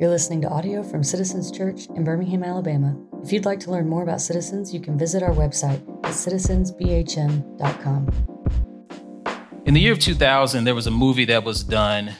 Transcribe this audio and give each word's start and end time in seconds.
You're 0.00 0.10
listening 0.10 0.40
to 0.42 0.48
audio 0.48 0.84
from 0.84 1.02
Citizens 1.02 1.50
Church 1.50 1.88
in 1.88 2.04
Birmingham, 2.04 2.44
Alabama. 2.44 2.96
If 3.24 3.32
you'd 3.32 3.44
like 3.44 3.58
to 3.60 3.72
learn 3.72 3.88
more 3.88 4.04
about 4.04 4.20
Citizens, 4.20 4.72
you 4.72 4.78
can 4.78 4.96
visit 4.96 5.24
our 5.24 5.32
website 5.32 5.80
at 6.04 6.12
citizensbhm.com. 6.12 8.08
In 9.64 9.74
the 9.74 9.80
year 9.80 9.90
of 9.92 9.98
2000, 9.98 10.62
there 10.62 10.76
was 10.76 10.86
a 10.86 10.92
movie 10.92 11.24
that 11.24 11.42
was 11.42 11.64
done, 11.64 12.12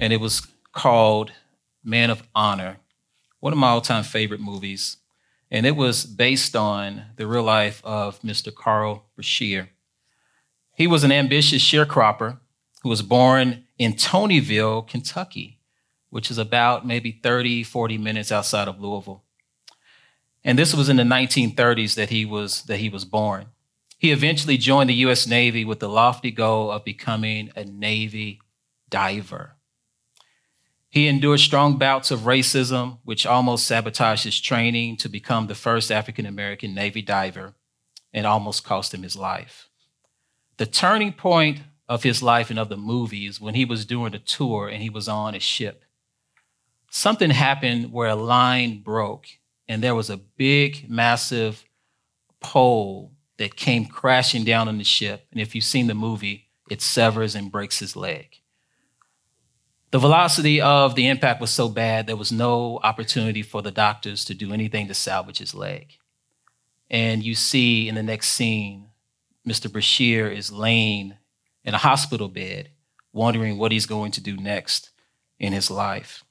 and 0.00 0.12
it 0.12 0.16
was 0.16 0.44
called 0.72 1.30
Men 1.84 2.10
of 2.10 2.24
Honor, 2.34 2.78
one 3.38 3.52
of 3.52 3.60
my 3.60 3.68
all 3.68 3.80
time 3.80 4.02
favorite 4.02 4.40
movies. 4.40 4.96
And 5.52 5.66
it 5.66 5.76
was 5.76 6.04
based 6.04 6.56
on 6.56 7.04
the 7.14 7.28
real 7.28 7.44
life 7.44 7.80
of 7.84 8.20
Mr. 8.22 8.52
Carl 8.52 9.04
Brashear. 9.14 9.68
He 10.74 10.88
was 10.88 11.04
an 11.04 11.12
ambitious 11.12 11.62
sharecropper 11.62 12.40
who 12.82 12.88
was 12.88 13.02
born 13.02 13.66
in 13.78 13.92
Tonieville, 13.92 14.88
Kentucky 14.88 15.57
which 16.10 16.30
is 16.30 16.38
about 16.38 16.86
maybe 16.86 17.20
30, 17.22 17.62
40 17.62 17.98
minutes 17.98 18.32
outside 18.32 18.68
of 18.68 18.80
Louisville. 18.80 19.22
And 20.44 20.58
this 20.58 20.74
was 20.74 20.88
in 20.88 20.96
the 20.96 21.02
1930s 21.02 21.94
that 21.96 22.10
he 22.10 22.24
was, 22.24 22.62
that 22.62 22.78
he 22.78 22.88
was 22.88 23.04
born. 23.04 23.46
He 23.98 24.12
eventually 24.12 24.56
joined 24.56 24.88
the 24.88 24.94
US 24.94 25.26
Navy 25.26 25.64
with 25.64 25.80
the 25.80 25.88
lofty 25.88 26.30
goal 26.30 26.70
of 26.70 26.84
becoming 26.84 27.50
a 27.56 27.64
Navy 27.64 28.40
diver. 28.88 29.56
He 30.88 31.06
endured 31.06 31.40
strong 31.40 31.76
bouts 31.76 32.10
of 32.10 32.20
racism, 32.20 32.98
which 33.04 33.26
almost 33.26 33.66
sabotaged 33.66 34.24
his 34.24 34.40
training 34.40 34.96
to 34.98 35.08
become 35.08 35.46
the 35.46 35.54
first 35.54 35.92
African 35.92 36.24
American 36.24 36.74
Navy 36.74 37.02
diver 37.02 37.54
and 38.14 38.26
almost 38.26 38.64
cost 38.64 38.94
him 38.94 39.02
his 39.02 39.16
life. 39.16 39.68
The 40.56 40.66
turning 40.66 41.12
point 41.12 41.60
of 41.88 42.04
his 42.04 42.22
life 42.22 42.50
and 42.50 42.58
of 42.58 42.68
the 42.68 42.76
movies 42.76 43.40
when 43.40 43.54
he 43.54 43.64
was 43.64 43.84
doing 43.84 44.14
a 44.14 44.18
tour 44.18 44.68
and 44.68 44.82
he 44.82 44.90
was 44.90 45.08
on 45.08 45.34
a 45.34 45.40
ship 45.40 45.84
something 46.90 47.30
happened 47.30 47.92
where 47.92 48.08
a 48.08 48.14
line 48.14 48.80
broke 48.82 49.26
and 49.68 49.82
there 49.82 49.94
was 49.94 50.10
a 50.10 50.16
big, 50.16 50.88
massive 50.88 51.64
pole 52.40 53.12
that 53.36 53.56
came 53.56 53.84
crashing 53.84 54.44
down 54.44 54.68
on 54.68 54.78
the 54.78 54.84
ship. 54.84 55.26
And 55.30 55.40
if 55.40 55.54
you've 55.54 55.64
seen 55.64 55.86
the 55.86 55.94
movie, 55.94 56.48
it 56.70 56.80
severs 56.80 57.34
and 57.34 57.52
breaks 57.52 57.78
his 57.78 57.94
leg. 57.94 58.40
The 59.90 59.98
velocity 59.98 60.60
of 60.60 60.94
the 60.94 61.08
impact 61.08 61.40
was 61.40 61.50
so 61.50 61.68
bad, 61.68 62.06
there 62.06 62.16
was 62.16 62.32
no 62.32 62.78
opportunity 62.82 63.42
for 63.42 63.62
the 63.62 63.70
doctors 63.70 64.24
to 64.26 64.34
do 64.34 64.52
anything 64.52 64.86
to 64.88 64.94
salvage 64.94 65.38
his 65.38 65.54
leg. 65.54 65.96
And 66.90 67.22
you 67.22 67.34
see 67.34 67.88
in 67.88 67.94
the 67.94 68.02
next 68.02 68.28
scene, 68.28 68.88
Mr. 69.46 69.70
Brashear 69.70 70.28
is 70.28 70.52
laying 70.52 71.14
in 71.64 71.74
a 71.74 71.78
hospital 71.78 72.28
bed, 72.28 72.70
wondering 73.12 73.56
what 73.56 73.72
he's 73.72 73.86
going 73.86 74.12
to 74.12 74.20
do 74.20 74.36
next 74.36 74.90
in 75.38 75.52
his 75.54 75.70
life 75.70 76.22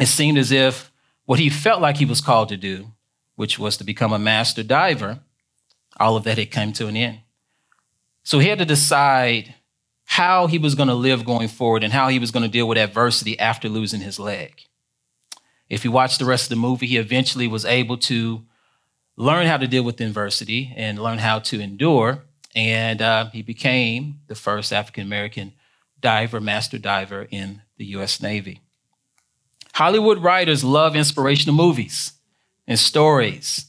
it 0.00 0.06
seemed 0.06 0.38
as 0.38 0.50
if 0.50 0.90
what 1.26 1.38
he 1.38 1.50
felt 1.50 1.80
like 1.80 1.98
he 1.98 2.04
was 2.04 2.20
called 2.20 2.48
to 2.48 2.56
do, 2.56 2.92
which 3.36 3.58
was 3.58 3.76
to 3.76 3.84
become 3.84 4.12
a 4.12 4.18
master 4.18 4.62
diver, 4.62 5.20
all 5.98 6.16
of 6.16 6.24
that 6.24 6.38
had 6.38 6.50
come 6.50 6.72
to 6.72 6.86
an 6.86 6.96
end. 6.96 7.20
So 8.22 8.38
he 8.38 8.48
had 8.48 8.58
to 8.58 8.64
decide 8.64 9.54
how 10.04 10.46
he 10.46 10.58
was 10.58 10.74
going 10.74 10.88
to 10.88 10.94
live 10.94 11.24
going 11.24 11.48
forward 11.48 11.84
and 11.84 11.92
how 11.92 12.08
he 12.08 12.18
was 12.18 12.30
going 12.30 12.42
to 12.42 12.48
deal 12.48 12.66
with 12.66 12.78
adversity 12.78 13.38
after 13.38 13.68
losing 13.68 14.00
his 14.00 14.18
leg. 14.18 14.62
If 15.68 15.84
you 15.84 15.92
watch 15.92 16.18
the 16.18 16.24
rest 16.24 16.44
of 16.44 16.48
the 16.50 16.56
movie, 16.56 16.86
he 16.86 16.96
eventually 16.96 17.46
was 17.46 17.64
able 17.64 17.96
to 17.98 18.42
learn 19.16 19.46
how 19.46 19.56
to 19.56 19.68
deal 19.68 19.84
with 19.84 20.00
adversity 20.00 20.72
and 20.76 20.98
learn 20.98 21.18
how 21.18 21.38
to 21.38 21.60
endure. 21.60 22.24
And 22.56 23.00
uh, 23.00 23.30
he 23.30 23.42
became 23.42 24.20
the 24.26 24.34
first 24.34 24.72
African 24.72 25.04
American 25.04 25.52
diver, 26.00 26.40
master 26.40 26.78
diver 26.78 27.28
in 27.30 27.62
the 27.76 27.84
US 27.96 28.20
Navy. 28.20 28.60
Hollywood 29.74 30.18
writers 30.18 30.64
love 30.64 30.96
inspirational 30.96 31.54
movies 31.54 32.12
and 32.66 32.78
stories. 32.78 33.66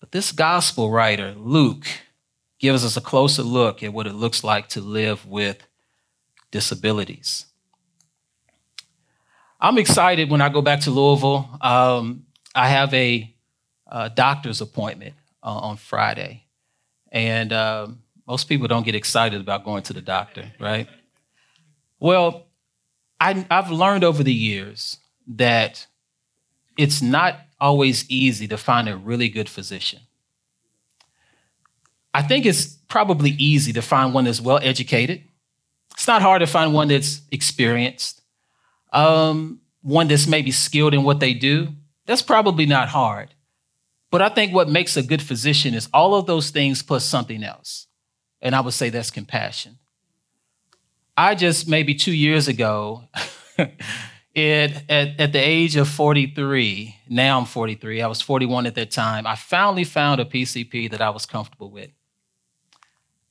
But 0.00 0.12
this 0.12 0.32
gospel 0.32 0.90
writer, 0.90 1.34
Luke, 1.36 1.86
gives 2.58 2.84
us 2.84 2.96
a 2.96 3.00
closer 3.00 3.42
look 3.42 3.82
at 3.82 3.92
what 3.92 4.06
it 4.06 4.14
looks 4.14 4.44
like 4.44 4.68
to 4.68 4.80
live 4.80 5.26
with 5.26 5.66
disabilities. 6.50 7.46
I'm 9.60 9.78
excited 9.78 10.30
when 10.30 10.40
I 10.40 10.48
go 10.48 10.62
back 10.62 10.80
to 10.80 10.90
Louisville. 10.90 11.48
Um, 11.60 12.24
I 12.54 12.68
have 12.68 12.92
a, 12.94 13.34
a 13.86 14.10
doctor's 14.10 14.60
appointment 14.60 15.14
uh, 15.42 15.48
on 15.48 15.76
Friday. 15.76 16.44
And 17.12 17.52
um, 17.52 18.02
most 18.26 18.48
people 18.48 18.68
don't 18.68 18.84
get 18.84 18.94
excited 18.94 19.40
about 19.40 19.64
going 19.64 19.82
to 19.84 19.92
the 19.92 20.00
doctor, 20.00 20.52
right? 20.58 20.88
Well, 21.98 22.46
I, 23.20 23.44
I've 23.50 23.70
learned 23.70 24.04
over 24.04 24.22
the 24.22 24.32
years 24.32 24.96
that 25.36 25.86
it's 26.76 27.00
not 27.00 27.36
always 27.60 28.08
easy 28.10 28.48
to 28.48 28.56
find 28.56 28.88
a 28.88 28.96
really 28.96 29.28
good 29.28 29.48
physician. 29.48 30.00
I 32.12 32.22
think 32.22 32.44
it's 32.44 32.66
probably 32.88 33.30
easy 33.30 33.72
to 33.74 33.82
find 33.82 34.12
one 34.12 34.24
that's 34.24 34.40
well 34.40 34.58
educated. 34.62 35.22
It's 35.94 36.06
not 36.06 36.22
hard 36.22 36.40
to 36.40 36.46
find 36.46 36.74
one 36.74 36.88
that's 36.88 37.20
experienced, 37.30 38.22
um, 38.92 39.60
one 39.82 40.08
that's 40.08 40.26
maybe 40.26 40.50
skilled 40.50 40.94
in 40.94 41.04
what 41.04 41.20
they 41.20 41.34
do. 41.34 41.68
That's 42.06 42.22
probably 42.22 42.66
not 42.66 42.88
hard. 42.88 43.34
But 44.10 44.22
I 44.22 44.28
think 44.28 44.52
what 44.52 44.68
makes 44.68 44.96
a 44.96 45.02
good 45.02 45.22
physician 45.22 45.74
is 45.74 45.88
all 45.94 46.14
of 46.16 46.26
those 46.26 46.50
things 46.50 46.82
plus 46.82 47.04
something 47.04 47.44
else. 47.44 47.86
And 48.42 48.54
I 48.56 48.60
would 48.60 48.74
say 48.74 48.88
that's 48.88 49.10
compassion. 49.10 49.78
I 51.16 51.34
just 51.34 51.68
maybe 51.68 51.94
two 51.94 52.12
years 52.12 52.48
ago 52.48 53.04
it, 54.34 54.84
at, 54.88 55.20
at 55.20 55.32
the 55.32 55.38
age 55.38 55.76
of 55.76 55.88
43, 55.88 56.96
now 57.08 57.38
I'm 57.38 57.46
43, 57.46 58.02
I 58.02 58.06
was 58.06 58.20
41 58.20 58.66
at 58.66 58.74
that 58.76 58.90
time, 58.90 59.26
I 59.26 59.34
finally 59.34 59.84
found 59.84 60.20
a 60.20 60.24
PCP 60.24 60.90
that 60.90 61.00
I 61.00 61.10
was 61.10 61.26
comfortable 61.26 61.70
with. 61.70 61.90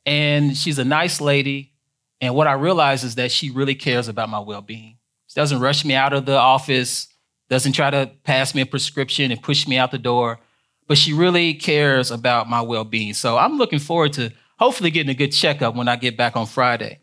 And 0.05 0.57
she's 0.57 0.79
a 0.79 0.85
nice 0.85 1.21
lady. 1.21 1.73
And 2.21 2.35
what 2.35 2.47
I 2.47 2.53
realize 2.53 3.03
is 3.03 3.15
that 3.15 3.31
she 3.31 3.49
really 3.49 3.75
cares 3.75 4.07
about 4.07 4.29
my 4.29 4.39
well 4.39 4.61
being. 4.61 4.97
She 5.27 5.35
doesn't 5.35 5.59
rush 5.59 5.85
me 5.85 5.93
out 5.93 6.11
of 6.11 6.25
the 6.25 6.35
office, 6.35 7.07
doesn't 7.49 7.73
try 7.73 7.89
to 7.89 8.11
pass 8.23 8.53
me 8.53 8.61
a 8.61 8.65
prescription 8.65 9.31
and 9.31 9.41
push 9.41 9.67
me 9.67 9.77
out 9.77 9.91
the 9.91 9.97
door, 9.97 10.39
but 10.87 10.97
she 10.97 11.13
really 11.13 11.53
cares 11.53 12.11
about 12.11 12.49
my 12.49 12.61
well 12.61 12.83
being. 12.83 13.13
So 13.13 13.37
I'm 13.37 13.57
looking 13.57 13.79
forward 13.79 14.13
to 14.13 14.31
hopefully 14.57 14.91
getting 14.91 15.09
a 15.09 15.15
good 15.15 15.29
checkup 15.29 15.75
when 15.75 15.87
I 15.87 15.95
get 15.95 16.17
back 16.17 16.35
on 16.35 16.45
Friday. 16.45 16.99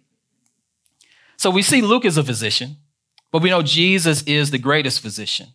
So 1.36 1.50
we 1.50 1.62
see 1.62 1.80
Luke 1.80 2.04
as 2.04 2.16
a 2.16 2.24
physician. 2.24 2.76
But 3.36 3.42
we 3.42 3.50
know 3.50 3.60
Jesus 3.60 4.22
is 4.22 4.50
the 4.50 4.56
greatest 4.56 5.00
physician. 5.00 5.48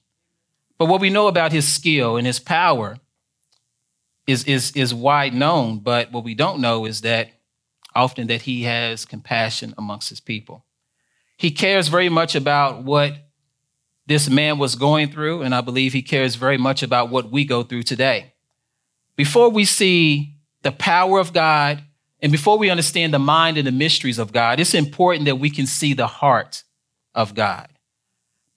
But 0.77 0.85
what 0.85 1.01
we 1.01 1.09
know 1.09 1.25
about 1.25 1.51
his 1.51 1.67
skill 1.67 2.15
and 2.15 2.27
his 2.27 2.39
power 2.39 2.99
is, 4.27 4.43
is, 4.43 4.71
is 4.73 4.93
wide 4.93 5.33
known. 5.33 5.79
But 5.79 6.11
what 6.11 6.23
we 6.23 6.35
don't 6.35 6.61
know 6.61 6.85
is 6.85 7.01
that 7.01 7.31
often 7.95 8.27
that 8.27 8.43
he 8.43 8.65
has 8.65 9.03
compassion 9.03 9.73
amongst 9.79 10.09
his 10.09 10.19
people. 10.19 10.63
He 11.37 11.49
cares 11.49 11.87
very 11.87 12.07
much 12.07 12.35
about 12.35 12.83
what 12.83 13.13
this 14.05 14.29
man 14.29 14.59
was 14.59 14.75
going 14.75 15.11
through, 15.11 15.41
and 15.41 15.55
I 15.55 15.61
believe 15.61 15.91
he 15.91 16.03
cares 16.03 16.35
very 16.35 16.59
much 16.59 16.83
about 16.83 17.09
what 17.09 17.31
we 17.31 17.45
go 17.45 17.63
through 17.63 17.81
today. 17.81 18.33
Before 19.15 19.49
we 19.49 19.65
see 19.65 20.35
the 20.61 20.71
power 20.71 21.17
of 21.17 21.33
God 21.33 21.83
and 22.21 22.31
before 22.31 22.59
we 22.59 22.69
understand 22.69 23.11
the 23.11 23.17
mind 23.17 23.57
and 23.57 23.65
the 23.65 23.71
mysteries 23.71 24.19
of 24.19 24.31
God, 24.31 24.59
it's 24.59 24.75
important 24.75 25.25
that 25.25 25.37
we 25.37 25.49
can 25.49 25.65
see 25.65 25.95
the 25.95 26.05
heart 26.05 26.63
of 27.15 27.33
God. 27.33 27.70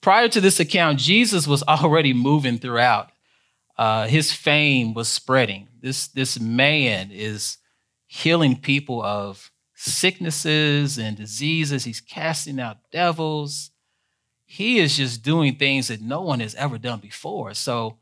Prior 0.05 0.27
to 0.29 0.39
this 0.39 0.59
account, 0.59 0.99
Jesus 0.99 1.47
was 1.47 1.63
already 1.63 2.13
moving 2.13 2.59
throughout. 2.59 3.09
Uh, 3.75 4.05
his 4.05 4.31
fame 4.31 4.93
was 4.93 5.07
spreading. 5.07 5.67
This, 5.81 6.09
this 6.09 6.39
man 6.39 7.09
is 7.11 7.57
healing 8.05 8.55
people 8.55 9.01
of 9.01 9.49
sicknesses 9.73 10.99
and 10.99 11.17
diseases. 11.17 11.85
He's 11.85 12.01
casting 12.01 12.59
out 12.59 12.91
devils. 12.91 13.71
He 14.45 14.77
is 14.77 14.97
just 14.97 15.23
doing 15.23 15.55
things 15.55 15.87
that 15.87 16.01
no 16.01 16.21
one 16.21 16.39
has 16.39 16.53
ever 16.53 16.77
done 16.77 16.99
before. 16.99 17.55
So, 17.55 17.97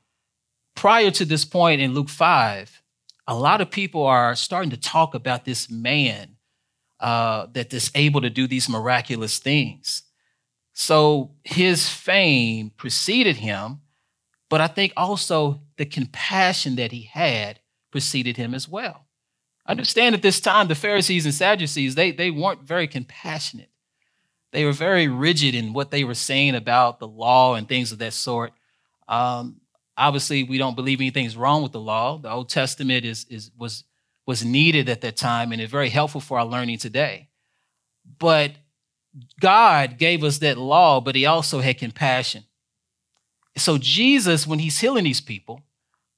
prior 0.75 1.09
to 1.09 1.23
this 1.23 1.45
point 1.45 1.79
in 1.79 1.93
Luke 1.93 2.09
5, 2.09 2.81
a 3.27 3.33
lot 3.33 3.61
of 3.61 3.71
people 3.71 4.03
are 4.03 4.35
starting 4.35 4.71
to 4.71 4.77
talk 4.77 5.15
about 5.15 5.45
this 5.45 5.71
man 5.71 6.35
uh, 6.99 7.45
that 7.53 7.73
is 7.73 7.91
able 7.95 8.19
to 8.19 8.29
do 8.29 8.45
these 8.45 8.67
miraculous 8.67 9.39
things. 9.39 10.03
So 10.73 11.31
his 11.43 11.87
fame 11.87 12.71
preceded 12.75 13.37
him, 13.37 13.81
but 14.49 14.59
I 14.59 14.67
think 14.67 14.91
also 14.97 15.61
the 15.77 15.85
compassion 15.85 16.75
that 16.75 16.91
he 16.91 17.03
had 17.03 17.59
preceded 17.91 18.37
him 18.37 18.53
as 18.53 18.67
well. 18.67 19.05
Understand 19.65 20.13
at 20.15 20.21
this 20.21 20.41
time, 20.41 20.67
the 20.67 20.75
Pharisees 20.75 21.25
and 21.25 21.33
Sadducees, 21.33 21.95
they, 21.95 22.11
they 22.11 22.31
weren't 22.31 22.63
very 22.63 22.87
compassionate. 22.87 23.69
They 24.51 24.65
were 24.65 24.73
very 24.73 25.07
rigid 25.07 25.55
in 25.55 25.73
what 25.73 25.89
they 25.89 26.03
were 26.03 26.13
saying 26.13 26.55
about 26.55 26.99
the 26.99 27.07
law 27.07 27.55
and 27.55 27.67
things 27.67 27.91
of 27.91 27.99
that 27.99 28.13
sort. 28.13 28.51
Um, 29.07 29.61
obviously, 29.97 30.43
we 30.43 30.57
don't 30.57 30.75
believe 30.75 30.99
anything's 30.99 31.37
wrong 31.37 31.63
with 31.63 31.71
the 31.71 31.79
law. 31.79 32.17
The 32.17 32.31
Old 32.31 32.49
Testament 32.49 33.05
is, 33.05 33.25
is, 33.29 33.51
was, 33.57 33.83
was 34.25 34.43
needed 34.43 34.89
at 34.89 35.01
that 35.01 35.17
time 35.17 35.51
and 35.51 35.61
is 35.61 35.71
very 35.71 35.89
helpful 35.89 36.21
for 36.21 36.39
our 36.39 36.45
learning 36.45 36.79
today. 36.79 37.29
But 38.19 38.51
God 39.39 39.97
gave 39.97 40.23
us 40.23 40.39
that 40.39 40.57
law, 40.57 41.01
but 41.01 41.15
He 41.15 41.25
also 41.25 41.59
had 41.59 41.77
compassion. 41.77 42.45
So 43.55 43.77
Jesus, 43.77 44.47
when 44.47 44.59
he's 44.59 44.79
healing 44.79 45.03
these 45.03 45.21
people, 45.21 45.61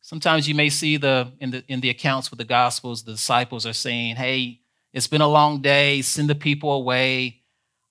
sometimes 0.02 0.48
you 0.48 0.56
may 0.56 0.70
see 0.70 0.98
the 0.98 1.34
in 1.40 1.52
the 1.52 1.64
in 1.68 1.82
the 1.82 1.90
accounts 1.90 2.32
with 2.32 2.38
the 2.38 2.46
gospels, 2.46 3.04
the 3.04 3.12
disciples 3.12 3.66
are 3.66 3.74
saying, 3.74 4.16
Hey, 4.16 4.62
it's 4.94 5.08
been 5.08 5.22
a 5.22 5.28
long 5.28 5.62
day, 5.62 6.02
send 6.02 6.30
the 6.30 6.36
people 6.36 6.72
away. 6.72 7.42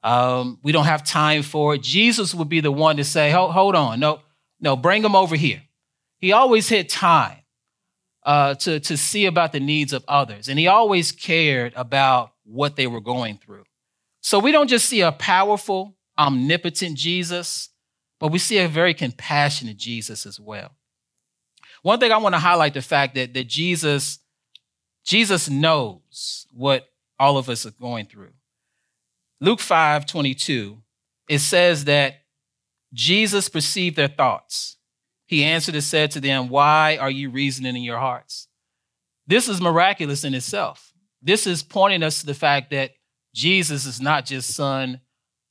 Um, 0.02 0.58
we 0.62 0.72
don't 0.72 0.86
have 0.86 1.04
time 1.04 1.42
for 1.42 1.74
it. 1.74 1.82
Jesus 1.82 2.34
would 2.34 2.48
be 2.48 2.60
the 2.60 2.72
one 2.72 2.96
to 2.96 3.04
say, 3.04 3.30
hold, 3.30 3.52
hold 3.52 3.74
on, 3.74 4.00
no, 4.00 4.20
no, 4.60 4.74
bring 4.74 5.02
them 5.02 5.14
over 5.14 5.36
here. 5.36 5.62
He 6.18 6.32
always 6.32 6.68
had 6.68 6.88
time 6.88 7.38
uh, 8.22 8.54
to, 8.54 8.80
to 8.80 8.96
see 8.96 9.26
about 9.26 9.52
the 9.52 9.60
needs 9.60 9.92
of 9.92 10.04
others, 10.08 10.48
and 10.48 10.58
he 10.58 10.66
always 10.66 11.12
cared 11.12 11.74
about 11.74 12.32
what 12.44 12.76
they 12.76 12.86
were 12.86 13.00
going 13.00 13.38
through. 13.38 13.64
So 14.24 14.38
we 14.38 14.52
don't 14.52 14.68
just 14.68 14.88
see 14.88 15.02
a 15.02 15.12
powerful, 15.12 15.98
omnipotent 16.18 16.96
Jesus, 16.96 17.68
but 18.18 18.32
we 18.32 18.38
see 18.38 18.56
a 18.56 18.66
very 18.66 18.94
compassionate 18.94 19.76
Jesus 19.76 20.24
as 20.24 20.40
well. 20.40 20.70
One 21.82 22.00
thing 22.00 22.10
I 22.10 22.16
want 22.16 22.34
to 22.34 22.38
highlight 22.38 22.72
the 22.72 22.80
fact 22.80 23.16
that, 23.16 23.34
that 23.34 23.48
Jesus, 23.48 24.20
Jesus 25.04 25.50
knows 25.50 26.46
what 26.54 26.88
all 27.20 27.36
of 27.36 27.50
us 27.50 27.66
are 27.66 27.72
going 27.72 28.06
through. 28.06 28.32
Luke 29.42 29.60
5 29.60 30.06
22, 30.06 30.78
it 31.28 31.40
says 31.40 31.84
that 31.84 32.22
Jesus 32.94 33.50
perceived 33.50 33.96
their 33.96 34.08
thoughts. 34.08 34.78
He 35.26 35.44
answered 35.44 35.74
and 35.74 35.84
said 35.84 36.10
to 36.12 36.20
them, 36.20 36.48
Why 36.48 36.96
are 36.96 37.10
you 37.10 37.28
reasoning 37.28 37.76
in 37.76 37.82
your 37.82 37.98
hearts? 37.98 38.48
This 39.26 39.50
is 39.50 39.60
miraculous 39.60 40.24
in 40.24 40.32
itself. 40.32 40.94
This 41.20 41.46
is 41.46 41.62
pointing 41.62 42.02
us 42.02 42.20
to 42.20 42.26
the 42.26 42.32
fact 42.32 42.70
that 42.70 42.92
Jesus 43.34 43.84
is 43.84 44.00
not 44.00 44.25
just 44.25 44.54
Son 44.54 45.00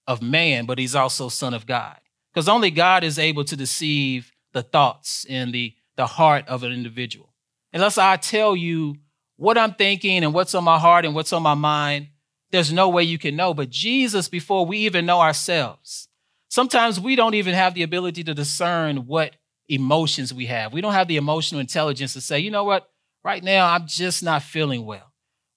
of 0.07 0.21
man, 0.21 0.65
but 0.65 0.79
he's 0.79 0.95
also 0.95 1.29
Son 1.29 1.53
of 1.53 1.67
God. 1.67 1.97
Because 2.33 2.49
only 2.49 2.71
God 2.71 3.03
is 3.03 3.19
able 3.19 3.43
to 3.43 3.55
deceive 3.55 4.31
the 4.53 4.63
thoughts 4.63 5.25
and 5.29 5.53
the, 5.53 5.75
the 5.97 6.07
heart 6.07 6.47
of 6.47 6.63
an 6.63 6.71
individual. 6.71 7.33
Unless 7.73 7.97
I 7.97 8.15
tell 8.17 8.55
you 8.55 8.95
what 9.35 9.57
I'm 9.57 9.73
thinking 9.73 10.23
and 10.23 10.33
what's 10.33 10.55
on 10.55 10.63
my 10.63 10.79
heart 10.79 11.05
and 11.05 11.13
what's 11.13 11.33
on 11.33 11.43
my 11.43 11.53
mind, 11.53 12.07
there's 12.51 12.71
no 12.71 12.89
way 12.89 13.03
you 13.03 13.17
can 13.17 13.35
know. 13.35 13.53
But 13.53 13.69
Jesus, 13.69 14.29
before 14.29 14.65
we 14.65 14.79
even 14.79 15.05
know 15.05 15.19
ourselves, 15.19 16.07
sometimes 16.49 16.99
we 16.99 17.15
don't 17.15 17.33
even 17.33 17.53
have 17.53 17.73
the 17.73 17.83
ability 17.83 18.23
to 18.23 18.33
discern 18.33 19.07
what 19.07 19.35
emotions 19.67 20.33
we 20.33 20.45
have. 20.45 20.71
We 20.71 20.81
don't 20.81 20.93
have 20.93 21.07
the 21.07 21.17
emotional 21.17 21.61
intelligence 21.61 22.13
to 22.13 22.21
say, 22.21 22.39
you 22.39 22.51
know 22.51 22.63
what, 22.63 22.89
right 23.23 23.43
now 23.43 23.67
I'm 23.67 23.87
just 23.87 24.23
not 24.23 24.43
feeling 24.43 24.85
well. 24.85 25.12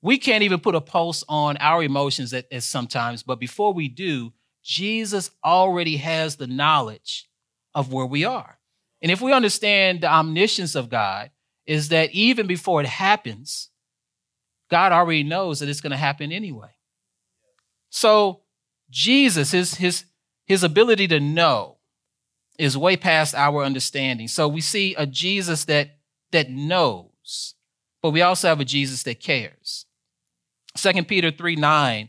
We 0.06 0.19
can't 0.19 0.44
even 0.44 0.61
put 0.61 0.76
a 0.76 0.81
pulse 0.81 1.25
on 1.29 1.56
our 1.56 1.82
emotions 1.82 2.32
at, 2.32 2.47
at 2.53 2.62
sometimes, 2.62 3.25
but 3.25 3.41
before 3.41 3.75
we 3.75 3.88
do, 3.88 4.32
Jesus 4.62 5.32
already 5.44 5.97
has 5.97 6.37
the 6.37 6.47
knowledge 6.47 7.29
of 7.75 7.93
where 7.93 8.06
we 8.06 8.25
are. 8.25 8.61
And 9.03 9.11
if 9.11 9.20
we 9.20 9.32
understand 9.32 10.03
the 10.03 10.06
omniscience 10.06 10.76
of 10.76 10.91
God, 10.91 11.32
is 11.67 11.88
that 11.88 12.12
even 12.12 12.47
before 12.47 12.81
it 12.81 12.87
happens, 12.87 13.70
God 14.70 14.93
already 14.93 15.25
knows 15.25 15.58
that 15.58 15.69
it's 15.69 15.81
going 15.81 15.91
to 15.91 15.97
happen 15.97 16.31
anyway. 16.31 16.70
So 17.91 18.43
Jesus, 18.88 19.50
his, 19.50 19.75
his, 19.75 20.05
his 20.44 20.62
ability 20.62 21.09
to 21.09 21.19
know 21.19 21.79
is 22.61 22.79
way 22.79 22.97
past 22.97 23.35
our 23.35 23.64
understanding. 23.64 24.29
So 24.29 24.47
we 24.47 24.61
see 24.61 24.94
a 24.94 25.05
Jesus 25.05 25.64
that, 25.64 25.97
that 26.31 26.49
knows, 26.49 27.56
but 28.02 28.12
we 28.12 28.23
also 28.23 28.47
have 28.47 28.61
a 28.61 28.64
Jesus 28.64 29.02
that 29.02 29.19
cares. 29.19 29.82
2 30.76 31.05
Peter 31.05 31.31
3 31.31 31.56
9 31.56 32.08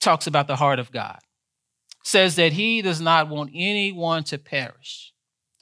talks 0.00 0.26
about 0.26 0.46
the 0.46 0.56
heart 0.56 0.78
of 0.78 0.92
God, 0.92 1.18
says 2.04 2.36
that 2.36 2.52
he 2.52 2.82
does 2.82 3.00
not 3.00 3.28
want 3.28 3.50
anyone 3.54 4.24
to 4.24 4.38
perish, 4.38 5.12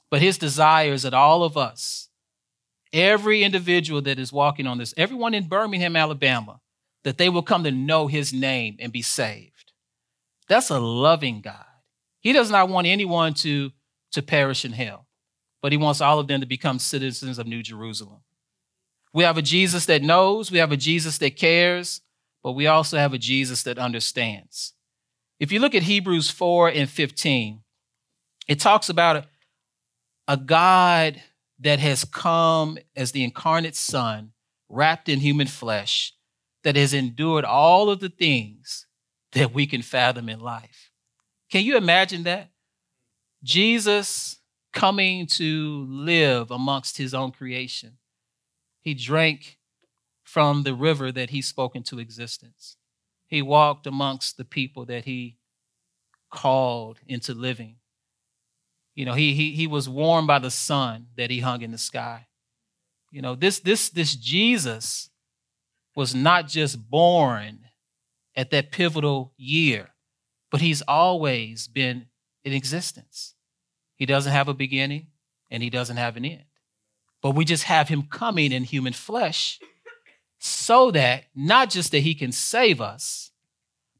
but 0.09 0.21
his 0.21 0.37
desire 0.37 0.93
is 0.93 1.03
that 1.03 1.13
all 1.13 1.43
of 1.43 1.57
us, 1.57 2.09
every 2.93 3.43
individual 3.43 4.01
that 4.01 4.19
is 4.19 4.33
walking 4.33 4.67
on 4.67 4.77
this, 4.77 4.93
everyone 4.97 5.33
in 5.33 5.47
Birmingham, 5.47 5.95
Alabama, 5.95 6.59
that 7.03 7.17
they 7.17 7.29
will 7.29 7.43
come 7.43 7.63
to 7.63 7.71
know 7.71 8.07
his 8.07 8.33
name 8.33 8.77
and 8.79 8.91
be 8.91 9.01
saved. 9.01 9.71
That's 10.47 10.69
a 10.69 10.79
loving 10.79 11.41
God. 11.41 11.65
He 12.21 12.33
does 12.33 12.51
not 12.51 12.69
want 12.69 12.87
anyone 12.87 13.33
to, 13.35 13.71
to 14.11 14.21
perish 14.21 14.65
in 14.65 14.73
hell, 14.73 15.07
but 15.61 15.71
he 15.71 15.77
wants 15.77 16.01
all 16.01 16.19
of 16.19 16.27
them 16.27 16.41
to 16.41 16.47
become 16.47 16.79
citizens 16.79 17.37
of 17.37 17.47
New 17.47 17.61
Jerusalem. 17.61 18.21
We 19.13 19.23
have 19.23 19.37
a 19.37 19.41
Jesus 19.41 19.85
that 19.85 20.01
knows, 20.01 20.51
we 20.51 20.57
have 20.57 20.71
a 20.71 20.77
Jesus 20.77 21.17
that 21.19 21.35
cares, 21.35 22.01
but 22.43 22.53
we 22.53 22.67
also 22.67 22.97
have 22.97 23.13
a 23.13 23.17
Jesus 23.17 23.63
that 23.63 23.77
understands. 23.77 24.73
If 25.39 25.51
you 25.51 25.59
look 25.59 25.75
at 25.75 25.83
Hebrews 25.83 26.29
4 26.29 26.69
and 26.69 26.89
15, 26.89 27.61
it 28.47 28.59
talks 28.59 28.89
about 28.89 29.15
a, 29.17 29.25
a 30.27 30.37
God 30.37 31.21
that 31.59 31.79
has 31.79 32.05
come 32.05 32.77
as 32.95 33.11
the 33.11 33.23
incarnate 33.23 33.75
Son, 33.75 34.31
wrapped 34.69 35.09
in 35.09 35.19
human 35.19 35.47
flesh, 35.47 36.13
that 36.63 36.75
has 36.75 36.93
endured 36.93 37.45
all 37.45 37.89
of 37.89 37.99
the 37.99 38.09
things 38.09 38.85
that 39.33 39.53
we 39.53 39.67
can 39.67 39.81
fathom 39.81 40.29
in 40.29 40.39
life. 40.39 40.91
Can 41.51 41.63
you 41.63 41.77
imagine 41.77 42.23
that? 42.23 42.49
Jesus 43.43 44.37
coming 44.73 45.25
to 45.25 45.85
live 45.89 46.51
amongst 46.51 46.97
his 46.97 47.13
own 47.13 47.31
creation. 47.31 47.97
He 48.81 48.93
drank 48.93 49.58
from 50.29 50.61
the 50.61 50.75
river 50.75 51.11
that 51.11 51.31
he 51.31 51.41
spoke 51.41 51.75
into 51.75 51.97
existence. 51.97 52.77
He 53.25 53.41
walked 53.41 53.87
amongst 53.87 54.37
the 54.37 54.45
people 54.45 54.85
that 54.85 55.05
he 55.05 55.39
called 56.31 56.99
into 57.07 57.33
living. 57.33 57.77
You 58.93 59.05
know, 59.05 59.13
he, 59.13 59.33
he, 59.33 59.53
he 59.53 59.65
was 59.65 59.89
warmed 59.89 60.27
by 60.27 60.37
the 60.37 60.51
sun 60.51 61.07
that 61.17 61.31
he 61.31 61.39
hung 61.39 61.63
in 61.63 61.71
the 61.71 61.79
sky. 61.79 62.27
You 63.11 63.23
know, 63.23 63.33
this, 63.33 63.59
this, 63.59 63.89
this 63.89 64.15
Jesus 64.15 65.09
was 65.95 66.13
not 66.13 66.47
just 66.47 66.91
born 66.91 67.61
at 68.35 68.51
that 68.51 68.71
pivotal 68.71 69.33
year, 69.35 69.89
but 70.51 70.61
he's 70.61 70.83
always 70.83 71.67
been 71.67 72.05
in 72.43 72.53
existence. 72.53 73.33
He 73.95 74.05
doesn't 74.05 74.31
have 74.31 74.47
a 74.47 74.53
beginning 74.53 75.07
and 75.49 75.63
he 75.63 75.71
doesn't 75.71 75.97
have 75.97 76.17
an 76.17 76.25
end. 76.25 76.45
But 77.23 77.31
we 77.31 77.45
just 77.45 77.63
have 77.63 77.89
him 77.89 78.03
coming 78.03 78.51
in 78.51 78.63
human 78.63 78.93
flesh 78.93 79.59
so 80.39 80.91
that 80.91 81.25
not 81.35 81.69
just 81.69 81.91
that 81.91 81.99
he 81.99 82.15
can 82.15 82.31
save 82.31 82.81
us, 82.81 83.31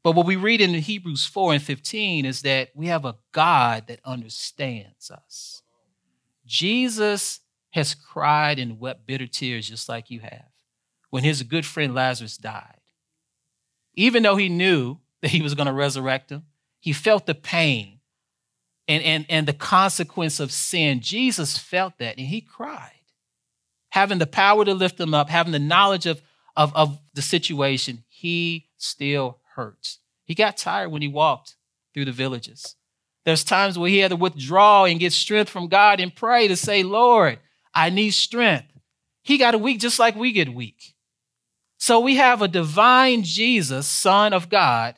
but 0.02 0.12
what 0.12 0.26
we 0.26 0.36
read 0.36 0.60
in 0.60 0.72
Hebrews 0.74 1.26
4 1.26 1.54
and 1.54 1.62
15 1.62 2.24
is 2.24 2.42
that 2.42 2.70
we 2.74 2.86
have 2.86 3.04
a 3.04 3.16
God 3.32 3.84
that 3.88 4.00
understands 4.04 5.10
us. 5.10 5.62
Jesus 6.46 7.40
has 7.70 7.94
cried 7.94 8.58
and 8.58 8.80
wept 8.80 9.06
bitter 9.06 9.26
tears 9.26 9.68
just 9.68 9.88
like 9.88 10.10
you 10.10 10.20
have 10.20 10.46
when 11.10 11.22
his 11.22 11.42
good 11.42 11.66
friend 11.66 11.94
Lazarus 11.94 12.36
died. 12.36 12.80
Even 13.94 14.22
though 14.22 14.36
he 14.36 14.48
knew 14.48 14.98
that 15.20 15.30
he 15.30 15.42
was 15.42 15.54
going 15.54 15.66
to 15.66 15.72
resurrect 15.72 16.30
him, 16.30 16.44
he 16.78 16.92
felt 16.92 17.26
the 17.26 17.34
pain 17.34 18.00
and, 18.88 19.02
and, 19.04 19.26
and 19.28 19.46
the 19.46 19.52
consequence 19.52 20.40
of 20.40 20.50
sin. 20.50 21.00
Jesus 21.00 21.58
felt 21.58 21.98
that 21.98 22.16
and 22.16 22.26
he 22.26 22.40
cried. 22.40 22.92
Having 23.90 24.18
the 24.18 24.26
power 24.26 24.64
to 24.64 24.72
lift 24.72 24.98
him 24.98 25.14
up, 25.14 25.28
having 25.28 25.52
the 25.52 25.58
knowledge 25.58 26.06
of, 26.06 26.22
of, 26.60 26.76
of 26.76 27.00
the 27.14 27.22
situation, 27.22 28.04
he 28.06 28.68
still 28.76 29.38
hurts. 29.54 29.98
He 30.24 30.34
got 30.34 30.58
tired 30.58 30.90
when 30.90 31.00
he 31.00 31.08
walked 31.08 31.56
through 31.94 32.04
the 32.04 32.12
villages. 32.12 32.76
There's 33.24 33.42
times 33.42 33.78
where 33.78 33.88
he 33.88 34.00
had 34.00 34.10
to 34.10 34.16
withdraw 34.16 34.84
and 34.84 35.00
get 35.00 35.14
strength 35.14 35.48
from 35.48 35.68
God 35.68 36.00
and 36.00 36.14
pray 36.14 36.48
to 36.48 36.56
say, 36.56 36.82
Lord, 36.82 37.38
I 37.72 37.88
need 37.88 38.10
strength. 38.10 38.66
He 39.22 39.38
got 39.38 39.54
a 39.54 39.58
weak 39.58 39.80
just 39.80 39.98
like 39.98 40.16
we 40.16 40.32
get 40.32 40.54
weak. 40.54 40.94
So 41.78 41.98
we 42.00 42.16
have 42.16 42.42
a 42.42 42.48
divine 42.48 43.22
Jesus, 43.22 43.86
Son 43.86 44.34
of 44.34 44.50
God, 44.50 44.96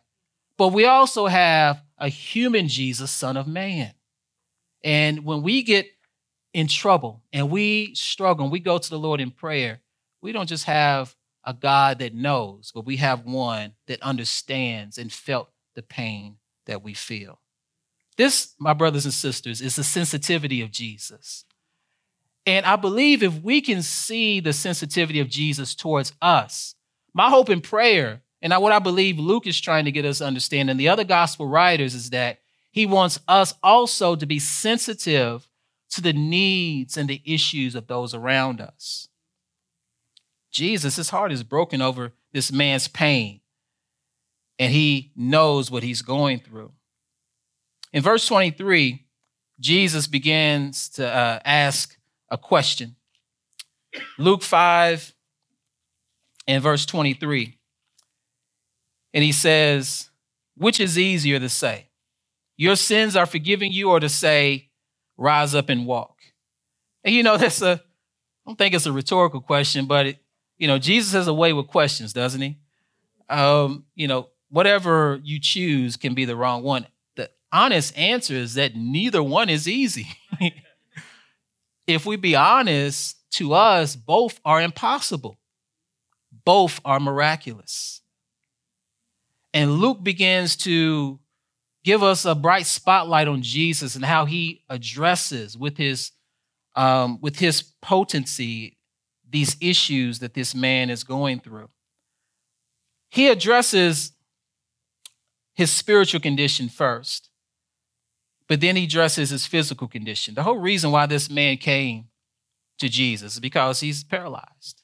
but 0.56 0.68
we 0.68 0.84
also 0.84 1.28
have 1.28 1.80
a 1.96 2.08
human 2.08 2.66
Jesus, 2.66 3.12
Son 3.12 3.36
of 3.36 3.46
Man. 3.46 3.94
And 4.82 5.24
when 5.24 5.44
we 5.44 5.62
get 5.62 5.86
in 6.52 6.66
trouble 6.66 7.22
and 7.32 7.50
we 7.50 7.94
struggle 7.94 8.46
and 8.46 8.52
we 8.52 8.58
go 8.58 8.78
to 8.78 8.90
the 8.90 8.98
Lord 8.98 9.20
in 9.20 9.30
prayer, 9.30 9.80
we 10.20 10.32
don't 10.32 10.48
just 10.48 10.64
have 10.64 11.14
a 11.44 11.54
God 11.54 11.98
that 11.98 12.14
knows, 12.14 12.70
but 12.74 12.84
we 12.84 12.96
have 12.96 13.24
one 13.24 13.72
that 13.86 14.02
understands 14.02 14.98
and 14.98 15.12
felt 15.12 15.50
the 15.74 15.82
pain 15.82 16.36
that 16.66 16.82
we 16.82 16.94
feel. 16.94 17.40
This, 18.16 18.54
my 18.58 18.74
brothers 18.74 19.04
and 19.04 19.14
sisters, 19.14 19.60
is 19.60 19.76
the 19.76 19.84
sensitivity 19.84 20.60
of 20.60 20.70
Jesus. 20.70 21.44
And 22.44 22.66
I 22.66 22.76
believe 22.76 23.22
if 23.22 23.42
we 23.42 23.60
can 23.60 23.82
see 23.82 24.40
the 24.40 24.52
sensitivity 24.52 25.20
of 25.20 25.28
Jesus 25.28 25.74
towards 25.74 26.12
us, 26.20 26.74
my 27.14 27.30
hope 27.30 27.48
and 27.48 27.62
prayer, 27.62 28.22
and 28.40 28.52
what 28.60 28.72
I 28.72 28.80
believe 28.80 29.18
Luke 29.18 29.46
is 29.46 29.60
trying 29.60 29.84
to 29.84 29.92
get 29.92 30.04
us 30.04 30.18
to 30.18 30.26
understand, 30.26 30.68
and 30.68 30.78
the 30.78 30.88
other 30.88 31.04
gospel 31.04 31.46
writers, 31.46 31.94
is 31.94 32.10
that 32.10 32.40
he 32.70 32.86
wants 32.86 33.20
us 33.28 33.54
also 33.62 34.16
to 34.16 34.26
be 34.26 34.38
sensitive 34.38 35.48
to 35.90 36.00
the 36.00 36.12
needs 36.12 36.96
and 36.96 37.08
the 37.08 37.22
issues 37.24 37.74
of 37.74 37.86
those 37.86 38.14
around 38.14 38.60
us. 38.60 39.08
Jesus, 40.52 40.96
his 40.96 41.10
heart 41.10 41.32
is 41.32 41.42
broken 41.42 41.82
over 41.82 42.12
this 42.32 42.52
man's 42.52 42.86
pain, 42.86 43.40
and 44.58 44.72
he 44.72 45.10
knows 45.16 45.70
what 45.70 45.82
he's 45.82 46.02
going 46.02 46.38
through. 46.38 46.72
In 47.92 48.02
verse 48.02 48.26
23, 48.26 49.04
Jesus 49.58 50.06
begins 50.06 50.88
to 50.90 51.06
uh, 51.06 51.40
ask 51.44 51.96
a 52.30 52.38
question. 52.38 52.96
Luke 54.18 54.42
5 54.42 55.14
and 56.46 56.62
verse 56.62 56.86
23. 56.86 57.58
And 59.14 59.22
he 59.24 59.32
says, 59.32 60.10
Which 60.56 60.80
is 60.80 60.98
easier 60.98 61.38
to 61.38 61.48
say? 61.48 61.88
Your 62.56 62.76
sins 62.76 63.16
are 63.16 63.26
forgiven 63.26 63.72
you, 63.72 63.90
or 63.90 64.00
to 64.00 64.08
say, 64.08 64.70
Rise 65.16 65.54
up 65.54 65.68
and 65.68 65.86
walk? 65.86 66.16
And 67.04 67.14
you 67.14 67.22
know, 67.22 67.36
that's 67.38 67.62
a, 67.62 67.72
I 67.72 68.50
don't 68.50 68.56
think 68.56 68.74
it's 68.74 68.86
a 68.86 68.92
rhetorical 68.92 69.40
question, 69.40 69.86
but 69.86 70.06
it, 70.06 70.18
you 70.62 70.68
know, 70.68 70.78
Jesus 70.78 71.12
has 71.12 71.26
a 71.26 71.34
way 71.34 71.52
with 71.52 71.66
questions, 71.66 72.12
doesn't 72.12 72.40
he? 72.40 72.56
Um, 73.28 73.84
you 73.96 74.06
know, 74.06 74.28
whatever 74.48 75.20
you 75.24 75.40
choose 75.40 75.96
can 75.96 76.14
be 76.14 76.24
the 76.24 76.36
wrong 76.36 76.62
one. 76.62 76.86
The 77.16 77.30
honest 77.50 77.98
answer 77.98 78.34
is 78.34 78.54
that 78.54 78.76
neither 78.76 79.24
one 79.24 79.48
is 79.48 79.66
easy. 79.66 80.06
if 81.88 82.06
we 82.06 82.14
be 82.14 82.36
honest, 82.36 83.16
to 83.32 83.54
us, 83.54 83.96
both 83.96 84.38
are 84.44 84.62
impossible. 84.62 85.40
Both 86.44 86.80
are 86.84 87.00
miraculous. 87.00 88.00
And 89.52 89.72
Luke 89.72 90.04
begins 90.04 90.54
to 90.58 91.18
give 91.82 92.04
us 92.04 92.24
a 92.24 92.36
bright 92.36 92.66
spotlight 92.66 93.26
on 93.26 93.42
Jesus 93.42 93.96
and 93.96 94.04
how 94.04 94.26
he 94.26 94.62
addresses 94.68 95.56
with 95.56 95.76
his 95.76 96.12
um, 96.76 97.18
with 97.20 97.40
his 97.40 97.62
potency 97.82 98.78
these 99.32 99.56
issues 99.60 100.20
that 100.20 100.34
this 100.34 100.54
man 100.54 100.90
is 100.90 101.02
going 101.02 101.40
through. 101.40 101.68
He 103.10 103.28
addresses 103.28 104.12
his 105.54 105.70
spiritual 105.70 106.20
condition 106.20 106.68
first, 106.68 107.30
but 108.48 108.60
then 108.60 108.76
he 108.76 108.84
addresses 108.84 109.30
his 109.30 109.46
physical 109.46 109.88
condition. 109.88 110.34
The 110.34 110.42
whole 110.42 110.58
reason 110.58 110.90
why 110.90 111.06
this 111.06 111.28
man 111.28 111.56
came 111.56 112.08
to 112.78 112.88
Jesus 112.88 113.34
is 113.34 113.40
because 113.40 113.80
he's 113.80 114.04
paralyzed. 114.04 114.82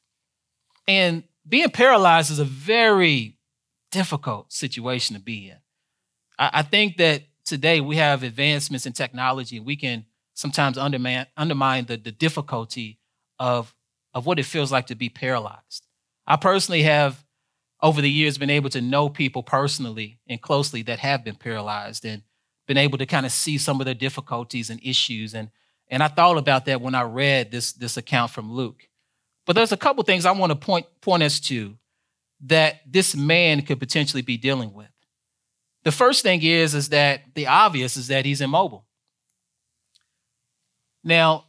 And 0.86 1.24
being 1.46 1.70
paralyzed 1.70 2.30
is 2.30 2.38
a 2.38 2.44
very 2.44 3.36
difficult 3.90 4.52
situation 4.52 5.16
to 5.16 5.22
be 5.22 5.50
in. 5.50 5.56
I, 6.38 6.62
think 6.62 6.98
that 6.98 7.22
today 7.44 7.80
we 7.80 7.96
have 7.96 8.22
advancements 8.22 8.86
in 8.86 8.92
technology 8.92 9.56
and 9.56 9.66
we 9.66 9.76
can 9.76 10.04
sometimes 10.34 10.78
undermine, 10.78 11.26
undermine 11.36 11.86
the, 11.86 11.96
the 11.96 12.12
difficulty 12.12 13.00
of, 13.40 13.74
of 14.14 14.26
what 14.26 14.38
it 14.38 14.44
feels 14.44 14.72
like 14.72 14.86
to 14.86 14.94
be 14.94 15.08
paralyzed. 15.08 15.86
I 16.26 16.36
personally 16.36 16.82
have, 16.82 17.24
over 17.82 18.00
the 18.00 18.10
years, 18.10 18.38
been 18.38 18.50
able 18.50 18.70
to 18.70 18.80
know 18.80 19.08
people 19.08 19.42
personally 19.42 20.18
and 20.28 20.40
closely 20.40 20.82
that 20.82 20.98
have 20.98 21.24
been 21.24 21.36
paralyzed 21.36 22.04
and 22.04 22.22
been 22.66 22.76
able 22.76 22.98
to 22.98 23.06
kind 23.06 23.24
of 23.24 23.32
see 23.32 23.58
some 23.58 23.80
of 23.80 23.86
their 23.86 23.94
difficulties 23.94 24.70
and 24.70 24.80
issues. 24.82 25.34
And, 25.34 25.50
and 25.88 26.02
I 26.02 26.08
thought 26.08 26.36
about 26.36 26.66
that 26.66 26.80
when 26.80 26.94
I 26.94 27.02
read 27.02 27.50
this, 27.50 27.72
this 27.72 27.96
account 27.96 28.30
from 28.30 28.52
Luke. 28.52 28.88
But 29.46 29.56
there's 29.56 29.72
a 29.72 29.76
couple 29.78 30.04
things 30.04 30.26
I 30.26 30.32
want 30.32 30.50
to 30.50 30.56
point, 30.56 30.86
point 31.00 31.22
us 31.22 31.40
to 31.40 31.76
that 32.46 32.80
this 32.86 33.16
man 33.16 33.62
could 33.62 33.80
potentially 33.80 34.22
be 34.22 34.36
dealing 34.36 34.74
with. 34.74 34.90
The 35.84 35.92
first 35.92 36.22
thing 36.22 36.42
is, 36.42 36.74
is 36.74 36.90
that 36.90 37.22
the 37.34 37.46
obvious 37.46 37.96
is 37.96 38.08
that 38.08 38.26
he's 38.26 38.40
immobile. 38.40 38.84
Now, 41.02 41.46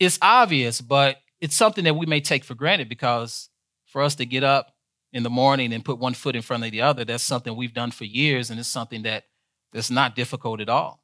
it's 0.00 0.18
obvious, 0.20 0.80
but 0.80 1.18
it's 1.42 1.56
something 1.56 1.82
that 1.84 1.96
we 1.96 2.06
may 2.06 2.20
take 2.20 2.44
for 2.44 2.54
granted 2.54 2.88
because 2.88 3.50
for 3.86 4.00
us 4.00 4.14
to 4.14 4.24
get 4.24 4.44
up 4.44 4.76
in 5.12 5.24
the 5.24 5.28
morning 5.28 5.72
and 5.72 5.84
put 5.84 5.98
one 5.98 6.14
foot 6.14 6.36
in 6.36 6.40
front 6.40 6.64
of 6.64 6.70
the 6.70 6.80
other, 6.80 7.04
that's 7.04 7.24
something 7.24 7.56
we've 7.56 7.74
done 7.74 7.90
for 7.90 8.04
years, 8.04 8.48
and 8.48 8.60
it's 8.60 8.68
something 8.68 9.02
that 9.02 9.24
that's 9.72 9.90
not 9.90 10.14
difficult 10.14 10.60
at 10.60 10.68
all. 10.68 11.02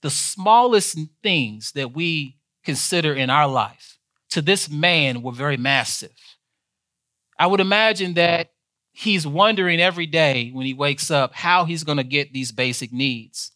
The 0.00 0.10
smallest 0.10 0.98
things 1.22 1.72
that 1.72 1.94
we 1.94 2.38
consider 2.64 3.12
in 3.12 3.28
our 3.28 3.46
life 3.46 3.98
to 4.30 4.40
this 4.40 4.70
man 4.70 5.20
were 5.20 5.32
very 5.32 5.58
massive. 5.58 6.16
I 7.38 7.46
would 7.46 7.60
imagine 7.60 8.14
that 8.14 8.52
he's 8.92 9.26
wondering 9.26 9.80
every 9.80 10.06
day 10.06 10.50
when 10.50 10.64
he 10.64 10.72
wakes 10.72 11.10
up 11.10 11.34
how 11.34 11.66
he's 11.66 11.84
going 11.84 11.98
to 11.98 12.04
get 12.04 12.32
these 12.32 12.52
basic 12.52 12.90
needs. 12.90 13.52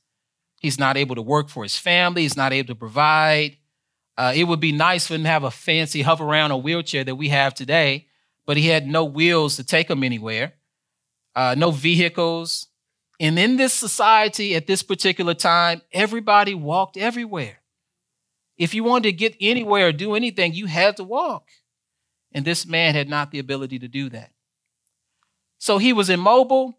He's 0.61 0.79
not 0.79 0.99
able 0.99 1.15
to 1.15 1.23
work 1.23 1.49
for 1.49 1.63
his 1.63 1.79
family, 1.79 2.23
he's 2.23 2.37
not 2.37 2.53
able 2.53 2.69
to 2.69 2.75
provide. 2.75 3.57
Uh, 4.23 4.33
it 4.37 4.45
would 4.45 4.61
be 4.61 4.71
nice 4.71 5.09
for 5.09 5.15
him 5.15 5.25
to 5.25 5.29
have 5.29 5.43
a 5.43 5.51
fancy 5.51 6.05
Hoveround 6.05 6.53
a 6.53 6.57
wheelchair 6.57 7.03
that 7.03 7.17
we 7.17 7.31
have 7.31 7.55
today, 7.55 8.07
but 8.47 8.57
he 8.57 8.69
had 8.69 8.87
no 8.87 9.05
wheels 9.05 9.57
to 9.57 9.65
take 9.65 9.91
him 9.91 10.05
anywhere, 10.05 10.53
uh, 11.35 11.57
no 11.59 11.73
vehicles. 11.73 12.69
And 13.19 13.37
in 13.37 13.57
this 13.57 13.75
society 13.75 14.55
at 14.55 14.69
this 14.69 14.85
particular 14.85 15.35
time, 15.35 15.83
everybody 15.91 16.55
walked 16.55 16.97
everywhere. 16.97 17.63
If 18.57 18.75
you 18.75 18.85
wanted 18.85 19.09
to 19.09 19.13
get 19.13 19.35
anywhere 19.41 19.89
or 19.89 19.93
do 19.93 20.15
anything, 20.15 20.55
you 20.55 20.67
had 20.67 20.99
to 20.99 21.05
walk. 21.05 21.49
And 22.31 22.45
this 22.45 22.65
man 22.65 22.95
had 22.95 23.09
not 23.09 23.33
the 23.33 23.41
ability 23.41 23.81
to 23.81 23.89
do 23.89 24.09
that. 24.11 24.31
So 25.59 25.79
he 25.79 25.93
was 25.93 26.09
immobile, 26.09 26.79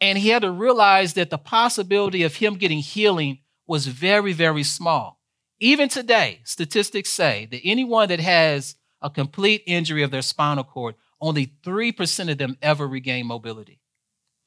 and 0.00 0.18
he 0.18 0.30
had 0.30 0.42
to 0.42 0.50
realize 0.50 1.14
that 1.14 1.30
the 1.30 1.38
possibility 1.38 2.24
of 2.24 2.34
him 2.34 2.56
getting 2.56 2.80
healing 2.80 3.42
was 3.64 3.86
very, 3.86 4.32
very 4.32 4.64
small. 4.64 5.20
Even 5.60 5.88
today, 5.88 6.40
statistics 6.44 7.10
say 7.10 7.46
that 7.50 7.60
anyone 7.64 8.08
that 8.08 8.20
has 8.20 8.76
a 9.00 9.10
complete 9.10 9.62
injury 9.66 10.02
of 10.02 10.10
their 10.10 10.22
spinal 10.22 10.64
cord, 10.64 10.94
only 11.20 11.46
3% 11.62 12.30
of 12.30 12.38
them 12.38 12.56
ever 12.60 12.86
regain 12.86 13.26
mobility. 13.26 13.80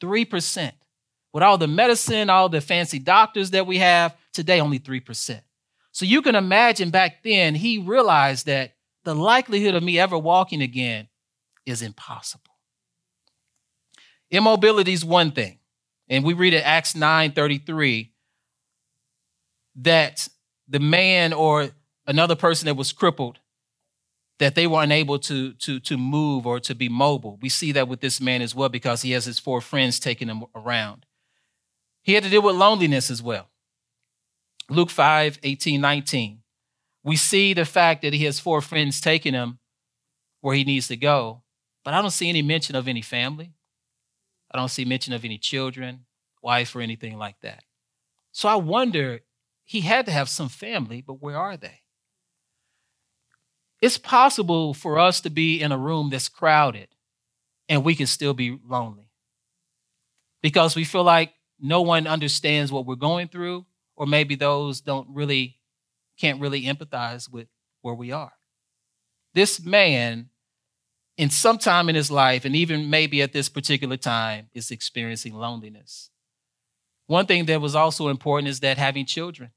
3%. 0.02 0.72
With 1.34 1.44
all 1.44 1.58
the 1.58 1.68
medicine, 1.68 2.30
all 2.30 2.50
the 2.50 2.62
fancy 2.62 3.00
doctors 3.00 3.52
that 3.52 3.68
we 3.68 3.78
have, 3.78 4.16
today 4.34 4.60
only 4.60 4.80
3%. 4.80 5.42
So 5.92 6.06
you 6.06 6.22
can 6.22 6.36
imagine 6.36 6.90
back 6.90 7.24
then, 7.24 7.56
he 7.56 7.80
realized 7.80 8.46
that 8.46 8.76
the 9.04 9.16
likelihood 9.16 9.76
of 9.76 9.84
me 9.84 9.98
ever 10.00 10.18
walking 10.18 10.62
again 10.62 11.08
is 11.66 11.82
impossible. 11.82 12.44
Immobility 14.30 14.94
is 14.94 15.06
one 15.06 15.32
thing. 15.32 15.60
And 16.10 16.24
we 16.24 16.34
read 16.34 16.54
in 16.54 16.64
Acts 16.64 16.96
9 16.96 17.32
33 17.32 18.14
that 19.78 20.28
the 20.68 20.80
man 20.80 21.34
or 21.34 21.70
another 22.06 22.36
person 22.36 22.66
that 22.66 22.76
was 22.76 22.92
crippled, 22.92 23.40
that 24.40 24.56
they 24.56 24.68
were 24.68 24.84
unable 24.84 25.18
to, 25.20 25.54
to, 25.54 25.80
to 25.80 25.98
move 25.98 26.46
or 26.46 26.60
to 26.60 26.76
be 26.76 26.90
mobile. 26.90 27.40
We 27.42 27.50
see 27.50 27.72
that 27.72 27.88
with 27.88 28.02
this 28.02 28.22
man 28.22 28.42
as 28.42 28.54
well 28.54 28.70
because 28.70 29.02
he 29.02 29.12
has 29.12 29.26
his 29.26 29.40
four 29.40 29.62
friends 29.62 30.00
taking 30.00 30.28
him 30.28 30.44
around. 30.56 31.06
He 32.04 32.14
had 32.14 32.24
to 32.24 32.30
deal 32.30 32.44
with 32.44 32.56
loneliness 32.56 33.10
as 33.10 33.22
well. 33.22 33.50
Luke 34.70 34.90
5 34.90 35.40
18, 35.44 35.82
19. 35.82 36.40
We 37.04 37.16
see 37.16 37.54
the 37.54 37.66
fact 37.66 38.02
that 38.02 38.14
he 38.14 38.26
has 38.26 38.40
four 38.40 38.62
friends 38.62 39.00
taking 39.00 39.34
him 39.34 39.60
where 40.42 40.56
he 40.56 40.64
needs 40.64 40.88
to 40.90 40.98
go, 40.98 41.44
but 41.84 41.94
I 41.94 42.02
don't 42.02 42.12
see 42.12 42.30
any 42.30 42.42
mention 42.42 42.76
of 42.76 42.88
any 42.88 43.02
family. 43.02 43.54
I 44.52 44.58
don't 44.58 44.70
see 44.70 44.86
mention 44.86 45.14
of 45.14 45.26
any 45.26 45.38
children, 45.38 46.06
wife, 46.42 46.76
or 46.76 46.82
anything 46.82 47.18
like 47.18 47.40
that. 47.42 47.64
So 48.32 48.48
I 48.50 48.56
wonder, 48.56 49.22
he 49.68 49.82
had 49.82 50.06
to 50.06 50.12
have 50.14 50.30
some 50.30 50.48
family, 50.48 51.02
but 51.02 51.22
where 51.22 51.38
are 51.38 51.58
they? 51.58 51.82
It's 53.82 53.98
possible 53.98 54.74
for 54.74 54.98
us 54.98 55.20
to 55.22 55.30
be 55.30 55.62
in 55.62 55.74
a 55.74 55.78
room 55.78 56.10
that's 56.10 56.30
crowded 56.30 56.88
and 57.68 57.84
we 57.84 57.94
can 57.94 58.08
still 58.08 58.34
be 58.34 58.58
lonely 58.66 59.12
because 60.42 60.76
we 60.76 60.86
feel 60.86 61.04
like 61.04 61.34
no 61.60 61.82
one 61.82 62.08
understands 62.08 62.72
what 62.72 62.86
we're 62.86 62.96
going 62.96 63.28
through, 63.28 63.66
or 63.98 64.06
maybe 64.06 64.36
those 64.36 64.80
don't 64.80 65.08
really, 65.10 65.60
can't 66.18 66.40
really 66.40 66.64
empathize 66.64 67.30
with 67.30 67.48
where 67.82 67.96
we 67.96 68.12
are. 68.12 68.32
This 69.34 69.60
man 69.60 70.30
in 71.18 71.30
some 71.30 71.58
time 71.58 71.90
in 71.90 71.96
his 71.96 72.10
life, 72.10 72.46
and 72.46 72.56
even 72.56 72.90
maybe 72.90 73.22
at 73.22 73.34
this 73.34 73.50
particular 73.50 73.98
time, 73.98 74.50
is 74.54 74.72
experiencing 74.72 75.34
loneliness. 75.34 76.10
One 77.08 77.26
thing 77.26 77.46
that 77.46 77.60
was 77.60 77.76
also 77.76 78.10
important 78.10 78.50
is 78.50 78.60
that 78.60 78.78
having 78.78 79.06
children, 79.06 79.52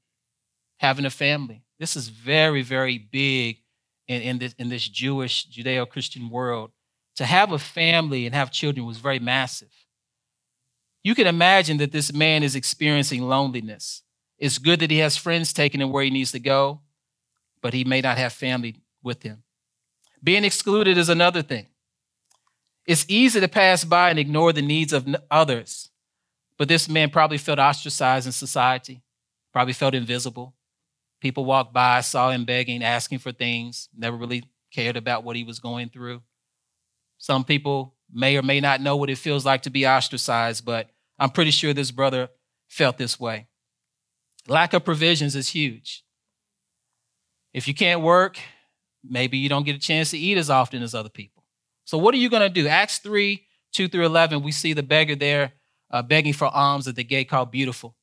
having 0.81 1.05
a 1.05 1.11
family. 1.11 1.61
This 1.79 1.95
is 1.95 2.09
very, 2.09 2.63
very 2.63 2.97
big 2.97 3.59
in, 4.07 4.21
in 4.23 4.39
this, 4.39 4.53
in 4.57 4.69
this 4.69 4.87
Jewish, 4.87 5.47
Judeo 5.47 5.87
Christian 5.87 6.31
world. 6.31 6.71
To 7.17 7.25
have 7.25 7.51
a 7.51 7.59
family 7.59 8.25
and 8.25 8.33
have 8.33 8.49
children 8.49 8.87
was 8.87 8.97
very 8.97 9.19
massive. 9.19 9.69
You 11.03 11.13
can 11.13 11.27
imagine 11.27 11.77
that 11.77 11.91
this 11.91 12.11
man 12.11 12.41
is 12.41 12.55
experiencing 12.55 13.21
loneliness. 13.21 14.01
It's 14.39 14.57
good 14.57 14.79
that 14.79 14.89
he 14.89 14.97
has 14.97 15.15
friends 15.15 15.53
taking 15.53 15.81
him 15.81 15.91
where 15.91 16.03
he 16.03 16.09
needs 16.09 16.31
to 16.31 16.39
go, 16.39 16.81
but 17.61 17.75
he 17.75 17.83
may 17.83 18.01
not 18.01 18.17
have 18.17 18.33
family 18.33 18.77
with 19.03 19.21
him. 19.21 19.43
Being 20.23 20.43
excluded 20.43 20.97
is 20.97 21.09
another 21.09 21.43
thing. 21.43 21.67
It's 22.87 23.05
easy 23.07 23.39
to 23.39 23.47
pass 23.47 23.83
by 23.83 24.09
and 24.09 24.17
ignore 24.17 24.51
the 24.51 24.63
needs 24.63 24.93
of 24.93 25.07
others, 25.29 25.91
but 26.57 26.67
this 26.67 26.89
man 26.89 27.11
probably 27.11 27.37
felt 27.37 27.59
ostracized 27.59 28.25
in 28.25 28.31
society, 28.31 29.03
probably 29.53 29.73
felt 29.73 29.93
invisible. 29.93 30.55
People 31.21 31.45
walked 31.45 31.73
by, 31.73 32.01
saw 32.01 32.31
him 32.31 32.45
begging, 32.45 32.83
asking 32.83 33.19
for 33.19 33.31
things, 33.31 33.87
never 33.95 34.17
really 34.17 34.43
cared 34.73 34.97
about 34.97 35.23
what 35.23 35.35
he 35.35 35.43
was 35.43 35.59
going 35.59 35.89
through. 35.89 36.21
Some 37.17 37.43
people 37.43 37.95
may 38.11 38.35
or 38.37 38.41
may 38.41 38.59
not 38.59 38.81
know 38.81 38.97
what 38.97 39.09
it 39.09 39.17
feels 39.17 39.45
like 39.45 39.61
to 39.63 39.69
be 39.69 39.87
ostracized, 39.87 40.65
but 40.65 40.89
I'm 41.19 41.29
pretty 41.29 41.51
sure 41.51 41.73
this 41.73 41.91
brother 41.91 42.29
felt 42.67 42.97
this 42.97 43.19
way. 43.19 43.47
Lack 44.47 44.73
of 44.73 44.83
provisions 44.83 45.35
is 45.35 45.49
huge. 45.49 46.03
If 47.53 47.67
you 47.67 47.75
can't 47.75 48.01
work, 48.01 48.39
maybe 49.07 49.37
you 49.37 49.49
don't 49.49 49.65
get 49.65 49.75
a 49.75 49.79
chance 49.79 50.11
to 50.11 50.17
eat 50.17 50.37
as 50.37 50.49
often 50.49 50.81
as 50.81 50.95
other 50.95 51.09
people. 51.09 51.43
So, 51.85 51.97
what 51.97 52.15
are 52.15 52.17
you 52.17 52.29
going 52.29 52.41
to 52.41 52.49
do? 52.49 52.67
Acts 52.67 52.97
3 52.99 53.45
2 53.73 53.87
through 53.87 54.05
11, 54.05 54.41
we 54.43 54.51
see 54.51 54.73
the 54.73 54.83
beggar 54.83 55.15
there 55.15 55.53
uh, 55.91 56.01
begging 56.01 56.33
for 56.33 56.47
alms 56.47 56.87
at 56.87 56.95
the 56.95 57.03
gate 57.03 57.29
called 57.29 57.51
Beautiful. 57.51 57.95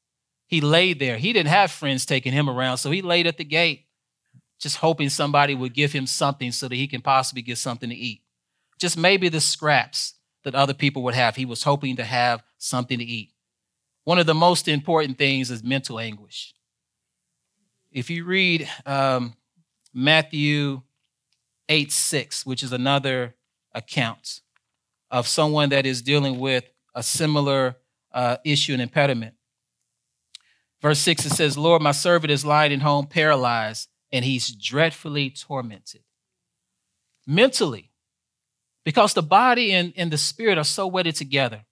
He 0.48 0.60
laid 0.62 0.98
there. 0.98 1.18
He 1.18 1.32
didn't 1.32 1.50
have 1.50 1.70
friends 1.70 2.04
taking 2.06 2.32
him 2.32 2.48
around, 2.48 2.78
so 2.78 2.90
he 2.90 3.02
laid 3.02 3.26
at 3.26 3.36
the 3.36 3.44
gate, 3.44 3.84
just 4.58 4.78
hoping 4.78 5.10
somebody 5.10 5.54
would 5.54 5.74
give 5.74 5.92
him 5.92 6.06
something 6.06 6.50
so 6.50 6.68
that 6.68 6.74
he 6.74 6.88
can 6.88 7.02
possibly 7.02 7.42
get 7.42 7.58
something 7.58 7.90
to 7.90 7.94
eat. 7.94 8.22
Just 8.78 8.96
maybe 8.96 9.28
the 9.28 9.40
scraps 9.40 10.14
that 10.44 10.54
other 10.54 10.72
people 10.72 11.02
would 11.02 11.14
have. 11.14 11.36
He 11.36 11.44
was 11.44 11.62
hoping 11.62 11.96
to 11.96 12.04
have 12.04 12.42
something 12.56 12.98
to 12.98 13.04
eat. 13.04 13.30
One 14.04 14.18
of 14.18 14.26
the 14.26 14.34
most 14.34 14.68
important 14.68 15.18
things 15.18 15.50
is 15.50 15.62
mental 15.62 16.00
anguish. 16.00 16.54
If 17.92 18.08
you 18.08 18.24
read 18.24 18.68
um, 18.86 19.34
Matthew 19.92 20.82
8 21.68 21.92
6, 21.92 22.46
which 22.46 22.62
is 22.62 22.72
another 22.72 23.34
account 23.74 24.40
of 25.10 25.26
someone 25.26 25.68
that 25.70 25.84
is 25.84 26.00
dealing 26.00 26.38
with 26.38 26.64
a 26.94 27.02
similar 27.02 27.76
uh, 28.12 28.38
issue 28.44 28.72
and 28.72 28.82
impediment. 28.82 29.34
Verse 30.80 31.00
6 31.00 31.26
it 31.26 31.30
says, 31.30 31.58
Lord, 31.58 31.82
my 31.82 31.92
servant 31.92 32.30
is 32.30 32.44
lying 32.44 32.72
at 32.72 32.82
home 32.82 33.06
paralyzed, 33.06 33.88
and 34.12 34.24
he's 34.24 34.50
dreadfully 34.50 35.30
tormented. 35.30 36.02
Mentally, 37.26 37.90
because 38.84 39.12
the 39.12 39.22
body 39.22 39.72
and, 39.72 39.92
and 39.96 40.10
the 40.10 40.18
spirit 40.18 40.56
are 40.56 40.64
so 40.64 40.86
wedded 40.86 41.14
together. 41.14 41.64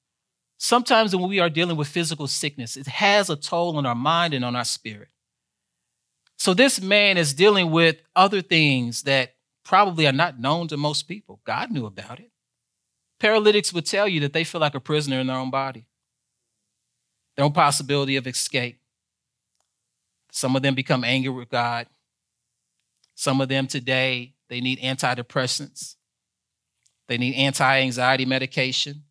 Sometimes 0.58 1.14
when 1.14 1.28
we 1.28 1.38
are 1.40 1.48
dealing 1.48 1.76
with 1.76 1.88
physical 1.88 2.26
sickness, 2.26 2.76
it 2.76 2.86
has 2.86 3.30
a 3.30 3.36
toll 3.36 3.76
on 3.76 3.86
our 3.86 3.94
mind 3.94 4.34
and 4.34 4.44
on 4.44 4.56
our 4.56 4.64
spirit. 4.64 5.08
So 6.36 6.52
this 6.52 6.80
man 6.80 7.16
is 7.16 7.32
dealing 7.32 7.70
with 7.70 7.96
other 8.14 8.42
things 8.42 9.02
that 9.02 9.34
probably 9.64 10.06
are 10.06 10.12
not 10.12 10.38
known 10.38 10.68
to 10.68 10.76
most 10.76 11.04
people. 11.04 11.40
God 11.44 11.70
knew 11.70 11.86
about 11.86 12.20
it. 12.20 12.30
Paralytics 13.18 13.72
would 13.72 13.86
tell 13.86 14.06
you 14.06 14.20
that 14.20 14.32
they 14.32 14.44
feel 14.44 14.60
like 14.60 14.74
a 14.74 14.80
prisoner 14.80 15.18
in 15.18 15.26
their 15.26 15.36
own 15.36 15.50
body, 15.50 15.86
their 17.36 17.44
own 17.44 17.52
possibility 17.52 18.16
of 18.16 18.26
escape. 18.26 18.78
Some 20.36 20.54
of 20.54 20.60
them 20.60 20.74
become 20.74 21.02
angry 21.02 21.30
with 21.30 21.48
God. 21.48 21.86
Some 23.14 23.40
of 23.40 23.48
them 23.48 23.66
today, 23.66 24.34
they 24.50 24.60
need 24.60 24.78
antidepressants. 24.80 25.94
They 27.08 27.16
need 27.16 27.36
anti 27.36 27.80
anxiety 27.80 28.26
medication. 28.26 29.04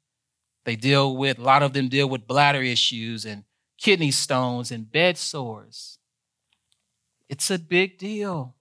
They 0.65 0.75
deal 0.75 1.17
with, 1.17 1.39
a 1.39 1.41
lot 1.41 1.63
of 1.63 1.73
them 1.73 1.87
deal 1.87 2.07
with 2.07 2.27
bladder 2.27 2.61
issues 2.61 3.25
and 3.25 3.43
kidney 3.75 4.11
stones 4.11 4.69
and 4.69 4.91
bed 4.91 5.17
sores. 5.17 5.97
It's 7.27 7.49
a 7.49 7.57
big 7.57 7.97
deal 7.97 8.53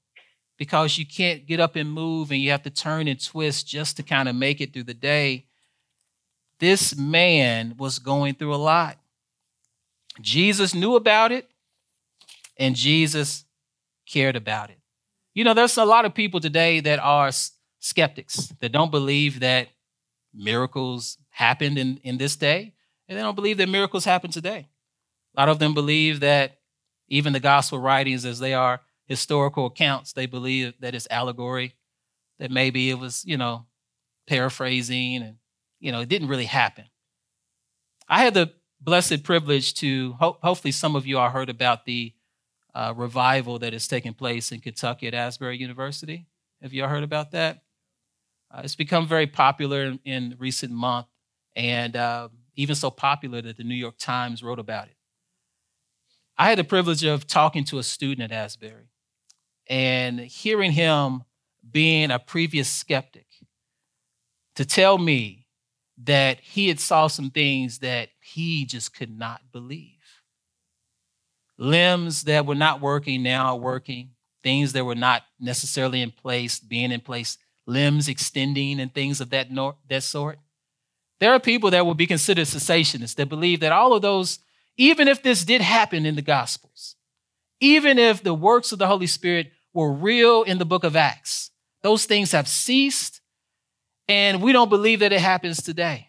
because 0.56 0.96
you 0.96 1.04
can't 1.04 1.46
get 1.46 1.60
up 1.60 1.76
and 1.76 1.92
move 1.92 2.30
and 2.30 2.40
you 2.40 2.50
have 2.50 2.62
to 2.62 2.70
turn 2.70 3.08
and 3.08 3.22
twist 3.22 3.68
just 3.68 3.98
to 3.98 4.02
kind 4.02 4.26
of 4.26 4.36
make 4.36 4.62
it 4.62 4.72
through 4.72 4.84
the 4.84 4.94
day. 4.94 5.44
This 6.60 6.96
man 6.96 7.74
was 7.76 7.98
going 7.98 8.36
through 8.36 8.54
a 8.54 8.56
lot. 8.56 8.96
Jesus 10.22 10.74
knew 10.74 10.96
about 10.96 11.30
it 11.30 11.50
and 12.56 12.76
Jesus 12.76 13.44
cared 14.06 14.36
about 14.36 14.70
it. 14.70 14.78
You 15.34 15.44
know, 15.44 15.54
there's 15.54 15.76
a 15.76 15.84
lot 15.84 16.04
of 16.04 16.14
people 16.14 16.40
today 16.40 16.80
that 16.80 16.98
are 16.98 17.30
skeptics 17.80 18.52
that 18.60 18.72
don't 18.72 18.90
believe 18.90 19.40
that 19.40 19.68
miracles 20.32 21.18
happened 21.30 21.78
in, 21.78 21.98
in 22.02 22.18
this 22.18 22.36
day, 22.36 22.72
and 23.08 23.18
they 23.18 23.22
don't 23.22 23.34
believe 23.34 23.58
that 23.58 23.68
miracles 23.68 24.04
happen 24.04 24.30
today. 24.30 24.68
A 25.36 25.40
lot 25.40 25.48
of 25.48 25.58
them 25.58 25.74
believe 25.74 26.20
that 26.20 26.58
even 27.08 27.32
the 27.32 27.40
gospel 27.40 27.78
writings, 27.78 28.24
as 28.24 28.38
they 28.38 28.54
are 28.54 28.80
historical 29.06 29.66
accounts, 29.66 30.12
they 30.12 30.26
believe 30.26 30.74
that 30.80 30.94
it's 30.94 31.08
allegory, 31.10 31.74
that 32.38 32.50
maybe 32.50 32.90
it 32.90 32.98
was, 32.98 33.24
you 33.26 33.36
know, 33.36 33.66
paraphrasing 34.26 35.22
and, 35.22 35.36
you 35.80 35.92
know, 35.92 36.00
it 36.00 36.08
didn't 36.08 36.28
really 36.28 36.46
happen. 36.46 36.84
I 38.08 38.22
had 38.24 38.34
the 38.34 38.52
blessed 38.80 39.22
privilege 39.22 39.74
to, 39.74 40.12
ho- 40.14 40.38
hopefully, 40.42 40.72
some 40.72 40.96
of 40.96 41.06
you 41.06 41.18
all 41.18 41.30
heard 41.30 41.50
about 41.50 41.84
the 41.84 42.14
uh, 42.74 42.92
revival 42.96 43.58
that 43.60 43.74
is 43.74 43.86
taking 43.86 44.14
place 44.14 44.52
in 44.52 44.60
Kentucky 44.60 45.06
at 45.06 45.14
Asbury 45.14 45.58
University. 45.58 46.26
Have 46.62 46.72
you 46.72 46.82
all 46.82 46.88
heard 46.88 47.04
about 47.04 47.30
that? 47.32 47.62
Uh, 48.50 48.62
it's 48.64 48.74
become 48.74 49.06
very 49.06 49.26
popular 49.26 49.84
in, 49.84 50.00
in 50.04 50.36
recent 50.38 50.72
months, 50.72 51.10
and 51.56 51.96
uh, 51.96 52.28
even 52.56 52.74
so 52.74 52.90
popular 52.90 53.42
that 53.42 53.56
the 53.56 53.64
New 53.64 53.74
York 53.74 53.96
Times 53.98 54.42
wrote 54.42 54.58
about 54.58 54.86
it. 54.88 54.96
I 56.36 56.48
had 56.48 56.58
the 56.58 56.64
privilege 56.64 57.04
of 57.04 57.26
talking 57.26 57.64
to 57.66 57.78
a 57.78 57.82
student 57.82 58.32
at 58.32 58.36
Asbury 58.36 58.90
and 59.68 60.18
hearing 60.18 60.72
him 60.72 61.22
being 61.70 62.10
a 62.10 62.18
previous 62.18 62.68
skeptic 62.68 63.26
to 64.56 64.64
tell 64.64 64.98
me 64.98 65.46
that 66.02 66.40
he 66.40 66.68
had 66.68 66.80
saw 66.80 67.06
some 67.06 67.30
things 67.30 67.78
that 67.78 68.08
he 68.20 68.64
just 68.64 68.94
could 68.94 69.16
not 69.16 69.40
believe. 69.52 69.93
Limbs 71.58 72.24
that 72.24 72.46
were 72.46 72.54
not 72.54 72.80
working 72.80 73.22
now 73.22 73.46
are 73.46 73.58
working, 73.58 74.10
things 74.42 74.72
that 74.72 74.84
were 74.84 74.94
not 74.94 75.22
necessarily 75.38 76.00
in 76.02 76.10
place 76.10 76.58
being 76.58 76.90
in 76.90 77.00
place, 77.00 77.38
limbs 77.66 78.08
extending 78.08 78.80
and 78.80 78.92
things 78.92 79.20
of 79.20 79.30
that, 79.30 79.50
nor- 79.50 79.76
that 79.88 80.02
sort. 80.02 80.38
There 81.20 81.32
are 81.32 81.40
people 81.40 81.70
that 81.70 81.86
will 81.86 81.94
be 81.94 82.06
considered 82.06 82.46
cessationists 82.46 83.14
that 83.14 83.28
believe 83.28 83.60
that 83.60 83.72
all 83.72 83.92
of 83.92 84.02
those, 84.02 84.40
even 84.76 85.08
if 85.08 85.22
this 85.22 85.44
did 85.44 85.60
happen 85.60 86.04
in 86.04 86.16
the 86.16 86.22
Gospels, 86.22 86.96
even 87.60 87.98
if 87.98 88.22
the 88.22 88.34
works 88.34 88.72
of 88.72 88.78
the 88.78 88.88
Holy 88.88 89.06
Spirit 89.06 89.52
were 89.72 89.92
real 89.92 90.42
in 90.42 90.58
the 90.58 90.64
book 90.64 90.84
of 90.84 90.96
Acts. 90.96 91.50
Those 91.82 92.06
things 92.06 92.32
have 92.32 92.48
ceased, 92.48 93.20
and 94.08 94.42
we 94.42 94.52
don't 94.52 94.68
believe 94.68 95.00
that 95.00 95.12
it 95.12 95.20
happens 95.20 95.62
today. 95.62 96.08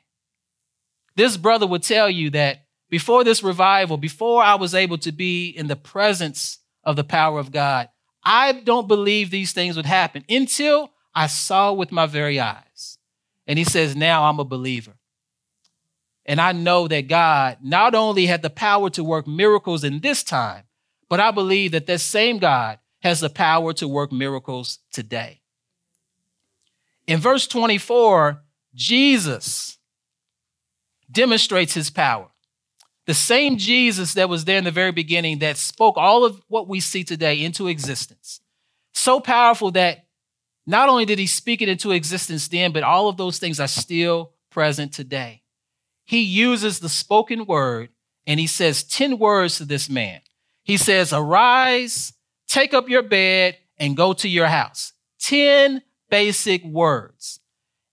This 1.15 1.37
brother 1.37 1.67
would 1.67 1.83
tell 1.83 2.09
you 2.09 2.29
that 2.31 2.64
before 2.89 3.23
this 3.23 3.43
revival, 3.43 3.97
before 3.97 4.43
I 4.43 4.55
was 4.55 4.75
able 4.75 4.97
to 4.99 5.11
be 5.11 5.49
in 5.49 5.67
the 5.67 5.75
presence 5.75 6.59
of 6.83 6.95
the 6.95 7.03
power 7.03 7.39
of 7.39 7.51
God, 7.51 7.89
I 8.23 8.51
don't 8.51 8.87
believe 8.87 9.29
these 9.29 9.53
things 9.53 9.75
would 9.75 9.85
happen 9.85 10.23
until 10.29 10.91
I 11.13 11.27
saw 11.27 11.73
with 11.73 11.91
my 11.91 12.05
very 12.05 12.39
eyes. 12.39 12.97
And 13.47 13.59
he 13.59 13.65
says, 13.65 13.95
Now 13.95 14.25
I'm 14.25 14.39
a 14.39 14.45
believer. 14.45 14.93
And 16.25 16.41
I 16.41 16.51
know 16.51 16.87
that 16.87 17.07
God 17.07 17.57
not 17.61 17.93
only 17.93 18.25
had 18.25 18.41
the 18.41 18.49
power 18.49 18.89
to 18.91 19.03
work 19.03 19.27
miracles 19.27 19.83
in 19.83 19.99
this 19.99 20.23
time, 20.23 20.63
but 21.07 21.19
I 21.19 21.31
believe 21.31 21.71
that 21.71 21.85
that 21.85 21.99
same 21.99 22.39
God 22.39 22.79
has 23.01 23.19
the 23.19 23.29
power 23.29 23.73
to 23.73 23.87
work 23.87 24.11
miracles 24.11 24.79
today. 24.91 25.41
In 27.05 27.19
verse 27.19 27.45
24, 27.45 28.41
Jesus 28.73 29.77
demonstrates 31.11 31.75
his 31.75 31.91
power. 31.91 32.29
The 33.05 33.13
same 33.13 33.57
Jesus 33.57 34.15
that 34.15 34.29
was 34.29 34.45
there 34.45 34.57
in 34.57 34.63
the 34.63 34.71
very 34.71 34.91
beginning 34.91 35.39
that 35.39 35.57
spoke 35.57 35.95
all 35.97 36.25
of 36.25 36.41
what 36.47 36.67
we 36.67 36.79
see 36.79 37.03
today 37.03 37.43
into 37.43 37.67
existence. 37.67 38.41
So 38.93 39.19
powerful 39.19 39.71
that 39.71 40.05
not 40.65 40.89
only 40.89 41.05
did 41.05 41.19
he 41.19 41.27
speak 41.27 41.61
it 41.61 41.69
into 41.69 41.91
existence 41.91 42.47
then, 42.47 42.71
but 42.71 42.83
all 42.83 43.07
of 43.07 43.17
those 43.17 43.37
things 43.37 43.59
are 43.59 43.67
still 43.67 44.31
present 44.49 44.91
today. 44.91 45.43
He 46.05 46.21
uses 46.21 46.79
the 46.79 46.89
spoken 46.89 47.45
word 47.45 47.89
and 48.25 48.39
he 48.39 48.47
says 48.47 48.83
10 48.83 49.19
words 49.19 49.57
to 49.57 49.65
this 49.65 49.89
man. 49.89 50.21
He 50.63 50.77
says, 50.77 51.13
Arise, 51.13 52.13
take 52.47 52.73
up 52.73 52.89
your 52.89 53.03
bed, 53.03 53.57
and 53.77 53.95
go 53.95 54.13
to 54.13 54.27
your 54.27 54.47
house. 54.47 54.93
10 55.19 55.81
basic 56.09 56.63
words. 56.63 57.39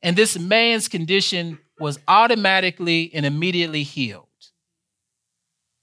And 0.03 0.17
this 0.17 0.39
man's 0.39 0.89
condition 0.89 1.59
was 1.79 1.99
automatically 2.09 3.11
and 3.15 3.27
immediately 3.27 3.83
healed. 3.83 4.27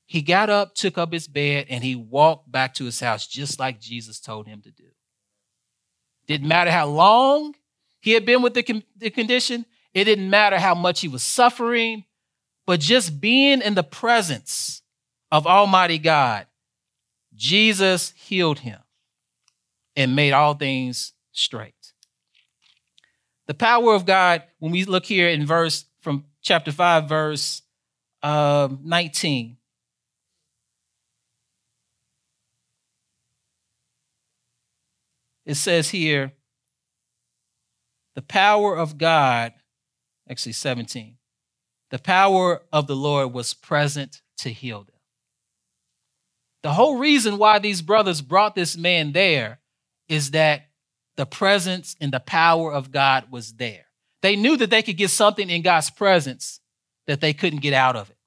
He 0.09 0.23
got 0.23 0.49
up, 0.49 0.73
took 0.73 0.97
up 0.97 1.13
his 1.13 1.27
bed, 1.27 1.67
and 1.69 1.83
he 1.83 1.93
walked 1.93 2.51
back 2.51 2.73
to 2.73 2.85
his 2.85 2.99
house 2.99 3.27
just 3.27 3.59
like 3.59 3.79
Jesus 3.79 4.19
told 4.19 4.47
him 4.47 4.59
to 4.63 4.71
do. 4.71 4.87
Didn't 6.25 6.47
matter 6.47 6.71
how 6.71 6.87
long 6.87 7.53
he 8.01 8.13
had 8.13 8.25
been 8.25 8.41
with 8.41 8.55
the, 8.55 8.63
con- 8.63 8.83
the 8.97 9.11
condition, 9.11 9.67
it 9.93 10.05
didn't 10.05 10.31
matter 10.31 10.57
how 10.57 10.73
much 10.73 11.01
he 11.01 11.07
was 11.07 11.21
suffering, 11.21 12.05
but 12.65 12.79
just 12.79 13.21
being 13.21 13.61
in 13.61 13.75
the 13.75 13.83
presence 13.83 14.81
of 15.31 15.45
Almighty 15.45 15.99
God 15.99 16.47
Jesus 17.35 18.15
healed 18.17 18.59
him 18.59 18.79
and 19.95 20.15
made 20.15 20.33
all 20.33 20.55
things 20.55 21.13
straight. 21.31 21.93
The 23.45 23.53
power 23.53 23.93
of 23.93 24.07
God, 24.07 24.41
when 24.57 24.71
we 24.71 24.85
look 24.85 25.05
here 25.05 25.29
in 25.29 25.45
verse 25.45 25.85
from 26.01 26.25
chapter 26.41 26.71
5, 26.71 27.07
verse 27.07 27.61
uh, 28.23 28.69
19. 28.81 29.58
It 35.49 35.55
says 35.55 35.89
here, 35.89 36.33
the 38.13 38.21
power 38.21 38.77
of 38.77 38.99
God, 38.99 39.51
actually 40.29 40.51
17, 40.51 41.17
the 41.89 41.97
power 41.97 42.62
of 42.71 42.85
the 42.85 42.95
Lord 42.95 43.33
was 43.33 43.55
present 43.55 44.21
to 44.38 44.49
heal 44.49 44.83
them. 44.83 44.95
The 46.62 46.73
whole 46.73 46.99
reason 46.99 47.39
why 47.39 47.57
these 47.57 47.81
brothers 47.81 48.21
brought 48.21 48.53
this 48.53 48.77
man 48.77 49.12
there 49.12 49.57
is 50.07 50.29
that 50.31 50.69
the 51.17 51.25
presence 51.25 51.95
and 51.99 52.13
the 52.13 52.19
power 52.19 52.71
of 52.71 52.91
God 52.91 53.31
was 53.31 53.53
there. 53.53 53.88
They 54.21 54.35
knew 54.35 54.55
that 54.55 54.69
they 54.69 54.83
could 54.83 54.97
get 54.97 55.09
something 55.09 55.49
in 55.49 55.63
God's 55.63 55.89
presence 55.89 56.59
that 57.07 57.21
they 57.21 57.33
couldn't 57.33 57.63
get 57.63 57.73
out 57.73 57.95
of 57.95 58.12
it. 58.12 58.17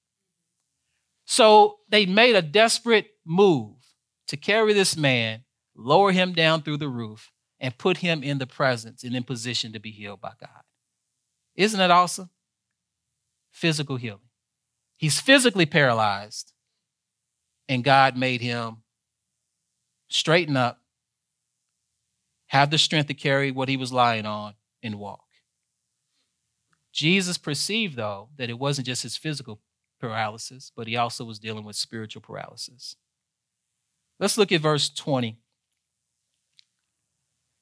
So 1.27 1.79
they 1.89 2.05
made 2.05 2.35
a 2.35 2.43
desperate 2.43 3.11
move 3.25 3.77
to 4.27 4.37
carry 4.37 4.73
this 4.73 4.97
man, 4.97 5.42
lower 5.75 6.13
him 6.13 6.33
down 6.33 6.63
through 6.63 6.79
the 6.79 6.89
roof, 6.89 7.33
and 7.61 7.79
put 7.79 7.99
him 7.99 8.23
in 8.23 8.39
the 8.39 8.47
presence 8.47 9.05
and 9.05 9.15
in 9.15 9.23
position 9.23 9.73
to 9.73 9.79
be 9.79 9.91
healed 9.91 10.21
by 10.21 10.33
God. 10.41 10.63
Isn't 11.55 11.79
that 11.79 11.91
awesome? 11.91 12.31
Physical 13.51 13.97
healing. 13.97 14.21
He's 14.97 15.21
physically 15.21 15.67
paralyzed, 15.67 16.53
and 17.69 17.85
God 17.85 18.17
made 18.17 18.41
him 18.41 18.79
straighten 20.09 20.57
up, 20.57 20.81
have 22.49 22.71
the 22.71 22.79
strength 22.79 23.07
to 23.07 23.15
carry 23.15 23.51
what 23.51 23.69
he 23.69 23.77
was 23.77 23.93
lying 23.93 24.27
on, 24.27 24.55
and 24.83 24.99
walk. 24.99 25.25
Jesus 26.93 27.39
perceived, 27.39 27.97
though, 27.97 28.29
that 28.37 28.51
it 28.51 28.59
wasn't 28.59 28.87
just 28.87 29.03
his 29.03 29.17
physical 29.17 29.61
paralysis, 30.01 30.71
but 30.77 30.87
he 30.87 30.97
also 30.97 31.25
was 31.25 31.39
dealing 31.39 31.65
with 31.65 31.77
spiritual 31.77 32.21
paralysis. 32.21 32.97
Let's 34.19 34.37
look 34.37 34.53
at 34.53 34.61
verse 34.61 34.91
20. 34.91 35.39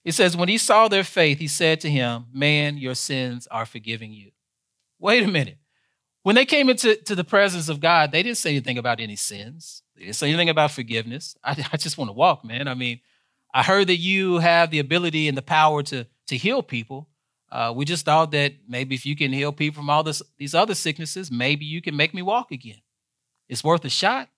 It 0.05 0.13
says, 0.13 0.37
When 0.37 0.49
he 0.49 0.59
saw 0.59 0.89
their 0.89 1.05
faith, 1.05 1.39
he 1.39 1.49
said 1.49 1.81
to 1.81 1.91
him, 1.91 2.27
Man, 2.33 2.79
your 2.79 2.95
sins 2.95 3.47
are 3.51 3.67
forgiven 3.67 4.13
you. 4.13 4.31
Wait 4.99 5.23
a 5.23 5.29
minute. 5.29 5.59
When 6.23 6.35
they 6.35 6.45
came 6.45 6.69
into 6.69 6.97
to 6.97 7.15
the 7.15 7.25
presence 7.25 7.69
of 7.69 7.81
God, 7.81 8.13
they 8.13 8.23
didn't 8.23 8.39
say 8.39 8.51
anything 8.51 8.79
about 8.79 9.01
any 9.01 9.17
sins. 9.17 9.83
They 9.97 10.05
didn't 10.05 10.17
say 10.17 10.29
anything 10.29 10.51
about 10.51 10.71
forgiveness. 10.71 11.37
I, 11.43 11.53
I 11.73 11.77
just 11.77 11.99
want 11.99 12.09
to 12.09 12.15
walk, 12.15 12.45
man. 12.45 12.69
I 12.69 12.75
mean, 12.75 13.01
I 13.53 13.63
heard 13.63 13.89
that 13.89 13.97
you 13.97 14.39
have 14.39 14.71
the 14.71 14.79
ability 14.79 15.29
and 15.29 15.37
the 15.37 15.43
power 15.43 15.83
to, 15.85 16.07
to 16.29 16.37
heal 16.37 16.63
people. 16.63 17.09
Uh, 17.51 17.73
we 17.75 17.85
just 17.85 18.05
thought 18.05 18.31
that 18.31 18.55
maybe 18.69 18.95
if 18.95 19.05
you 19.05 19.17
can 19.17 19.33
heal 19.33 19.51
people 19.51 19.81
from 19.83 19.91
all 19.91 20.05
this, 20.05 20.23
these 20.39 20.55
other 20.55 20.75
sicknesses, 20.75 21.33
maybe 21.33 21.65
you 21.65 21.83
can 21.83 21.97
make 21.97 22.15
me 22.15 22.23
walk 22.23 22.53
again. 22.53 22.81
It's 23.49 23.65
worth 23.65 23.85
a 23.85 23.89
shot. 23.89 24.29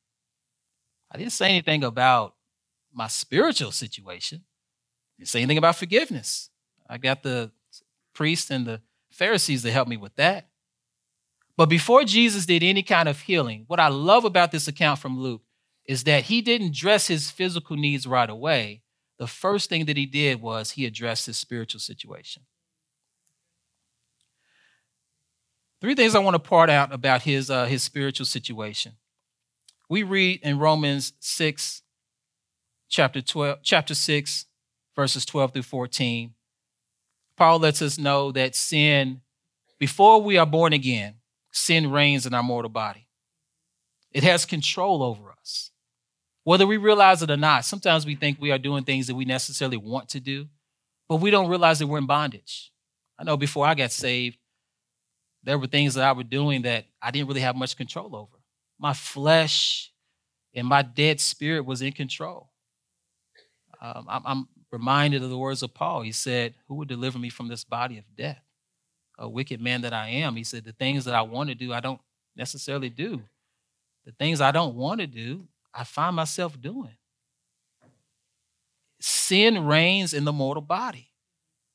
I 1.11 1.19
didn't 1.19 1.33
say 1.33 1.51
anything 1.51 1.85
about 1.85 2.35
my 2.95 3.09
spiritual 3.09 3.71
situation. 3.71 4.45
I 5.17 5.23
didn't 5.23 5.29
say 5.29 5.41
anything 5.41 5.59
about 5.59 5.77
forgiveness. 5.77 6.51
I 6.89 6.99
got 6.99 7.23
the 7.23 7.51
priests 8.15 8.51
and 8.51 8.67
the 8.67 8.81
Pharisees 9.11 9.63
to 9.63 9.71
help 9.71 9.89
me 9.89 9.97
with 9.97 10.15
that. 10.17 10.49
But 11.57 11.67
before 11.67 12.05
Jesus 12.05 12.47
did 12.47 12.63
any 12.63 12.83
kind 12.83 13.09
of 13.09 13.21
healing, 13.21 13.65
what 13.67 13.81
I 13.81 13.89
love 13.89 14.25
about 14.25 14.53
this 14.53 14.69
account 14.69 14.99
from 14.99 15.19
Luke 15.19 15.43
is 15.85 16.05
that 16.05 16.25
he 16.25 16.41
didn't 16.41 16.69
address 16.69 17.09
his 17.09 17.31
physical 17.31 17.77
needs 17.77 18.07
right 18.07 18.31
away. 18.31 18.83
The 19.19 19.27
first 19.27 19.69
thing 19.69 19.85
that 19.87 19.97
he 19.97 20.07
did 20.07 20.41
was 20.41 20.73
he 20.73 20.87
addressed 20.87 21.27
his 21.27 21.37
spiritual 21.37 21.81
situation. 21.81 22.45
Three 25.81 25.95
things 25.95 26.15
I 26.15 26.21
want 26.21 26.35
to 26.35 26.39
part 26.39 26.71
out 26.71 26.93
about 26.93 27.23
his, 27.23 27.51
uh, 27.51 27.67
his 27.67 27.83
spiritual 27.83 28.27
situation. 28.27 28.93
We 29.89 30.05
read 30.05 30.41
in 30.43 30.59
Romans 30.59 31.13
6, 31.19 31.83
chapter 32.89 33.21
12, 33.21 33.59
chapter 33.63 33.95
6, 33.95 34.47
verses 34.95 35.25
12 35.25 35.53
through 35.53 35.63
14. 35.63 36.35
Paul 37.37 37.59
lets 37.59 37.83
us 37.83 37.99
know 37.99 38.33
that 38.33 38.55
sin, 38.55 39.21
before 39.79 40.23
we 40.23 40.39
are 40.39 40.47
born 40.47 40.73
again, 40.73 41.15
sin 41.51 41.91
reigns 41.91 42.27
in 42.27 42.35
our 42.35 42.43
mortal 42.43 42.71
body. 42.71 43.09
It 44.13 44.23
has 44.25 44.45
control 44.45 45.03
over 45.03 45.33
us. 45.33 45.71
Whether 46.45 46.67
we 46.67 46.77
realize 46.77 47.23
it 47.23 47.31
or 47.31 47.37
not, 47.37 47.65
sometimes 47.65 48.05
we 48.05 48.15
think 48.15 48.41
we 48.41 48.51
are 48.51 48.59
doing 48.59 48.85
things 48.85 49.07
that 49.07 49.15
we 49.15 49.25
necessarily 49.25 49.77
want 49.77 50.09
to 50.11 50.21
do, 50.21 50.47
but 51.09 51.17
we 51.17 51.31
don't 51.31 51.49
realize 51.49 51.79
that 51.79 51.87
we're 51.87 51.99
in 51.99 52.07
bondage. 52.07 52.73
I 53.19 53.25
know 53.25 53.37
before 53.37 53.67
I 53.67 53.75
got 53.75 53.93
saved, 53.93 54.39
there 55.45 55.59
were 55.59 55.67
things 55.67 55.95
that 55.95 56.05
I 56.05 56.13
was 56.13 56.27
doing 56.27 56.63
that 56.63 56.87
I 57.01 57.11
didn't 57.11 57.29
really 57.29 57.41
have 57.41 57.57
much 57.57 57.77
control 57.77 58.15
over. 58.15 58.43
My 58.79 58.93
flesh 58.93 59.93
and 60.55 60.67
my 60.67 60.83
dead 60.83 61.21
spirit 61.21 61.65
was 61.65 61.83
in 61.83 61.93
control. 61.93 62.51
Um, 63.81 64.07
I'm, 64.09 64.23
I'm 64.25 64.49
reminded 64.73 65.23
of 65.23 65.31
the 65.31 65.39
words 65.39 65.63
of 65.63 65.75
Paul. 65.75 66.03
He 66.03 66.13
said, 66.13 66.55
Who 66.67 66.77
would 66.77 66.89
deliver 66.89 67.19
me 67.19 67.29
from 67.29 67.49
this 67.49 67.63
body 67.63 67.99
of 67.99 68.05
death? 68.17 68.43
A 69.19 69.29
wicked 69.29 69.61
man 69.61 69.83
that 69.83 69.93
I 69.93 70.09
am. 70.09 70.35
He 70.35 70.45
said, 70.45 70.65
The 70.65 70.73
things 70.73 71.05
that 71.05 71.15
I 71.15 71.23
want 71.23 71.51
to 71.51 71.55
do, 71.55 71.73
I 71.73 71.81
don't 71.81 72.01
necessarily 72.35 72.89
do. 72.89 73.23
The 74.07 74.13
things 74.13 74.41
I 74.41 74.51
don't 74.51 74.75
want 74.75 75.01
to 75.01 75.07
do, 75.07 75.47
I 75.73 75.85
find 75.85 76.17
myself 76.17 76.61
doing. 76.61 76.97
Sin 78.99 79.67
reigns 79.67 80.15
in 80.15 80.25
the 80.25 80.33
mortal 80.33 80.63
body. 80.63 81.11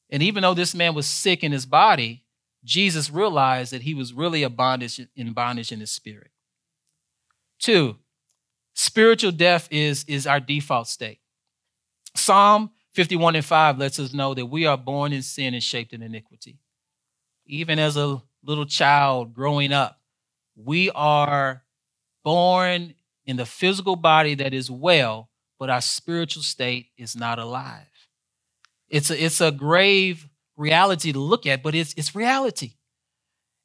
And 0.09 0.23
even 0.23 0.41
though 0.41 0.53
this 0.53 0.73
man 0.73 0.93
was 0.95 1.05
sick 1.05 1.43
in 1.43 1.51
his 1.51 1.65
body, 1.65 2.23
Jesus 2.63 3.09
realized 3.09 3.71
that 3.71 3.83
he 3.83 3.93
was 3.93 4.13
really 4.13 4.43
a 4.43 4.49
bondage 4.49 4.99
in 5.15 5.33
bondage 5.33 5.71
in 5.71 5.79
his 5.79 5.91
spirit. 5.91 6.31
Two, 7.59 7.97
spiritual 8.73 9.31
death 9.31 9.67
is, 9.71 10.03
is 10.05 10.25
our 10.25 10.39
default 10.39 10.87
state. 10.87 11.19
Psalm 12.15 12.71
51 12.97 13.35
and 13.35 13.45
5 13.45 13.77
lets 13.77 13.99
us 13.99 14.11
know 14.11 14.33
that 14.33 14.47
we 14.47 14.65
are 14.65 14.75
born 14.75 15.13
in 15.13 15.21
sin 15.21 15.53
and 15.53 15.61
shaped 15.61 15.93
in 15.93 16.01
iniquity. 16.01 16.57
Even 17.45 17.77
as 17.77 17.95
a 17.95 18.23
little 18.43 18.65
child 18.65 19.35
growing 19.35 19.71
up, 19.71 19.99
we 20.55 20.89
are 20.89 21.61
born 22.23 22.95
in 23.23 23.37
the 23.37 23.45
physical 23.45 23.95
body 23.95 24.33
that 24.33 24.51
is 24.51 24.71
well, 24.71 25.29
but 25.59 25.69
our 25.69 25.79
spiritual 25.79 26.41
state 26.41 26.87
is 26.97 27.15
not 27.15 27.37
alive. 27.37 27.85
It's 28.89 29.11
a, 29.11 29.23
it's 29.23 29.41
a 29.41 29.51
grave 29.51 30.27
reality 30.55 31.11
to 31.11 31.19
look 31.19 31.45
at, 31.45 31.61
but 31.61 31.75
it's, 31.75 31.93
it's 31.97 32.15
reality. 32.15 32.77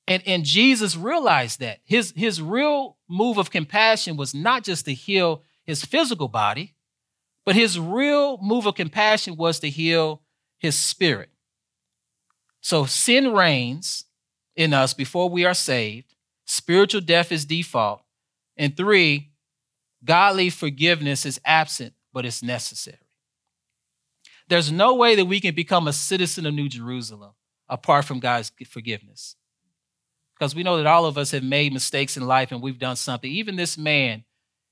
And, 0.07 0.23
and 0.27 0.45
Jesus 0.45 0.95
realized 0.95 1.59
that. 1.61 1.79
His, 1.87 2.12
his 2.14 2.42
real 2.42 2.99
move 3.09 3.38
of 3.38 3.51
compassion 3.51 4.18
was 4.18 4.35
not 4.35 4.62
just 4.62 4.85
to 4.85 4.92
heal 4.92 5.42
his 5.64 5.83
physical 5.87 6.29
body, 6.29 6.75
but 7.44 7.57
his 7.57 7.78
real 7.78 8.38
move 8.40 8.66
of 8.66 8.74
compassion 8.74 9.37
was 9.37 9.59
to 9.61 9.70
heal 9.70 10.22
his 10.59 10.76
spirit. 10.76 11.31
So 12.61 12.85
sin 12.85 13.33
reigns 13.33 14.05
in 14.55 14.72
us 14.72 14.94
before 14.94 15.28
we 15.28 15.44
are 15.44 15.55
saved. 15.55 16.14
Spiritual 16.46 17.00
death 17.00 17.33
is 17.33 17.44
default. 17.44 18.02
And 18.57 18.76
three, 18.76 19.33
godly 20.05 20.50
forgiveness 20.50 21.26
is 21.26 21.40
absent, 21.44 21.94
but 22.12 22.24
it's 22.24 22.42
necessary. 22.42 22.98
There's 24.48 24.70
no 24.70 24.94
way 24.94 25.16
that 25.16 25.24
we 25.24 25.40
can 25.40 25.55
become 25.55 25.88
a 25.88 25.92
citizen 25.92 26.46
of 26.46 26.55
New 26.55 26.68
Jerusalem 26.68 27.33
apart 27.68 28.05
from 28.05 28.20
God's 28.20 28.52
forgiveness. 28.68 29.37
Because 30.35 30.55
we 30.55 30.62
know 30.62 30.76
that 30.76 30.87
all 30.87 31.07
of 31.07 31.16
us 31.16 31.31
have 31.31 31.42
made 31.42 31.72
mistakes 31.72 32.16
in 32.16 32.26
life 32.26 32.52
and 32.52 32.61
we've 32.61 32.78
done 32.78 32.96
something. 32.96 33.31
Even 33.31 33.57
this 33.57 33.78
man, 33.78 34.24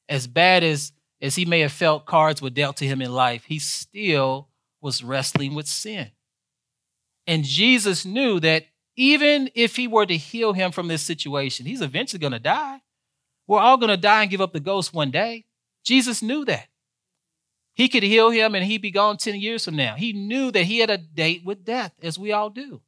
as 0.08 0.26
bad 0.26 0.62
as, 0.62 0.92
as 1.20 1.36
he 1.36 1.44
may 1.44 1.60
have 1.60 1.72
felt 1.72 2.06
cards 2.06 2.40
were 2.40 2.50
dealt 2.50 2.76
to 2.78 2.86
him 2.86 3.02
in 3.02 3.12
life, 3.12 3.44
he 3.44 3.58
still 3.58 4.48
was 4.80 5.04
wrestling 5.04 5.54
with 5.54 5.66
sin. 5.66 6.10
And 7.26 7.44
Jesus 7.44 8.04
knew 8.04 8.40
that 8.40 8.64
even 8.96 9.50
if 9.54 9.76
he 9.76 9.86
were 9.86 10.06
to 10.06 10.16
heal 10.16 10.52
him 10.52 10.72
from 10.72 10.88
this 10.88 11.02
situation, 11.02 11.66
he's 11.66 11.82
eventually 11.82 12.20
going 12.20 12.32
to 12.32 12.38
die. 12.38 12.80
We're 13.46 13.60
all 13.60 13.76
going 13.76 13.90
to 13.90 13.96
die 13.96 14.22
and 14.22 14.30
give 14.30 14.40
up 14.40 14.52
the 14.52 14.60
ghost 14.60 14.92
one 14.94 15.10
day. 15.10 15.44
Jesus 15.84 16.22
knew 16.22 16.44
that. 16.44 16.68
He 17.74 17.88
could 17.88 18.02
heal 18.02 18.30
him 18.30 18.54
and 18.54 18.64
he'd 18.64 18.82
be 18.82 18.90
gone 18.90 19.16
10 19.16 19.36
years 19.36 19.64
from 19.64 19.76
now. 19.76 19.94
He 19.94 20.12
knew 20.12 20.50
that 20.50 20.64
he 20.64 20.78
had 20.78 20.90
a 20.90 20.98
date 20.98 21.44
with 21.44 21.64
death, 21.64 21.92
as 22.02 22.18
we 22.18 22.32
all 22.32 22.50
do. 22.50 22.82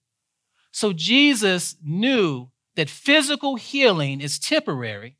So 0.70 0.92
Jesus 0.92 1.76
knew 1.82 2.48
that 2.76 2.90
physical 2.90 3.56
healing 3.56 4.20
is 4.20 4.38
temporary, 4.38 5.16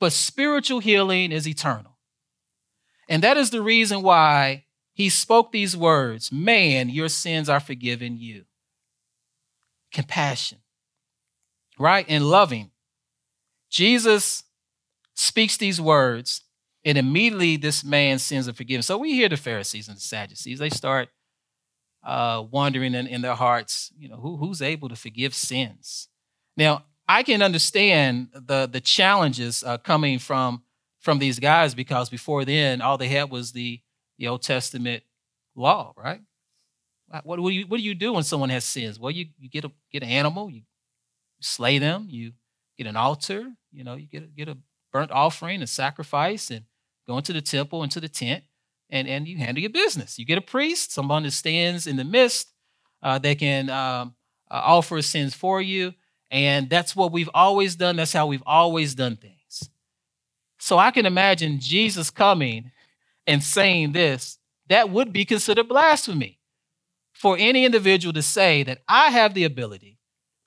but 0.00 0.12
spiritual 0.12 0.80
healing 0.80 1.32
is 1.32 1.46
eternal. 1.46 1.97
And 3.08 3.22
that 3.22 3.36
is 3.36 3.50
the 3.50 3.62
reason 3.62 4.02
why 4.02 4.64
he 4.92 5.08
spoke 5.08 5.52
these 5.52 5.76
words 5.76 6.30
Man, 6.30 6.88
your 6.88 7.08
sins 7.08 7.48
are 7.48 7.60
forgiven 7.60 8.16
you. 8.18 8.44
Compassion, 9.92 10.58
right? 11.78 12.04
And 12.08 12.24
loving. 12.28 12.70
Jesus 13.70 14.44
speaks 15.14 15.56
these 15.56 15.80
words 15.80 16.42
and 16.84 16.96
immediately 16.96 17.56
this 17.56 17.84
man's 17.84 18.22
sins 18.22 18.48
are 18.48 18.52
forgiven. 18.52 18.82
So 18.82 18.96
we 18.98 19.12
hear 19.12 19.28
the 19.28 19.36
Pharisees 19.36 19.88
and 19.88 19.96
the 19.96 20.00
Sadducees. 20.00 20.58
They 20.58 20.70
start 20.70 21.08
uh, 22.02 22.44
wondering 22.50 22.94
in, 22.94 23.06
in 23.06 23.22
their 23.22 23.34
hearts, 23.34 23.92
you 23.98 24.08
know, 24.08 24.16
who, 24.16 24.36
who's 24.36 24.62
able 24.62 24.88
to 24.88 24.96
forgive 24.96 25.34
sins? 25.34 26.08
Now, 26.56 26.84
I 27.06 27.22
can 27.22 27.42
understand 27.42 28.28
the, 28.32 28.66
the 28.66 28.80
challenges 28.80 29.64
uh, 29.64 29.78
coming 29.78 30.18
from, 30.18 30.62
from 31.00 31.18
these 31.18 31.38
guys 31.38 31.74
because 31.74 32.08
before 32.08 32.44
then, 32.44 32.80
all 32.80 32.98
they 32.98 33.08
had 33.08 33.30
was 33.30 33.52
the, 33.52 33.80
the 34.18 34.28
Old 34.28 34.42
Testament 34.42 35.02
law, 35.54 35.92
right? 35.96 36.20
What, 37.22 37.38
what, 37.38 37.50
do 37.50 37.54
you, 37.54 37.66
what 37.66 37.78
do 37.78 37.82
you 37.82 37.94
do 37.94 38.12
when 38.12 38.22
someone 38.22 38.50
has 38.50 38.64
sins? 38.64 38.98
Well, 38.98 39.10
you, 39.10 39.26
you 39.38 39.48
get, 39.48 39.64
a, 39.64 39.72
get 39.90 40.02
an 40.02 40.10
animal, 40.10 40.50
you 40.50 40.62
slay 41.40 41.78
them, 41.78 42.06
you 42.10 42.32
get 42.76 42.86
an 42.86 42.96
altar, 42.96 43.46
you 43.72 43.84
know, 43.84 43.94
you 43.94 44.06
get 44.06 44.22
a, 44.24 44.26
get 44.26 44.48
a 44.48 44.58
burnt 44.92 45.10
offering, 45.10 45.62
a 45.62 45.66
sacrifice, 45.66 46.50
and 46.50 46.64
go 47.06 47.16
into 47.16 47.32
the 47.32 47.40
temple, 47.40 47.82
into 47.82 48.00
the 48.00 48.08
tent, 48.08 48.44
and, 48.90 49.08
and 49.08 49.26
you 49.26 49.38
handle 49.38 49.60
your 49.60 49.70
business. 49.70 50.18
You 50.18 50.24
get 50.24 50.38
a 50.38 50.42
priest, 50.42 50.92
someone 50.92 51.22
that 51.22 51.32
stands 51.32 51.86
in 51.86 51.96
the 51.96 52.04
midst 52.04 52.52
uh, 53.02 53.18
that 53.18 53.38
can 53.38 53.70
um, 53.70 54.14
uh, 54.50 54.60
offer 54.64 55.00
sins 55.02 55.34
for 55.34 55.60
you. 55.60 55.94
And 56.30 56.68
that's 56.68 56.94
what 56.94 57.12
we've 57.12 57.30
always 57.32 57.76
done. 57.76 57.96
That's 57.96 58.12
how 58.12 58.26
we've 58.26 58.42
always 58.44 58.94
done 58.94 59.16
things. 59.16 59.37
So 60.58 60.78
I 60.78 60.90
can 60.90 61.06
imagine 61.06 61.60
Jesus 61.60 62.10
coming 62.10 62.72
and 63.26 63.42
saying 63.42 63.92
this. 63.92 64.38
That 64.68 64.90
would 64.90 65.12
be 65.12 65.24
considered 65.24 65.68
blasphemy 65.68 66.38
for 67.12 67.36
any 67.38 67.64
individual 67.64 68.12
to 68.12 68.22
say 68.22 68.62
that 68.64 68.82
I 68.86 69.10
have 69.10 69.34
the 69.34 69.44
ability, 69.44 69.98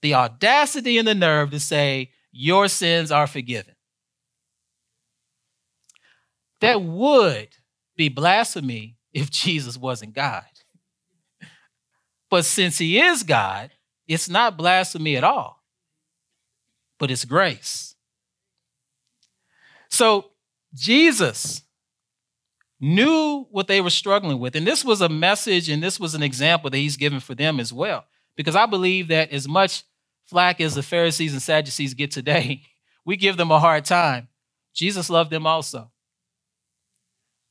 the 0.01 0.13
audacity, 0.13 0.97
and 0.97 1.07
the 1.07 1.15
nerve 1.15 1.51
to 1.51 1.59
say, 1.59 2.11
Your 2.31 2.67
sins 2.67 3.11
are 3.11 3.27
forgiven. 3.27 3.75
That 6.61 6.81
would 6.81 7.49
be 7.95 8.09
blasphemy 8.09 8.97
if 9.13 9.29
Jesus 9.31 9.77
wasn't 9.77 10.13
God. 10.13 10.43
But 12.29 12.45
since 12.45 12.77
he 12.77 13.01
is 13.01 13.23
God, 13.23 13.71
it's 14.07 14.29
not 14.29 14.57
blasphemy 14.57 15.17
at 15.17 15.23
all, 15.23 15.61
but 16.97 17.11
it's 17.11 17.25
grace. 17.25 17.90
So 19.91 20.31
Jesus 20.73 21.61
knew 22.79 23.45
what 23.51 23.67
they 23.67 23.81
were 23.81 23.91
struggling 23.91 24.39
with. 24.39 24.55
And 24.55 24.65
this 24.65 24.83
was 24.83 25.01
a 25.01 25.09
message 25.09 25.69
and 25.69 25.83
this 25.83 25.99
was 25.99 26.15
an 26.15 26.23
example 26.23 26.69
that 26.71 26.77
he's 26.77 26.97
given 26.97 27.19
for 27.19 27.35
them 27.35 27.59
as 27.59 27.71
well. 27.71 28.05
Because 28.35 28.55
I 28.55 28.65
believe 28.65 29.09
that 29.09 29.31
as 29.31 29.47
much 29.47 29.83
flack 30.25 30.59
as 30.59 30.73
the 30.73 30.81
Pharisees 30.81 31.33
and 31.33 31.41
Sadducees 31.41 31.93
get 31.93 32.09
today, 32.09 32.63
we 33.05 33.17
give 33.17 33.37
them 33.37 33.51
a 33.51 33.59
hard 33.59 33.85
time. 33.85 34.29
Jesus 34.73 35.09
loved 35.09 35.29
them 35.29 35.45
also. 35.45 35.91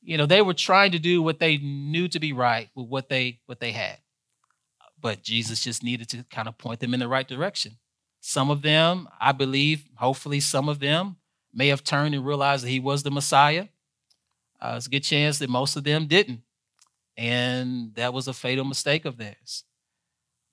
You 0.02 0.16
know, 0.16 0.26
they 0.26 0.40
were 0.40 0.54
trying 0.54 0.92
to 0.92 0.98
do 0.98 1.20
what 1.20 1.38
they 1.38 1.58
knew 1.58 2.08
to 2.08 2.18
be 2.18 2.32
right 2.32 2.70
with 2.74 2.88
what 2.88 3.10
they 3.10 3.40
what 3.44 3.60
they 3.60 3.72
had. 3.72 3.98
But 4.98 5.22
Jesus 5.22 5.62
just 5.62 5.82
needed 5.82 6.08
to 6.10 6.24
kind 6.30 6.48
of 6.48 6.56
point 6.56 6.80
them 6.80 6.94
in 6.94 7.00
the 7.00 7.08
right 7.08 7.28
direction. 7.28 7.76
Some 8.20 8.50
of 8.50 8.62
them, 8.62 9.08
I 9.20 9.32
believe, 9.32 9.84
hopefully, 9.96 10.40
some 10.40 10.70
of 10.70 10.78
them 10.78 11.16
may 11.52 11.68
have 11.68 11.84
turned 11.84 12.14
and 12.14 12.24
realized 12.24 12.64
that 12.64 12.70
he 12.70 12.80
was 12.80 13.02
the 13.02 13.10
Messiah. 13.10 13.68
Uh, 14.60 14.74
it's 14.76 14.86
a 14.86 14.90
good 14.90 15.00
chance 15.00 15.38
that 15.38 15.50
most 15.50 15.76
of 15.76 15.84
them 15.84 16.06
didn't. 16.06 16.42
And 17.16 17.94
that 17.94 18.12
was 18.12 18.28
a 18.28 18.32
fatal 18.32 18.64
mistake 18.64 19.04
of 19.04 19.16
theirs. 19.16 19.64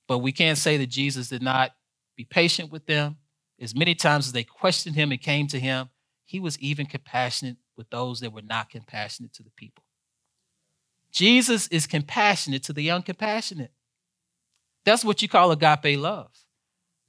But 0.08 0.20
we 0.20 0.32
can't 0.32 0.58
say 0.58 0.78
that 0.78 0.88
Jesus 0.88 1.30
did 1.30 1.42
not 1.42 1.72
be 2.16 2.26
patient 2.26 2.72
with 2.72 2.86
them. 2.86 3.18
As 3.60 3.76
many 3.76 3.96
times 3.96 4.28
as 4.28 4.34
they 4.34 4.44
questioned 4.44 4.96
him 4.96 5.12
and 5.12 5.22
came 5.22 5.48
to 5.48 5.60
him, 5.60 5.90
he 6.26 6.40
was 6.40 6.60
even 6.60 6.86
compassionate 6.86 7.58
with 7.76 7.90
those 7.90 8.20
that 8.20 8.34
were 8.34 8.42
not 8.42 8.70
compassionate 8.70 9.34
to 9.34 9.44
the 9.44 9.52
people. 9.52 9.84
Jesus 11.12 11.68
is 11.68 11.88
compassionate 11.88 12.64
to 12.64 12.74
the 12.74 12.90
uncompassionate. 12.90 13.70
That's 14.86 15.06
what 15.06 15.22
you 15.22 15.30
call 15.30 15.52
agape 15.52 15.98
love. 15.98 16.32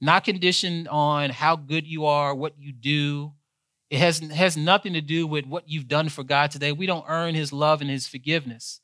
Not 0.01 0.23
conditioned 0.23 0.87
on 0.87 1.29
how 1.29 1.55
good 1.55 1.85
you 1.85 2.05
are, 2.05 2.33
what 2.33 2.53
you 2.57 2.71
do. 2.71 3.33
It 3.89 3.99
has, 3.99 4.19
has 4.19 4.55
nothing 4.55 4.93
to 4.93 5.01
do 5.01 5.25
with 5.25 5.45
what 5.45 5.67
you've 5.67 5.87
done 5.87 6.09
for 6.09 6.23
God 6.23 6.51
today. 6.51 6.71
We 6.71 6.85
don't 6.85 7.05
earn 7.07 7.33
his 7.33 7.51
love 7.51 7.81
and 7.81 7.89
his 7.89 8.07
forgiveness. 8.07 8.81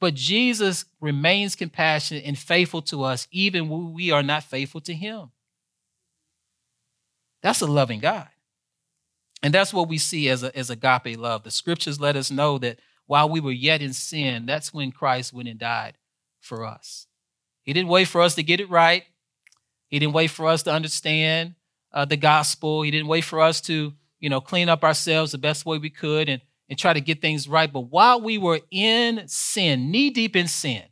But 0.00 0.14
Jesus 0.14 0.84
remains 1.00 1.54
compassionate 1.54 2.24
and 2.24 2.36
faithful 2.36 2.82
to 2.82 3.04
us, 3.04 3.28
even 3.30 3.68
when 3.68 3.92
we 3.92 4.10
are 4.10 4.22
not 4.22 4.42
faithful 4.42 4.80
to 4.82 4.94
him. 4.94 5.30
That's 7.42 7.60
a 7.60 7.66
loving 7.66 8.00
God. 8.00 8.28
And 9.42 9.52
that's 9.52 9.74
what 9.74 9.88
we 9.88 9.98
see 9.98 10.28
as, 10.28 10.42
a, 10.42 10.56
as 10.56 10.70
agape 10.70 11.18
love. 11.18 11.42
The 11.42 11.50
scriptures 11.50 12.00
let 12.00 12.16
us 12.16 12.30
know 12.30 12.58
that 12.58 12.78
while 13.06 13.28
we 13.28 13.40
were 13.40 13.52
yet 13.52 13.82
in 13.82 13.92
sin, 13.92 14.46
that's 14.46 14.72
when 14.72 14.92
Christ 14.92 15.32
went 15.32 15.48
and 15.48 15.58
died 15.58 15.98
for 16.40 16.64
us. 16.64 17.06
He 17.62 17.72
didn't 17.72 17.88
wait 17.88 18.06
for 18.06 18.22
us 18.22 18.34
to 18.36 18.42
get 18.42 18.60
it 18.60 18.70
right. 18.70 19.04
He 19.88 19.98
didn't 19.98 20.14
wait 20.14 20.30
for 20.30 20.46
us 20.48 20.62
to 20.64 20.72
understand 20.72 21.54
uh, 21.92 22.04
the 22.04 22.16
gospel. 22.16 22.82
He 22.82 22.90
didn't 22.90 23.08
wait 23.08 23.24
for 23.24 23.40
us 23.40 23.60
to, 23.62 23.92
you 24.22 24.30
know, 24.30 24.40
clean 24.40 24.68
up 24.68 24.84
ourselves 24.84 25.32
the 25.32 25.38
best 25.38 25.66
way 25.66 25.78
we 25.78 25.90
could 25.90 26.28
and, 26.28 26.40
and 26.70 26.78
try 26.78 26.92
to 26.92 27.00
get 27.00 27.20
things 27.20 27.48
right. 27.48 27.70
But 27.70 27.90
while 27.90 28.20
we 28.20 28.38
were 28.38 28.60
in 28.70 29.26
sin, 29.26 29.90
knee 29.90 30.10
deep 30.10 30.36
in 30.36 30.46
sin, 30.46 30.84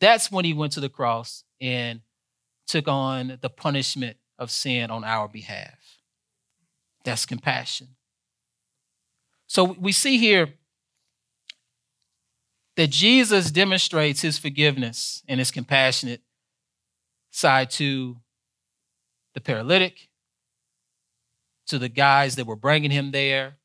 that's 0.00 0.30
when 0.30 0.44
he 0.44 0.54
went 0.54 0.72
to 0.74 0.80
the 0.80 0.88
cross 0.88 1.42
and 1.60 2.00
took 2.68 2.86
on 2.86 3.38
the 3.42 3.50
punishment 3.50 4.18
of 4.38 4.52
sin 4.52 4.92
on 4.92 5.02
our 5.02 5.26
behalf. 5.26 5.98
That's 7.04 7.26
compassion. 7.26 7.88
So 9.48 9.64
we 9.64 9.90
see 9.90 10.16
here 10.16 10.54
that 12.76 12.90
Jesus 12.90 13.50
demonstrates 13.50 14.20
his 14.22 14.38
forgiveness 14.38 15.22
and 15.26 15.40
his 15.40 15.50
compassionate 15.50 16.22
side 17.32 17.70
to 17.70 18.16
the 19.34 19.40
paralytic, 19.40 20.08
to 21.66 21.78
the 21.78 21.88
guys 21.88 22.36
that 22.36 22.46
were 22.46 22.56
bringing 22.56 22.90
him 22.90 23.10
there, 23.10 23.56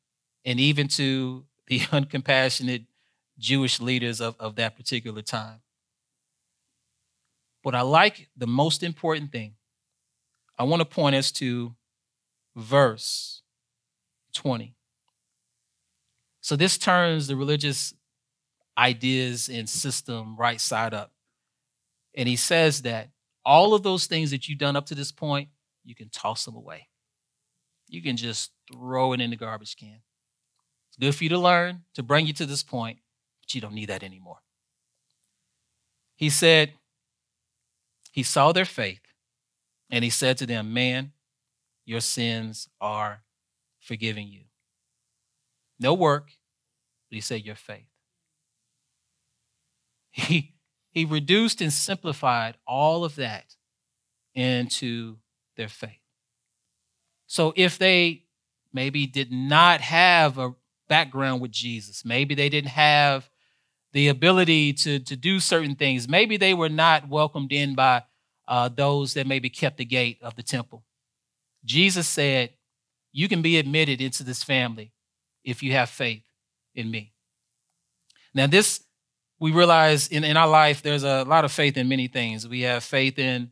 and 0.46 0.60
even 0.60 0.88
to 0.90 1.46
the 1.68 1.80
uncompassionate 1.92 2.86
Jewish 3.38 3.80
leaders 3.80 4.20
of, 4.20 4.36
of 4.40 4.56
that 4.56 4.76
particular 4.76 5.22
time. 5.22 5.62
But 7.64 7.76
I 7.76 7.82
like 7.82 8.30
the 8.38 8.48
most 8.48 8.84
important 8.84 9.32
thing. 9.32 9.56
I 10.58 10.64
want 10.64 10.82
to 10.82 10.86
point 10.86 11.16
us 11.16 11.32
to 11.34 11.74
verse 12.56 13.42
20. 14.34 14.76
So 16.42 16.56
this 16.56 16.78
turns 16.78 17.28
the 17.28 17.36
religious 17.36 17.94
ideas 18.78 19.50
and 19.50 19.70
system 19.70 20.36
right 20.38 20.60
side 20.60 20.94
up. 20.94 21.12
And 22.16 22.28
he 22.28 22.36
says 22.36 22.82
that 22.84 23.10
all 23.46 23.74
of 23.74 23.84
those 23.84 24.06
things 24.06 24.32
that 24.32 24.48
you've 24.48 24.60
done 24.60 24.76
up 24.76 24.86
to 24.88 24.96
this 24.96 25.12
point, 25.12 25.50
you 25.86 25.96
can 25.96 26.10
toss 26.10 26.46
them 26.46 26.56
away. 26.56 26.89
You 27.90 28.02
can 28.04 28.18
just 28.18 28.52
throw 28.72 29.14
it 29.14 29.20
in 29.20 29.32
the 29.32 29.36
garbage 29.36 29.76
can. 29.76 30.02
It's 30.90 30.98
good 30.98 31.16
for 31.16 31.24
you 31.24 31.30
to 31.32 31.40
learn, 31.40 31.84
to 31.96 32.04
bring 32.04 32.28
you 32.28 32.34
to 32.34 32.46
this 32.46 32.64
point, 32.64 33.00
but 33.42 33.54
you 33.54 33.62
don't 33.62 33.74
need 33.74 33.90
that 33.90 34.04
anymore. 34.04 34.38
He 36.16 36.30
said, 36.30 36.74
He 38.12 38.24
saw 38.24 38.52
their 38.52 38.66
faith, 38.66 39.02
and 39.90 40.04
he 40.04 40.10
said 40.10 40.38
to 40.38 40.46
them, 40.46 40.74
Man, 40.74 41.14
your 41.86 42.02
sins 42.02 42.70
are 42.80 43.24
forgiven 43.80 44.28
you. 44.28 44.42
No 45.80 45.94
work, 45.94 46.32
but 47.10 47.16
he 47.16 47.22
said, 47.22 47.44
Your 47.44 47.56
faith. 47.56 47.88
He, 50.12 50.54
he 50.92 51.06
reduced 51.06 51.62
and 51.62 51.72
simplified 51.72 52.58
all 52.68 53.06
of 53.06 53.16
that 53.16 53.56
into 54.36 55.18
their 55.56 55.70
faith. 55.70 56.02
So 57.30 57.54
if 57.56 57.78
they 57.78 58.24
maybe 58.74 59.06
did 59.06 59.32
not 59.32 59.82
have 59.82 60.40
a 60.40 60.56
background 60.88 61.42
with 61.42 61.52
Jesus, 61.52 62.04
maybe 62.04 62.34
they 62.34 62.50
didn't 62.50 62.72
have 62.72 63.30
the 63.94 64.08
ability 64.08 64.74
to, 64.74 64.98
to 64.98 65.16
do 65.16 65.40
certain 65.40 65.76
things, 65.76 66.10
maybe 66.10 66.38
they 66.38 66.56
were 66.56 66.70
not 66.70 67.08
welcomed 67.08 67.52
in 67.52 67.76
by 67.76 68.02
uh, 68.48 68.68
those 68.68 69.14
that 69.14 69.28
maybe 69.28 69.48
kept 69.48 69.78
the 69.78 69.86
gate 69.86 70.18
of 70.24 70.36
the 70.36 70.42
temple. 70.42 70.84
Jesus 71.64 72.08
said, 72.08 72.50
You 73.12 73.30
can 73.30 73.44
be 73.44 73.60
admitted 73.60 74.02
into 74.02 74.24
this 74.24 74.44
family 74.44 74.92
if 75.44 75.62
you 75.62 75.74
have 75.74 75.90
faith 75.90 76.24
in 76.74 76.90
me. 76.90 77.14
Now, 78.34 78.48
this 78.48 78.84
we 79.40 79.52
realize 79.52 80.08
in, 80.08 80.24
in 80.24 80.36
our 80.36 80.48
life 80.48 80.82
there's 80.82 81.04
a 81.04 81.24
lot 81.26 81.46
of 81.46 81.52
faith 81.52 81.78
in 81.78 81.88
many 81.88 82.08
things. 82.08 82.48
We 82.48 82.62
have 82.62 82.84
faith 82.84 83.20
in 83.20 83.52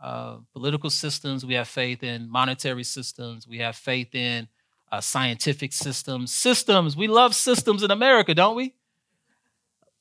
uh, 0.00 0.38
political 0.52 0.90
systems, 0.90 1.44
we 1.44 1.54
have 1.54 1.68
faith 1.68 2.02
in 2.02 2.30
monetary 2.30 2.84
systems, 2.84 3.48
we 3.48 3.58
have 3.58 3.76
faith 3.76 4.14
in 4.14 4.48
uh, 4.90 5.00
scientific 5.00 5.72
systems. 5.72 6.32
Systems, 6.32 6.96
we 6.96 7.06
love 7.06 7.34
systems 7.34 7.82
in 7.82 7.90
America, 7.90 8.34
don't 8.34 8.56
we? 8.56 8.74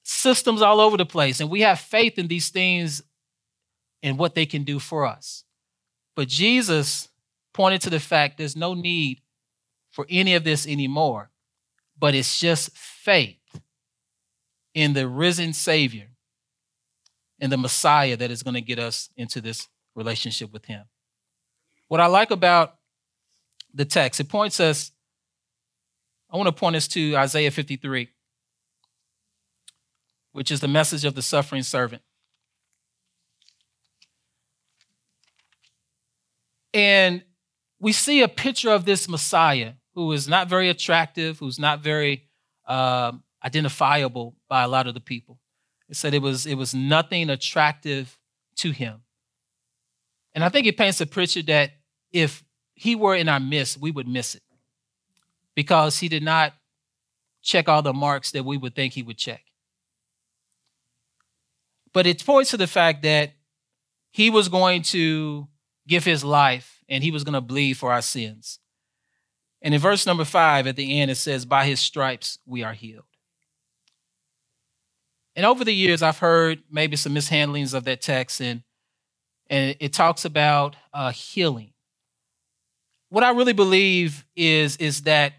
Systems 0.04 0.62
all 0.62 0.80
over 0.80 0.98
the 0.98 1.06
place. 1.06 1.40
And 1.40 1.50
we 1.50 1.62
have 1.62 1.80
faith 1.80 2.18
in 2.18 2.28
these 2.28 2.50
things 2.50 3.04
and 4.02 4.18
what 4.18 4.36
they 4.36 4.46
can 4.46 4.64
do 4.64 4.80
for 4.80 5.06
us. 5.06 5.44
But 6.16 6.28
Jesus 6.28 7.10
pointed 7.54 7.82
to 7.82 7.90
the 7.90 8.00
fact 8.00 8.38
there's 8.38 8.56
no 8.56 8.74
need 8.74 9.22
for 9.92 10.06
any 10.10 10.36
of 10.36 10.44
this 10.44 10.68
anymore, 10.68 11.32
but 11.98 12.14
it's 12.14 12.40
just 12.40 12.76
faith 12.78 13.38
in 14.74 14.94
the 14.94 15.08
risen 15.08 15.54
Savior 15.54 16.10
and 17.40 17.52
the 17.52 17.58
Messiah 17.58 18.16
that 18.16 18.32
is 18.32 18.44
going 18.44 18.54
to 18.54 18.62
get 18.62 18.80
us 18.80 19.10
into 19.18 19.42
this 19.42 19.68
relationship 19.98 20.54
with 20.54 20.66
Him. 20.66 20.86
What 21.90 22.00
I 22.00 22.06
like 22.06 22.32
about 22.32 22.76
the 23.74 23.84
text, 23.84 24.22
it 24.22 24.30
points 24.30 24.60
us, 24.62 24.92
I 26.32 26.38
want 26.38 26.48
to 26.48 26.54
point 26.54 26.76
us 26.76 26.88
to 26.90 27.16
Isaiah 27.18 27.52
53, 27.52 28.10
which 30.32 30.52
is 30.52 30.62
the 30.62 30.68
message 30.68 31.04
of 31.04 31.16
the 31.16 31.22
suffering 31.22 31.64
servant. 31.64 32.04
And 36.74 37.24
we 37.80 37.92
see 37.92 38.22
a 38.22 38.28
picture 38.28 38.70
of 38.70 38.86
this 38.86 39.10
Messiah 39.10 39.74
who 39.96 40.12
is 40.12 40.28
not 40.28 40.48
very 40.48 40.70
attractive, 40.70 41.40
who's 41.40 41.58
not 41.58 41.82
very 41.82 42.26
um, 42.68 43.24
identifiable 43.44 44.36
by 44.48 44.64
a 44.64 44.68
lot 44.68 44.86
of 44.86 44.94
the 44.94 45.00
people. 45.00 45.40
It 45.90 45.96
said 45.96 46.14
it 46.14 46.22
was, 46.22 46.46
it 46.46 46.56
was 46.56 46.76
nothing 46.76 47.30
attractive 47.30 48.20
to 48.58 48.72
him. 48.72 49.02
And 50.38 50.44
I 50.44 50.50
think 50.50 50.68
it 50.68 50.78
paints 50.78 51.02
a 51.02 51.08
picture 51.08 51.42
that 51.42 51.72
if 52.12 52.44
he 52.76 52.94
were 52.94 53.16
in 53.16 53.28
our 53.28 53.40
midst, 53.40 53.82
we 53.82 53.90
would 53.90 54.08
miss 54.08 54.36
it 54.36 54.44
because 55.56 55.98
he 55.98 56.10
did 56.10 56.22
not 56.22 56.54
check 57.42 57.68
all 57.68 57.82
the 57.82 57.92
marks 57.92 58.30
that 58.34 58.46
we 58.46 58.56
would 58.56 58.76
think 58.76 58.94
he 58.94 59.02
would 59.02 59.18
check. 59.18 59.42
But 61.92 62.06
it 62.06 62.24
points 62.24 62.52
to 62.52 62.58
the 62.58 62.68
fact 62.68 63.02
that 63.02 63.32
he 64.12 64.30
was 64.30 64.48
going 64.48 64.84
to 64.84 65.48
give 65.88 66.06
his 66.06 66.24
life 66.24 66.84
and 66.88 67.04
he 67.04 67.10
was 67.10 67.24
going 67.24 67.34
to 67.34 67.42
bleed 67.42 67.74
for 67.74 67.92
our 67.92 68.04
sins. 68.04 68.60
And 69.64 69.74
in 69.74 69.82
verse 69.82 70.06
number 70.06 70.24
five, 70.24 70.68
at 70.68 70.76
the 70.76 71.02
end, 71.02 71.10
it 71.10 71.16
says, 71.16 71.46
By 71.46 71.66
his 71.66 71.80
stripes 71.80 72.38
we 72.46 72.62
are 72.62 72.74
healed. 72.74 73.06
And 75.36 75.48
over 75.48 75.66
the 75.66 75.74
years, 75.74 76.04
I've 76.04 76.20
heard 76.20 76.62
maybe 76.70 76.96
some 76.96 77.16
mishandlings 77.16 77.74
of 77.74 77.86
that 77.86 78.02
text, 78.02 78.40
and, 78.40 78.62
and 79.50 79.76
it 79.80 79.94
talks 79.94 80.26
about 80.26 80.76
uh, 80.94 81.12
healing. 81.12 81.74
What 83.10 83.24
I 83.24 83.32
really 83.32 83.54
believe 83.54 84.26
is, 84.36 84.78
is 84.78 85.04
that 85.04 85.34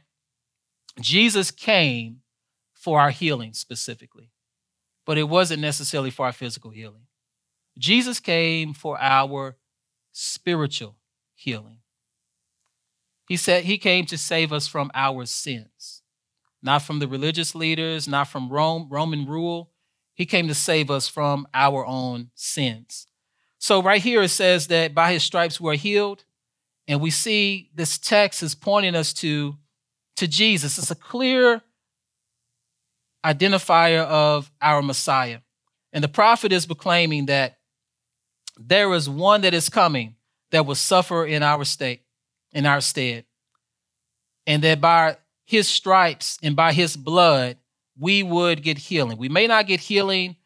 Jesus 1.00 1.50
came 1.50 2.20
for 2.74 3.00
our 3.00 3.10
healing 3.10 3.52
specifically, 3.52 4.30
but 5.04 5.18
it 5.18 5.24
wasn't 5.24 5.60
necessarily 5.60 6.10
for 6.10 6.26
our 6.26 6.32
physical 6.32 6.70
healing. 6.70 7.02
Jesus 7.78 8.20
came 8.20 8.72
for 8.72 8.98
our 9.00 9.56
spiritual 10.12 10.96
healing. 11.34 11.78
He 13.28 13.36
said 13.36 13.64
he 13.64 13.78
came 13.78 14.06
to 14.06 14.16
save 14.16 14.52
us 14.52 14.66
from 14.66 14.90
our 14.94 15.26
sins, 15.26 16.02
not 16.62 16.82
from 16.82 16.98
the 16.98 17.06
religious 17.06 17.54
leaders, 17.54 18.08
not 18.08 18.28
from 18.28 18.48
Rome, 18.48 18.88
Roman 18.90 19.26
rule. 19.26 19.70
He 20.14 20.24
came 20.26 20.48
to 20.48 20.54
save 20.54 20.90
us 20.90 21.06
from 21.06 21.46
our 21.52 21.86
own 21.86 22.30
sins. 22.34 23.06
So, 23.58 23.82
right 23.82 24.00
here 24.00 24.22
it 24.22 24.28
says 24.28 24.68
that 24.68 24.94
by 24.94 25.12
his 25.12 25.22
stripes 25.22 25.60
we're 25.60 25.76
healed. 25.76 26.24
And 26.86 27.00
we 27.02 27.10
see 27.10 27.70
this 27.74 27.98
text 27.98 28.42
is 28.42 28.54
pointing 28.54 28.94
us 28.94 29.12
to, 29.14 29.56
to 30.16 30.26
Jesus. 30.26 30.78
It's 30.78 30.90
a 30.90 30.94
clear 30.94 31.60
identifier 33.24 34.04
of 34.06 34.50
our 34.62 34.80
Messiah. 34.80 35.40
And 35.92 36.02
the 36.02 36.08
prophet 36.08 36.50
is 36.50 36.64
proclaiming 36.64 37.26
that 37.26 37.58
there 38.58 38.92
is 38.94 39.08
one 39.08 39.42
that 39.42 39.54
is 39.54 39.68
coming 39.68 40.16
that 40.50 40.64
will 40.64 40.74
suffer 40.74 41.26
in 41.26 41.42
our 41.42 41.64
state, 41.64 42.02
in 42.52 42.64
our 42.64 42.80
stead. 42.80 43.24
And 44.46 44.62
that 44.62 44.80
by 44.80 45.18
his 45.44 45.68
stripes 45.68 46.38
and 46.42 46.56
by 46.56 46.72
his 46.72 46.96
blood, 46.96 47.58
we 47.98 48.22
would 48.22 48.62
get 48.62 48.78
healing. 48.78 49.18
We 49.18 49.28
may 49.28 49.46
not 49.46 49.66
get 49.66 49.80
healing 49.80 50.36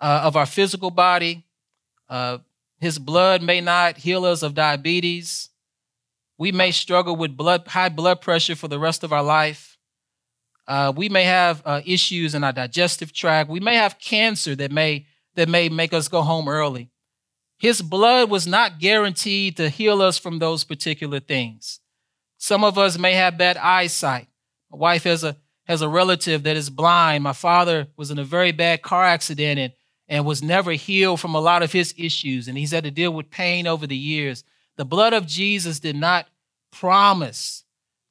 uh, 0.00 0.22
of 0.24 0.36
our 0.36 0.46
physical 0.46 0.90
body. 0.90 1.46
Uh, 2.08 2.38
his 2.80 2.98
blood 2.98 3.42
may 3.42 3.60
not 3.60 3.98
heal 3.98 4.24
us 4.24 4.42
of 4.42 4.54
diabetes. 4.54 5.50
We 6.38 6.52
may 6.52 6.70
struggle 6.70 7.16
with 7.16 7.36
blood, 7.36 7.66
high 7.66 7.88
blood 7.88 8.20
pressure 8.20 8.54
for 8.54 8.68
the 8.68 8.78
rest 8.78 9.02
of 9.02 9.12
our 9.12 9.22
life. 9.22 9.76
Uh, 10.66 10.92
we 10.94 11.08
may 11.08 11.24
have 11.24 11.62
uh, 11.64 11.80
issues 11.84 12.34
in 12.34 12.44
our 12.44 12.52
digestive 12.52 13.12
tract. 13.12 13.50
We 13.50 13.58
may 13.58 13.76
have 13.76 13.98
cancer 13.98 14.54
that 14.56 14.70
may 14.70 15.06
that 15.34 15.48
may 15.48 15.68
make 15.68 15.92
us 15.92 16.08
go 16.08 16.22
home 16.22 16.48
early. 16.48 16.90
His 17.58 17.80
blood 17.80 18.28
was 18.30 18.46
not 18.46 18.78
guaranteed 18.78 19.56
to 19.56 19.68
heal 19.68 20.02
us 20.02 20.18
from 20.18 20.38
those 20.38 20.64
particular 20.64 21.20
things. 21.20 21.80
Some 22.38 22.64
of 22.64 22.76
us 22.78 22.98
may 22.98 23.14
have 23.14 23.38
bad 23.38 23.56
eyesight. 23.56 24.28
My 24.70 24.78
wife 24.78 25.04
has 25.04 25.24
a 25.24 25.36
has 25.66 25.82
a 25.82 25.88
relative 25.88 26.44
that 26.44 26.56
is 26.56 26.70
blind. 26.70 27.24
My 27.24 27.32
father 27.32 27.88
was 27.96 28.10
in 28.10 28.18
a 28.18 28.24
very 28.24 28.52
bad 28.52 28.82
car 28.82 29.04
accident 29.04 29.58
and, 29.58 29.72
and 30.08 30.24
was 30.24 30.42
never 30.42 30.72
healed 30.72 31.20
from 31.20 31.34
a 31.34 31.40
lot 31.40 31.62
of 31.62 31.72
his 31.72 31.94
issues, 31.98 32.48
and 32.48 32.56
he's 32.56 32.72
had 32.72 32.84
to 32.84 32.90
deal 32.90 33.12
with 33.12 33.30
pain 33.30 33.66
over 33.66 33.86
the 33.86 33.96
years. 33.96 34.44
The 34.76 34.84
blood 34.84 35.12
of 35.12 35.26
Jesus 35.26 35.80
did 35.80 35.96
not 35.96 36.26
promise 36.72 37.64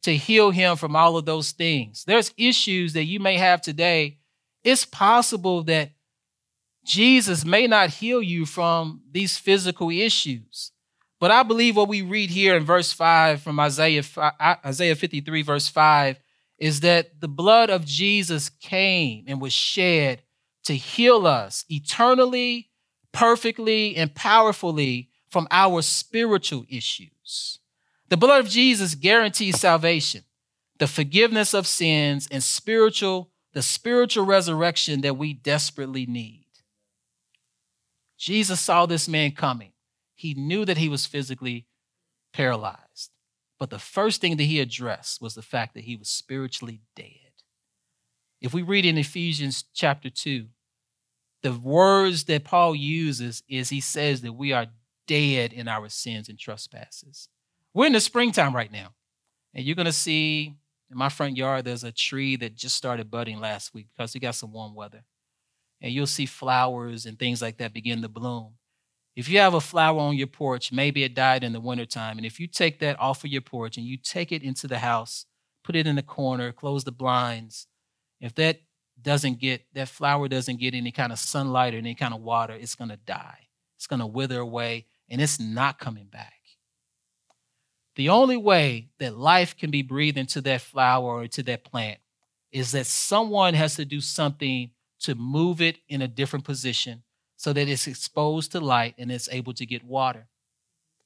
to 0.03 0.15
heal 0.15 0.51
him 0.51 0.77
from 0.77 0.95
all 0.95 1.17
of 1.17 1.25
those 1.25 1.51
things. 1.51 2.03
There's 2.05 2.33
issues 2.37 2.93
that 2.93 3.05
you 3.05 3.19
may 3.19 3.37
have 3.37 3.61
today. 3.61 4.19
It's 4.63 4.85
possible 4.85 5.63
that 5.63 5.91
Jesus 6.85 7.43
may 7.43 7.67
not 7.67 7.89
heal 7.89 8.21
you 8.21 8.45
from 8.45 9.01
these 9.11 9.37
physical 9.37 9.89
issues. 9.89 10.71
But 11.19 11.31
I 11.31 11.43
believe 11.43 11.75
what 11.75 11.89
we 11.89 12.01
read 12.01 12.29
here 12.29 12.55
in 12.55 12.63
verse 12.63 12.93
5 12.93 13.41
from 13.41 13.59
Isaiah, 13.59 14.03
Isaiah 14.65 14.95
53, 14.95 15.41
verse 15.41 15.67
5, 15.67 16.19
is 16.59 16.81
that 16.81 17.19
the 17.19 17.27
blood 17.27 17.69
of 17.69 17.85
Jesus 17.85 18.49
came 18.49 19.25
and 19.27 19.41
was 19.41 19.53
shed 19.53 20.21
to 20.67 20.75
heal 20.75 21.25
us 21.25 21.63
eternally, 21.69 22.69
perfectly, 23.13 23.95
and 23.95 24.13
powerfully 24.13 25.09
from 25.29 25.47
our 25.49 25.81
spiritual 25.81 26.65
issues. 26.69 27.59
The 28.09 28.17
blood 28.17 28.41
of 28.41 28.49
Jesus 28.49 28.93
guarantees 28.93 29.59
salvation, 29.59 30.23
the 30.77 30.87
forgiveness 30.87 31.53
of 31.53 31.65
sins, 31.67 32.27
and 32.29 32.43
spiritual, 32.43 33.31
the 33.53 33.61
spiritual 33.61 34.25
resurrection 34.25 35.01
that 35.01 35.17
we 35.17 35.33
desperately 35.33 36.05
need. 36.05 36.45
Jesus 38.17 38.59
saw 38.59 38.85
this 38.85 39.07
man 39.07 39.31
coming. 39.31 39.71
He 40.15 40.33
knew 40.33 40.65
that 40.65 40.77
he 40.77 40.89
was 40.89 41.05
physically 41.05 41.65
paralyzed. 42.33 43.11
But 43.57 43.69
the 43.69 43.79
first 43.79 44.19
thing 44.19 44.35
that 44.37 44.43
he 44.43 44.59
addressed 44.59 45.21
was 45.21 45.33
the 45.33 45.41
fact 45.41 45.75
that 45.75 45.85
he 45.85 45.95
was 45.95 46.09
spiritually 46.09 46.81
dead. 46.95 47.27
If 48.41 48.53
we 48.53 48.61
read 48.61 48.85
in 48.85 48.97
Ephesians 48.97 49.63
chapter 49.73 50.09
2, 50.09 50.47
the 51.43 51.53
words 51.53 52.25
that 52.25 52.43
Paul 52.43 52.75
uses 52.75 53.43
is 53.47 53.69
he 53.69 53.81
says 53.81 54.21
that 54.21 54.33
we 54.33 54.53
are 54.53 54.67
dead 55.07 55.53
in 55.53 55.67
our 55.67 55.89
sins 55.89 56.29
and 56.29 56.37
trespasses. 56.37 57.29
We're 57.73 57.87
in 57.87 57.93
the 57.93 57.99
springtime 57.99 58.55
right 58.55 58.71
now, 58.71 58.93
and 59.53 59.63
you're 59.65 59.75
going 59.75 59.85
to 59.85 59.91
see 59.91 60.55
in 60.89 60.97
my 60.97 61.09
front 61.09 61.37
yard 61.37 61.65
there's 61.65 61.83
a 61.83 61.91
tree 61.91 62.35
that 62.37 62.55
just 62.55 62.75
started 62.75 63.11
budding 63.11 63.39
last 63.39 63.73
week 63.73 63.87
because 63.95 64.13
we 64.13 64.19
got 64.19 64.35
some 64.35 64.51
warm 64.51 64.73
weather 64.73 65.03
and 65.81 65.91
you'll 65.91 66.07
see 66.07 66.25
flowers 66.25 67.05
and 67.05 67.19
things 67.19 67.41
like 67.41 67.57
that 67.57 67.73
begin 67.73 68.01
to 68.01 68.07
bloom. 68.07 68.53
If 69.15 69.29
you 69.29 69.39
have 69.39 69.53
a 69.53 69.61
flower 69.61 69.99
on 69.99 70.15
your 70.15 70.27
porch, 70.27 70.71
maybe 70.71 71.03
it 71.03 71.15
died 71.15 71.43
in 71.43 71.53
the 71.53 71.59
wintertime, 71.59 72.17
and 72.17 72.25
if 72.25 72.39
you 72.39 72.47
take 72.47 72.79
that 72.79 72.99
off 72.99 73.23
of 73.23 73.31
your 73.31 73.41
porch 73.41 73.77
and 73.77 73.85
you 73.85 73.97
take 73.97 74.31
it 74.31 74.43
into 74.43 74.67
the 74.67 74.79
house, 74.79 75.25
put 75.63 75.75
it 75.75 75.87
in 75.87 75.95
the 75.95 76.03
corner, 76.03 76.51
close 76.51 76.83
the 76.83 76.91
blinds, 76.91 77.67
if 78.21 78.35
that 78.35 78.61
doesn't 79.01 79.39
get, 79.39 79.65
that 79.73 79.89
flower 79.89 80.27
doesn't 80.27 80.59
get 80.59 80.73
any 80.73 80.91
kind 80.91 81.11
of 81.11 81.19
sunlight 81.19 81.73
or 81.73 81.77
any 81.77 81.95
kind 81.95 82.13
of 82.13 82.21
water, 82.21 82.53
it's 82.53 82.75
going 82.75 82.89
to 82.89 82.97
die. 82.97 83.47
It's 83.75 83.87
going 83.87 83.99
to 83.99 84.07
wither 84.07 84.39
away, 84.39 84.85
and 85.09 85.21
it's 85.21 85.39
not 85.39 85.79
coming 85.79 86.05
back. 86.05 86.33
The 87.95 88.09
only 88.09 88.37
way 88.37 88.89
that 88.99 89.17
life 89.17 89.57
can 89.57 89.71
be 89.71 89.81
breathed 89.81 90.17
into 90.17 90.41
that 90.41 90.61
flower 90.61 91.03
or 91.03 91.23
into 91.23 91.43
that 91.43 91.63
plant 91.63 91.99
is 92.51 92.71
that 92.71 92.85
someone 92.85 93.53
has 93.53 93.75
to 93.75 93.85
do 93.85 94.01
something 94.01 94.71
to 94.99 95.15
move 95.15 95.61
it 95.61 95.79
in 95.89 96.01
a 96.01 96.07
different 96.07 96.45
position 96.45 97.03
so 97.35 97.53
that 97.53 97.67
it's 97.67 97.87
exposed 97.87 98.51
to 98.51 98.59
light 98.59 98.95
and 98.97 99.11
it's 99.11 99.29
able 99.31 99.53
to 99.53 99.65
get 99.65 99.83
water. 99.83 100.27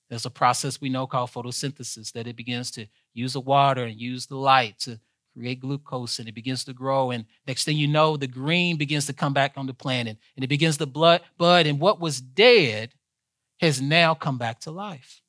There's 0.10 0.26
a 0.26 0.30
process 0.30 0.82
we 0.82 0.90
know 0.90 1.08
called 1.08 1.32
photosynthesis 1.32 2.12
that 2.12 2.28
it 2.28 2.36
begins 2.36 2.72
to 2.72 2.88
use 3.14 3.34
the 3.34 3.40
water 3.40 3.84
and 3.84 4.00
use 4.00 4.26
the 4.26 4.36
light 4.36 4.78
to 4.80 5.00
create 5.34 5.60
glucose 5.60 6.20
and 6.20 6.28
it 6.28 6.36
begins 6.36 6.64
to 6.66 6.74
grow. 6.74 7.12
And 7.12 7.26
next 7.48 7.64
thing 7.64 7.78
you 7.78 7.88
know, 7.88 8.18
the 8.18 8.28
green 8.28 8.78
begins 8.78 9.06
to 9.08 9.14
come 9.14 9.34
back 9.34 9.54
on 9.56 9.68
the 9.68 9.74
planet 9.74 10.18
and 10.36 10.44
it 10.44 10.48
begins 10.48 10.78
to 10.78 10.86
blood, 10.86 11.22
bud, 11.38 11.66
and 11.66 11.80
what 11.80 12.00
was 12.00 12.22
dead 12.22 12.94
has 13.60 13.82
now 13.82 14.14
come 14.14 14.38
back 14.38 14.60
to 14.62 14.72
life. 14.72 15.22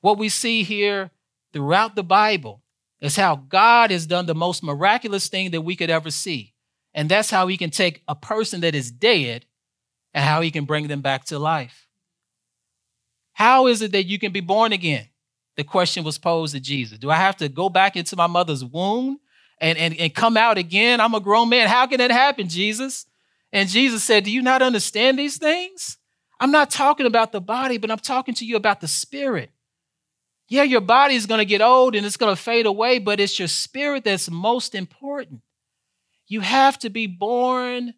What 0.00 0.18
we 0.18 0.28
see 0.28 0.62
here 0.62 1.10
throughout 1.52 1.96
the 1.96 2.02
Bible 2.02 2.62
is 3.00 3.16
how 3.16 3.36
God 3.36 3.90
has 3.90 4.06
done 4.06 4.26
the 4.26 4.34
most 4.34 4.62
miraculous 4.62 5.28
thing 5.28 5.50
that 5.50 5.62
we 5.62 5.76
could 5.76 5.90
ever 5.90 6.10
see. 6.10 6.54
And 6.94 7.08
that's 7.08 7.30
how 7.30 7.46
he 7.46 7.56
can 7.56 7.70
take 7.70 8.02
a 8.08 8.14
person 8.14 8.60
that 8.62 8.74
is 8.74 8.90
dead 8.90 9.44
and 10.14 10.24
how 10.24 10.40
he 10.40 10.50
can 10.50 10.64
bring 10.64 10.88
them 10.88 11.02
back 11.02 11.24
to 11.26 11.38
life. 11.38 11.88
How 13.34 13.66
is 13.66 13.82
it 13.82 13.92
that 13.92 14.04
you 14.04 14.18
can 14.18 14.32
be 14.32 14.40
born 14.40 14.72
again? 14.72 15.08
The 15.56 15.64
question 15.64 16.04
was 16.04 16.18
posed 16.18 16.54
to 16.54 16.60
Jesus. 16.60 16.98
Do 16.98 17.10
I 17.10 17.16
have 17.16 17.36
to 17.38 17.48
go 17.48 17.68
back 17.68 17.96
into 17.96 18.16
my 18.16 18.26
mother's 18.26 18.64
womb 18.64 19.18
and, 19.60 19.78
and, 19.78 19.96
and 19.98 20.14
come 20.14 20.36
out 20.36 20.58
again? 20.58 21.00
I'm 21.00 21.14
a 21.14 21.20
grown 21.20 21.48
man. 21.48 21.68
How 21.68 21.86
can 21.86 21.98
that 21.98 22.10
happen, 22.10 22.48
Jesus? 22.48 23.06
And 23.52 23.68
Jesus 23.68 24.04
said, 24.04 24.24
Do 24.24 24.30
you 24.30 24.42
not 24.42 24.60
understand 24.60 25.18
these 25.18 25.38
things? 25.38 25.98
I'm 26.38 26.50
not 26.50 26.70
talking 26.70 27.06
about 27.06 27.32
the 27.32 27.40
body, 27.40 27.78
but 27.78 27.90
I'm 27.90 27.98
talking 27.98 28.34
to 28.34 28.44
you 28.44 28.56
about 28.56 28.80
the 28.80 28.88
spirit. 28.88 29.50
Yeah, 30.48 30.62
your 30.62 30.82
body 30.82 31.14
is 31.14 31.26
going 31.26 31.38
to 31.38 31.44
get 31.44 31.62
old 31.62 31.94
and 31.94 32.06
it's 32.06 32.16
going 32.16 32.34
to 32.34 32.40
fade 32.40 32.66
away, 32.66 32.98
but 32.98 33.18
it's 33.18 33.38
your 33.38 33.48
spirit 33.48 34.04
that's 34.04 34.30
most 34.30 34.74
important. 34.74 35.40
You 36.28 36.40
have 36.40 36.78
to 36.80 36.90
be 36.90 37.06
born 37.06 37.94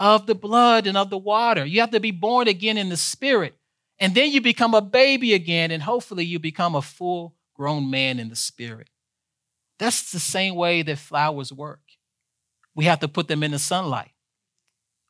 of 0.00 0.26
the 0.26 0.34
blood 0.34 0.86
and 0.86 0.96
of 0.96 1.10
the 1.10 1.18
water. 1.18 1.64
You 1.64 1.80
have 1.80 1.92
to 1.92 2.00
be 2.00 2.10
born 2.10 2.48
again 2.48 2.76
in 2.76 2.88
the 2.88 2.96
spirit. 2.96 3.54
And 4.02 4.16
then 4.16 4.32
you 4.32 4.40
become 4.40 4.74
a 4.74 4.80
baby 4.80 5.32
again, 5.32 5.70
and 5.70 5.80
hopefully 5.80 6.24
you 6.24 6.40
become 6.40 6.74
a 6.74 6.82
full 6.82 7.36
grown 7.54 7.88
man 7.88 8.18
in 8.18 8.30
the 8.30 8.34
spirit. 8.34 8.90
That's 9.78 10.10
the 10.10 10.18
same 10.18 10.56
way 10.56 10.82
that 10.82 10.98
flowers 10.98 11.52
work. 11.52 11.78
We 12.74 12.86
have 12.86 12.98
to 12.98 13.06
put 13.06 13.28
them 13.28 13.44
in 13.44 13.52
the 13.52 13.60
sunlight. 13.60 14.10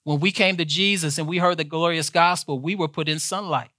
When 0.04 0.20
we 0.20 0.30
came 0.30 0.58
to 0.58 0.66
Jesus 0.66 1.16
and 1.16 1.26
we 1.26 1.38
heard 1.38 1.56
the 1.56 1.64
glorious 1.64 2.10
gospel, 2.10 2.60
we 2.60 2.74
were 2.74 2.86
put 2.86 3.08
in 3.08 3.18
sunlight. 3.18 3.70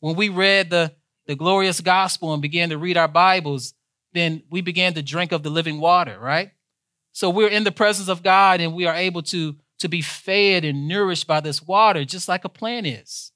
When 0.00 0.16
we 0.16 0.30
read 0.30 0.70
the, 0.70 0.94
the 1.26 1.36
glorious 1.36 1.82
gospel 1.82 2.32
and 2.32 2.40
began 2.40 2.70
to 2.70 2.78
read 2.78 2.96
our 2.96 3.08
Bibles, 3.08 3.74
then 4.14 4.42
we 4.48 4.62
began 4.62 4.94
to 4.94 5.02
drink 5.02 5.32
of 5.32 5.42
the 5.42 5.50
living 5.50 5.80
water, 5.80 6.18
right? 6.18 6.52
So 7.12 7.28
we're 7.28 7.48
in 7.48 7.64
the 7.64 7.72
presence 7.72 8.08
of 8.08 8.22
God 8.22 8.62
and 8.62 8.72
we 8.72 8.86
are 8.86 8.94
able 8.94 9.22
to, 9.24 9.56
to 9.80 9.88
be 9.90 10.00
fed 10.00 10.64
and 10.64 10.88
nourished 10.88 11.26
by 11.26 11.40
this 11.40 11.60
water, 11.60 12.06
just 12.06 12.26
like 12.26 12.46
a 12.46 12.48
plant 12.48 12.86
is. 12.86 13.32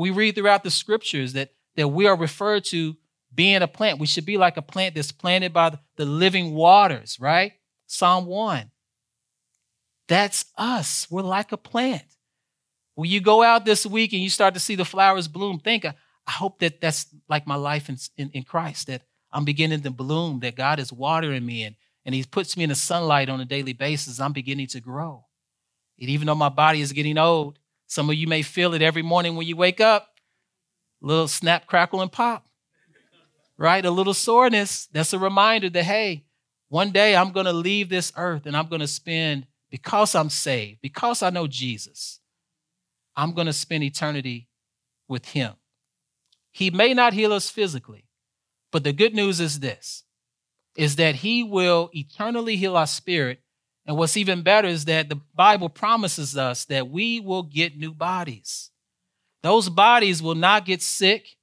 We 0.00 0.10
read 0.10 0.34
throughout 0.34 0.64
the 0.64 0.70
scriptures 0.70 1.34
that, 1.34 1.50
that 1.76 1.88
we 1.88 2.06
are 2.06 2.16
referred 2.16 2.64
to 2.66 2.96
being 3.34 3.60
a 3.60 3.68
plant. 3.68 3.98
We 3.98 4.06
should 4.06 4.24
be 4.24 4.38
like 4.38 4.56
a 4.56 4.62
plant 4.62 4.94
that's 4.94 5.12
planted 5.12 5.52
by 5.52 5.78
the 5.96 6.06
living 6.06 6.54
waters, 6.54 7.18
right? 7.20 7.52
Psalm 7.86 8.24
1. 8.24 8.70
That's 10.08 10.46
us. 10.56 11.06
We're 11.10 11.20
like 11.20 11.52
a 11.52 11.58
plant. 11.58 12.04
When 12.94 13.10
you 13.10 13.20
go 13.20 13.42
out 13.42 13.66
this 13.66 13.84
week 13.84 14.14
and 14.14 14.22
you 14.22 14.30
start 14.30 14.54
to 14.54 14.60
see 14.60 14.74
the 14.74 14.86
flowers 14.86 15.28
bloom, 15.28 15.58
think, 15.58 15.84
I 15.84 15.94
hope 16.30 16.60
that 16.60 16.80
that's 16.80 17.06
like 17.28 17.46
my 17.46 17.56
life 17.56 17.90
in, 17.90 17.98
in, 18.16 18.30
in 18.30 18.42
Christ, 18.42 18.86
that 18.86 19.02
I'm 19.30 19.44
beginning 19.44 19.82
to 19.82 19.90
bloom, 19.90 20.40
that 20.40 20.56
God 20.56 20.80
is 20.80 20.92
watering 20.92 21.44
me 21.44 21.64
and, 21.64 21.76
and 22.06 22.14
He 22.14 22.24
puts 22.24 22.56
me 22.56 22.64
in 22.64 22.70
the 22.70 22.74
sunlight 22.74 23.28
on 23.28 23.40
a 23.40 23.44
daily 23.44 23.74
basis. 23.74 24.18
I'm 24.18 24.32
beginning 24.32 24.68
to 24.68 24.80
grow. 24.80 25.26
And 26.00 26.08
even 26.08 26.26
though 26.26 26.34
my 26.34 26.48
body 26.48 26.80
is 26.80 26.92
getting 26.92 27.18
old, 27.18 27.58
some 27.90 28.08
of 28.08 28.14
you 28.14 28.28
may 28.28 28.42
feel 28.42 28.72
it 28.72 28.82
every 28.82 29.02
morning 29.02 29.34
when 29.34 29.48
you 29.48 29.56
wake 29.56 29.80
up. 29.80 30.14
Little 31.02 31.26
snap, 31.26 31.66
crackle, 31.66 32.00
and 32.00 32.12
pop, 32.12 32.46
right? 33.58 33.84
A 33.84 33.90
little 33.90 34.14
soreness. 34.14 34.86
That's 34.92 35.12
a 35.12 35.18
reminder 35.18 35.68
that, 35.70 35.82
hey, 35.82 36.24
one 36.68 36.92
day 36.92 37.16
I'm 37.16 37.32
going 37.32 37.46
to 37.46 37.52
leave 37.52 37.88
this 37.88 38.12
earth 38.16 38.46
and 38.46 38.56
I'm 38.56 38.68
going 38.68 38.80
to 38.80 38.86
spend 38.86 39.48
because 39.70 40.14
I'm 40.14 40.30
saved, 40.30 40.80
because 40.82 41.20
I 41.20 41.30
know 41.30 41.48
Jesus, 41.48 42.20
I'm 43.16 43.34
going 43.34 43.48
to 43.48 43.52
spend 43.52 43.82
eternity 43.82 44.48
with 45.08 45.24
Him. 45.30 45.54
He 46.52 46.70
may 46.70 46.94
not 46.94 47.12
heal 47.12 47.32
us 47.32 47.50
physically, 47.50 48.06
but 48.70 48.84
the 48.84 48.92
good 48.92 49.14
news 49.14 49.40
is 49.40 49.58
this 49.58 50.04
is 50.76 50.94
that 50.94 51.16
He 51.16 51.42
will 51.42 51.90
eternally 51.92 52.54
heal 52.54 52.76
our 52.76 52.86
spirit. 52.86 53.40
And 53.86 53.96
what's 53.96 54.16
even 54.16 54.42
better 54.42 54.68
is 54.68 54.84
that 54.84 55.08
the 55.08 55.20
Bible 55.34 55.68
promises 55.68 56.36
us 56.36 56.64
that 56.66 56.88
we 56.88 57.20
will 57.20 57.42
get 57.42 57.76
new 57.76 57.92
bodies. 57.92 58.70
Those 59.42 59.68
bodies 59.68 60.22
will 60.22 60.34
not 60.34 60.66
get 60.66 60.82
sick, 60.82 61.36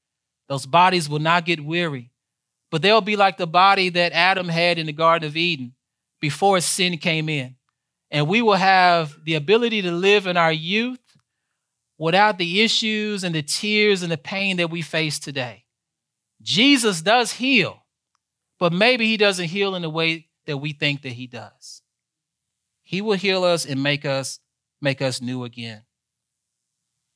those 0.48 0.66
bodies 0.66 1.10
will 1.10 1.20
not 1.20 1.46
get 1.46 1.64
weary, 1.64 2.12
but 2.72 2.82
they'll 2.82 3.02
be 3.02 3.16
like 3.16 3.38
the 3.38 3.48
body 3.48 3.90
that 3.90 4.14
Adam 4.14 4.48
had 4.48 4.78
in 4.78 4.86
the 4.86 4.94
Garden 4.94 5.28
of 5.28 5.36
Eden 5.36 5.74
before 6.22 6.62
sin 6.62 6.98
came 6.98 7.28
in 7.28 7.58
and 8.10 8.28
we 8.28 8.42
will 8.42 8.56
have 8.56 9.18
the 9.24 9.36
ability 9.36 9.82
to 9.82 9.92
live 9.92 10.28
in 10.28 10.38
our 10.38 10.52
youth 10.52 11.00
without 11.98 12.38
the 12.38 12.62
issues 12.62 13.24
and 13.24 13.36
the 13.36 13.42
tears 13.42 14.04
and 14.04 14.12
the 14.12 14.18
pain 14.18 14.58
that 14.58 14.70
we 14.70 14.82
face 14.82 15.20
today. 15.20 15.66
Jesus 16.42 17.02
does 17.02 17.34
heal, 17.34 17.84
but 18.60 18.72
maybe 18.72 19.08
he 19.08 19.18
doesn't 19.18 19.48
heal 19.48 19.76
in 19.76 19.82
the 19.82 19.90
way 19.90 20.28
that 20.46 20.58
we 20.58 20.72
think 20.72 21.02
that 21.02 21.14
he 21.14 21.28
does. 21.28 21.82
He 22.88 23.02
will 23.02 23.18
heal 23.18 23.44
us 23.44 23.66
and 23.66 23.84
make 23.84 24.06
us 24.06 24.40
make 24.82 25.02
us 25.02 25.22
new 25.22 25.44
again. 25.44 25.82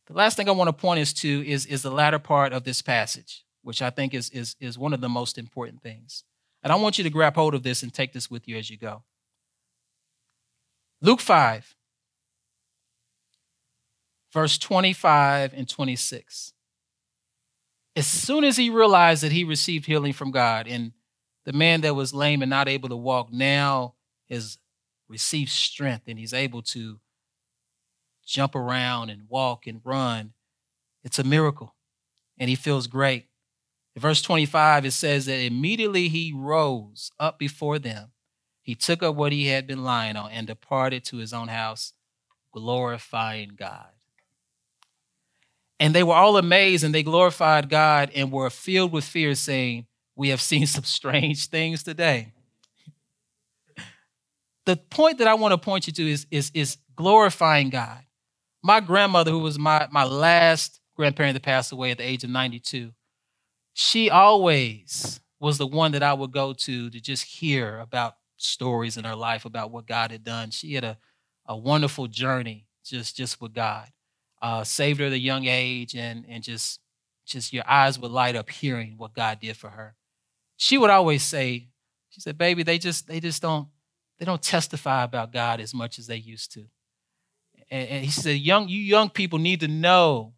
The 0.08 0.14
last 0.14 0.36
thing 0.36 0.50
I 0.50 0.52
want 0.52 0.68
to 0.68 0.74
point 0.74 1.00
us 1.00 1.14
to 1.14 1.48
is, 1.48 1.66
is 1.66 1.82
the 1.82 1.92
latter 1.92 2.20
part 2.20 2.52
of 2.52 2.66
this 2.66 2.82
passage, 2.82 3.46
which 3.62 3.82
I 3.82 3.90
think 3.90 4.14
is, 4.14 4.30
is, 4.32 4.58
is 4.60 4.78
one 4.78 4.92
of 4.92 5.00
the 5.00 5.08
most 5.08 5.38
important 5.38 5.82
things. 5.82 6.26
And 6.62 6.74
I 6.74 6.76
want 6.76 6.98
you 6.98 7.06
to 7.06 7.10
grab 7.10 7.36
hold 7.36 7.56
of 7.56 7.64
this 7.64 7.84
and 7.84 7.94
take 7.94 8.12
this 8.12 8.30
with 8.30 8.50
you 8.50 8.58
as 8.58 8.70
you 8.70 8.78
go. 8.78 9.04
Luke 11.02 11.22
5, 11.22 11.74
verse 14.34 14.58
25 14.58 15.54
and 15.54 15.70
26. 15.70 16.52
As 17.96 18.08
soon 18.08 18.44
as 18.44 18.58
he 18.58 18.70
realized 18.70 19.24
that 19.24 19.32
he 19.32 19.46
received 19.46 19.86
healing 19.86 20.12
from 20.12 20.32
God, 20.32 20.68
and 20.68 20.92
the 21.46 21.54
man 21.54 21.80
that 21.82 21.96
was 21.96 22.14
lame 22.14 22.42
and 22.42 22.50
not 22.50 22.68
able 22.68 22.90
to 22.90 22.98
walk 22.98 23.32
now 23.32 23.94
has 24.30 24.58
received 25.12 25.52
strength 25.52 26.06
and 26.08 26.18
he's 26.18 26.34
able 26.34 26.62
to 26.64 27.00
jump 28.26 28.56
around 28.56 29.10
and 29.10 29.30
walk 29.30 29.68
and 29.68 29.82
run, 29.84 30.34
it's 31.04 31.20
a 31.20 31.24
miracle. 31.24 31.76
And 32.38 32.50
he 32.50 32.56
feels 32.56 32.88
great. 32.88 33.26
In 33.96 34.02
verse 34.02 34.22
25, 34.22 34.86
it 34.86 34.92
says 34.92 35.26
that 35.26 35.40
immediately 35.40 36.08
he 36.08 36.34
rose 36.34 37.12
up 37.20 37.38
before 37.38 37.78
them 37.78 38.12
he 38.62 38.76
took 38.76 39.02
up 39.02 39.16
what 39.16 39.32
he 39.32 39.48
had 39.48 39.66
been 39.66 39.84
lying 39.84 40.16
on 40.16 40.32
and 40.32 40.46
departed 40.46 41.04
to 41.06 41.18
his 41.18 41.34
own 41.34 41.48
house, 41.48 41.94
glorifying 42.54 43.54
God. 43.56 43.88
And 45.80 45.96
they 45.96 46.04
were 46.04 46.14
all 46.14 46.38
amazed 46.38 46.84
and 46.84 46.94
they 46.94 47.02
glorified 47.02 47.70
God 47.70 48.12
and 48.14 48.32
were 48.32 48.52
filled 48.52 48.92
with 48.92 49.04
fear, 49.04 49.34
saying, 49.34 49.88
We 50.16 50.30
have 50.30 50.42
seen 50.42 50.68
some 50.68 50.84
strange 50.86 51.48
things 51.48 51.82
today. 51.82 52.34
The 54.66 54.78
point 54.78 55.18
that 55.18 55.28
I 55.28 55.34
want 55.34 55.54
to 55.54 55.58
point 55.58 55.88
you 55.88 55.94
to 55.94 56.10
is, 56.10 56.28
is, 56.32 56.52
is 56.54 56.78
glorifying 56.96 57.70
God. 57.70 58.00
My 58.64 58.80
grandmother, 58.80 59.32
who 59.32 59.40
was 59.40 59.58
my, 59.58 59.88
my 59.92 60.04
last 60.04 60.80
grandparent 60.96 61.34
that 61.34 61.44
passed 61.44 61.72
away 61.72 61.92
at 61.92 61.98
the 61.98 62.04
age 62.04 62.24
of 62.24 62.30
92, 62.30 62.92
she 63.74 64.10
always 64.10 65.20
was 65.40 65.58
the 65.58 65.66
one 65.66 65.94
that 65.94 66.04
I 66.04 66.14
would 66.14 66.32
go 66.32 66.54
to 66.54 66.90
to 66.90 67.00
just 67.00 67.24
hear 67.24 67.80
about 67.80 68.16
stories 68.38 68.98
in 68.98 69.06
her 69.06 69.16
life 69.16 69.46
about 69.46 69.72
what 69.72 69.88
God 69.88 70.12
had 70.12 70.24
done. 70.24 70.52
She 70.52 70.74
had 70.74 70.84
a, 70.84 70.98
a 71.48 71.58
wonderful 71.58 72.08
journey 72.08 72.68
just, 72.86 73.16
just 73.16 73.42
with 73.42 73.54
God. 73.54 73.88
Uh, 74.42 74.64
saved 74.64 75.00
her 75.00 75.08
at 75.08 75.12
a 75.12 75.20
young 75.20 75.46
age 75.46 75.96
and, 75.96 76.26
and 76.28 76.44
just, 76.44 76.80
just 77.26 77.54
your 77.54 77.64
eyes 77.68 78.00
would 78.00 78.12
light 78.12 78.36
up 78.36 78.50
hearing 78.50 78.96
what 78.98 79.14
God 79.14 79.40
did 79.40 79.56
for 79.56 79.70
her. 79.70 79.96
She 80.58 80.78
would 80.78 80.90
always 80.90 81.24
say, 81.24 81.70
she 82.10 82.22
said, 82.22 82.38
baby, 82.38 82.64
they 82.64 82.78
just, 82.78 83.08
they 83.08 83.20
just 83.20 83.42
don't, 83.42 83.68
they 84.22 84.26
don't 84.26 84.44
testify 84.44 85.04
about 85.04 85.34
God 85.34 85.60
as 85.60 85.74
much 85.74 85.98
as 85.98 86.06
they 86.06 86.16
used 86.16 86.52
to. 86.52 86.66
And, 87.72 87.90
and 87.90 88.06
he 88.06 88.12
said, 88.12 88.38
young, 88.38 88.70
you 88.70 88.78
young 88.78 89.10
people 89.10 89.40
need 89.40 89.62
to 89.62 89.68
know 89.68 90.34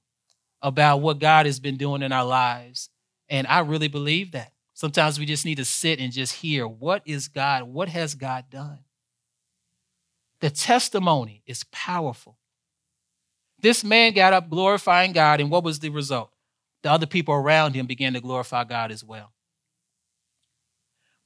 about 0.62 1.02
what 1.02 1.20
God 1.20 1.48
has 1.48 1.60
been 1.60 1.76
doing 1.76 2.02
in 2.02 2.14
our 2.14 2.24
lives. 2.24 2.90
And 3.28 3.46
I 3.46 3.60
really 3.60 3.90
believe 3.90 4.32
that. 4.32 4.54
Sometimes 4.74 5.20
we 5.20 5.26
just 5.26 5.44
need 5.44 5.58
to 5.58 5.66
sit 5.66 6.00
and 6.00 6.14
just 6.14 6.36
hear 6.36 6.66
what 6.66 7.02
is 7.06 7.28
God, 7.28 7.64
what 7.64 7.90
has 7.90 8.16
God 8.16 8.46
done? 8.50 8.80
The 10.40 10.50
testimony 10.50 11.44
is 11.46 11.66
powerful. 11.70 12.38
This 13.60 13.84
man 13.84 14.14
got 14.14 14.32
up 14.32 14.50
glorifying 14.50 15.12
God, 15.12 15.42
and 15.42 15.52
what 15.52 15.66
was 15.66 15.80
the 15.80 15.90
result? 15.90 16.32
The 16.84 16.90
other 16.90 17.06
people 17.06 17.34
around 17.34 17.74
him 17.74 17.86
began 17.86 18.14
to 18.14 18.22
glorify 18.22 18.64
God 18.64 18.94
as 18.94 19.04
well. 19.04 19.34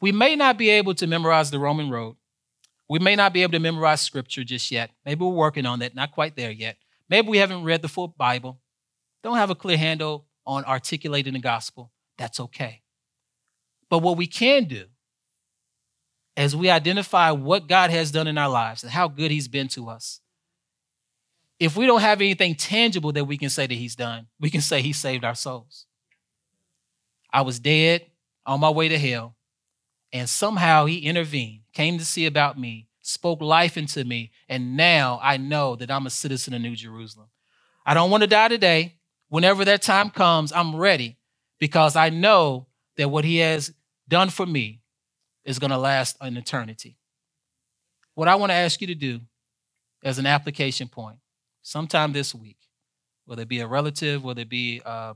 We 0.01 0.11
may 0.11 0.35
not 0.35 0.57
be 0.57 0.71
able 0.71 0.95
to 0.95 1.05
memorize 1.05 1.51
the 1.51 1.59
Roman 1.59 1.91
road. 1.91 2.16
We 2.89 2.99
may 2.99 3.15
not 3.15 3.33
be 3.33 3.43
able 3.43 3.51
to 3.53 3.59
memorize 3.59 4.01
scripture 4.01 4.43
just 4.43 4.71
yet. 4.71 4.91
Maybe 5.05 5.23
we're 5.23 5.31
working 5.31 5.65
on 5.65 5.79
that, 5.79 5.95
not 5.95 6.11
quite 6.11 6.35
there 6.35 6.51
yet. 6.51 6.77
Maybe 7.09 7.27
we 7.27 7.37
haven't 7.37 7.63
read 7.63 7.81
the 7.81 7.87
full 7.87 8.07
Bible, 8.07 8.59
don't 9.23 9.37
have 9.37 9.49
a 9.49 9.55
clear 9.55 9.77
handle 9.77 10.25
on 10.45 10.63
articulating 10.65 11.33
the 11.33 11.39
gospel. 11.39 11.91
That's 12.17 12.39
okay. 12.39 12.81
But 13.89 13.99
what 13.99 14.17
we 14.17 14.27
can 14.27 14.65
do 14.65 14.85
as 16.35 16.55
we 16.55 16.69
identify 16.69 17.31
what 17.31 17.67
God 17.67 17.89
has 17.89 18.11
done 18.11 18.27
in 18.27 18.37
our 18.37 18.49
lives 18.49 18.83
and 18.83 18.91
how 18.91 19.07
good 19.07 19.31
He's 19.31 19.47
been 19.47 19.67
to 19.69 19.89
us, 19.89 20.21
if 21.59 21.75
we 21.75 21.87
don't 21.87 22.01
have 22.01 22.21
anything 22.21 22.55
tangible 22.55 23.11
that 23.13 23.25
we 23.25 23.37
can 23.37 23.49
say 23.49 23.65
that 23.65 23.73
He's 23.73 23.95
done, 23.95 24.27
we 24.39 24.49
can 24.49 24.61
say 24.61 24.81
He 24.81 24.93
saved 24.93 25.23
our 25.23 25.35
souls. 25.35 25.85
I 27.31 27.41
was 27.41 27.59
dead 27.59 28.05
on 28.45 28.59
my 28.59 28.69
way 28.69 28.87
to 28.89 28.97
hell, 28.97 29.35
and 30.11 30.29
somehow 30.29 30.85
He 30.85 30.99
intervened, 30.99 31.61
came 31.73 31.97
to 31.97 32.05
see 32.05 32.25
about 32.25 32.59
me, 32.59 32.87
spoke 33.01 33.41
life 33.41 33.77
into 33.77 34.03
me, 34.03 34.31
and 34.49 34.75
now 34.75 35.19
I 35.21 35.37
know 35.37 35.75
that 35.75 35.91
I'm 35.91 36.05
a 36.05 36.11
citizen 36.11 36.53
of 36.53 36.61
New 36.61 36.75
Jerusalem. 36.75 37.27
I 37.85 37.93
don't 37.93 38.11
want 38.11 38.21
to 38.21 38.27
die 38.27 38.47
today. 38.47 38.95
Whenever 39.29 39.65
that 39.65 39.81
time 39.81 40.09
comes, 40.09 40.51
I'm 40.51 40.75
ready 40.75 41.17
because 41.59 41.95
I 41.95 42.09
know 42.09 42.67
that 42.97 43.09
what 43.09 43.25
He 43.25 43.37
has 43.37 43.73
done 44.07 44.29
for 44.29 44.45
me 44.45 44.81
is 45.43 45.59
going 45.59 45.71
to 45.71 45.77
last 45.77 46.17
an 46.21 46.37
eternity. 46.37 46.97
What 48.13 48.27
I 48.27 48.35
want 48.35 48.51
to 48.51 48.55
ask 48.55 48.81
you 48.81 48.87
to 48.87 48.95
do 48.95 49.21
as 50.03 50.17
an 50.19 50.25
application 50.25 50.87
point, 50.87 51.19
sometime 51.61 52.13
this 52.13 52.33
week, 52.33 52.57
whether 53.25 53.41
it 53.41 53.49
be 53.49 53.59
a 53.59 53.67
relative, 53.67 54.23
whether 54.23 54.41
it 54.41 54.49
be 54.49 54.81
uh, 54.85 55.13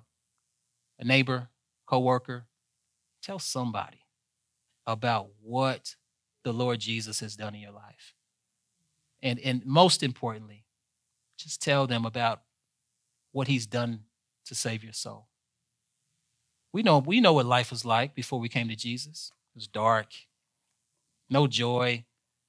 a 0.99 1.03
neighbor, 1.03 1.49
coworker, 1.85 2.45
tell 3.21 3.39
somebody 3.39 4.00
about 4.85 5.29
what 5.41 5.95
the 6.43 6.53
Lord 6.53 6.79
Jesus 6.79 7.19
has 7.19 7.35
done 7.35 7.55
in 7.55 7.61
your 7.61 7.71
life. 7.71 8.15
And, 9.21 9.39
and 9.39 9.65
most 9.65 10.03
importantly, 10.03 10.65
just 11.37 11.61
tell 11.61 11.87
them 11.87 12.05
about 12.05 12.41
what 13.31 13.47
he's 13.47 13.65
done 13.65 14.01
to 14.45 14.55
save 14.55 14.83
your 14.83 14.93
soul. 14.93 15.27
We 16.73 16.83
know, 16.83 16.99
we 16.99 17.19
know 17.19 17.33
what 17.33 17.45
life 17.45 17.71
was 17.71 17.85
like 17.85 18.15
before 18.15 18.39
we 18.39 18.49
came 18.49 18.69
to 18.69 18.75
Jesus. 18.75 19.31
It 19.53 19.57
was 19.57 19.67
dark, 19.67 20.07
no 21.29 21.47
joy. 21.47 22.05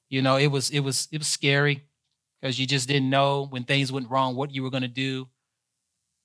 You 0.09 0.23
know, 0.23 0.37
it 0.37 0.49
was 0.49 0.71
it 0.71 0.81
was 0.81 1.09
it 1.11 1.19
was 1.19 1.27
scary 1.27 1.85
because 2.41 2.59
you 2.59 2.67
just 2.67 2.87
didn't 2.87 3.11
know 3.11 3.47
when 3.47 3.65
things 3.65 3.91
went 3.91 4.11
wrong 4.11 4.37
what 4.37 4.55
you 4.55 4.63
were 4.63 4.71
going 4.71 4.83
to 4.83 4.89
do. 4.89 5.29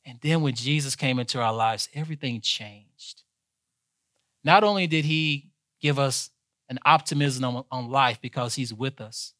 And 0.05 0.19
then 0.21 0.41
when 0.41 0.55
Jesus 0.55 0.95
came 0.95 1.19
into 1.19 1.41
our 1.41 1.53
lives, 1.53 1.89
everything 1.93 2.41
changed. 2.41 3.23
Not 4.43 4.63
only 4.63 4.87
did 4.87 5.05
he 5.05 5.51
give 5.81 5.99
us 5.99 6.29
an 6.69 6.79
optimism 6.85 7.43
on, 7.43 7.65
on 7.71 7.89
life 7.89 8.19
because 8.21 8.55
he's 8.55 8.73
with 8.73 8.99
us, 8.99 9.33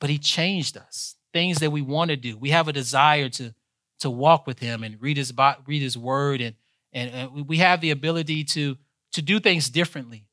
but 0.00 0.10
he 0.10 0.18
changed 0.18 0.76
us. 0.76 1.16
Things 1.32 1.60
that 1.60 1.70
we 1.70 1.80
want 1.80 2.10
to 2.10 2.16
do. 2.16 2.36
We 2.36 2.50
have 2.50 2.68
a 2.68 2.72
desire 2.72 3.30
to, 3.30 3.54
to 4.00 4.10
walk 4.10 4.46
with 4.46 4.58
him 4.58 4.82
and 4.82 5.00
read 5.00 5.16
his, 5.16 5.32
read 5.66 5.82
his 5.82 5.96
word, 5.96 6.40
and, 6.42 6.56
and, 6.92 7.10
and 7.10 7.48
we 7.48 7.58
have 7.58 7.80
the 7.80 7.90
ability 7.90 8.44
to, 8.44 8.76
to 9.12 9.22
do 9.22 9.40
things 9.40 9.70
differently. 9.70 10.26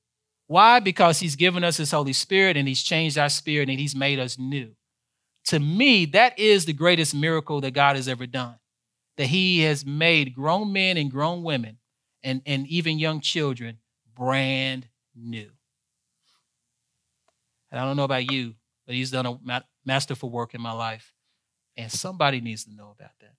Why? 0.47 0.79
Because 0.79 1.19
he's 1.19 1.35
given 1.35 1.63
us 1.63 1.77
his 1.77 1.91
Holy 1.91 2.11
Spirit 2.11 2.57
and 2.57 2.67
he's 2.67 2.81
changed 2.81 3.17
our 3.17 3.29
spirit 3.29 3.69
and 3.69 3.79
he's 3.79 3.95
made 3.95 4.19
us 4.19 4.37
new. 4.37 4.71
To 5.45 5.59
me, 5.59 6.05
that 6.07 6.37
is 6.37 6.65
the 6.65 6.73
greatest 6.73 7.15
miracle 7.15 7.61
that 7.61 7.71
God 7.71 7.95
has 7.95 8.07
ever 8.07 8.25
done. 8.25 8.55
That 9.17 9.27
he 9.27 9.61
has 9.61 9.85
made 9.85 10.35
grown 10.35 10.73
men 10.73 10.97
and 10.97 11.11
grown 11.11 11.43
women 11.43 11.77
and, 12.23 12.41
and 12.45 12.67
even 12.67 12.99
young 12.99 13.21
children 13.21 13.77
brand 14.19 14.85
new. 15.15 15.49
And 17.71 17.79
I 17.79 17.85
don't 17.85 17.95
know 17.95 18.03
about 18.03 18.29
you, 18.31 18.55
but 18.85 18.95
he's 18.95 19.11
done 19.11 19.25
a 19.25 19.63
masterful 19.85 20.29
work 20.29 20.53
in 20.53 20.61
my 20.61 20.73
life. 20.73 21.13
And 21.77 21.89
somebody 21.89 22.41
needs 22.41 22.65
to 22.65 22.75
know 22.75 22.93
about 22.99 23.11
that. 23.21 23.35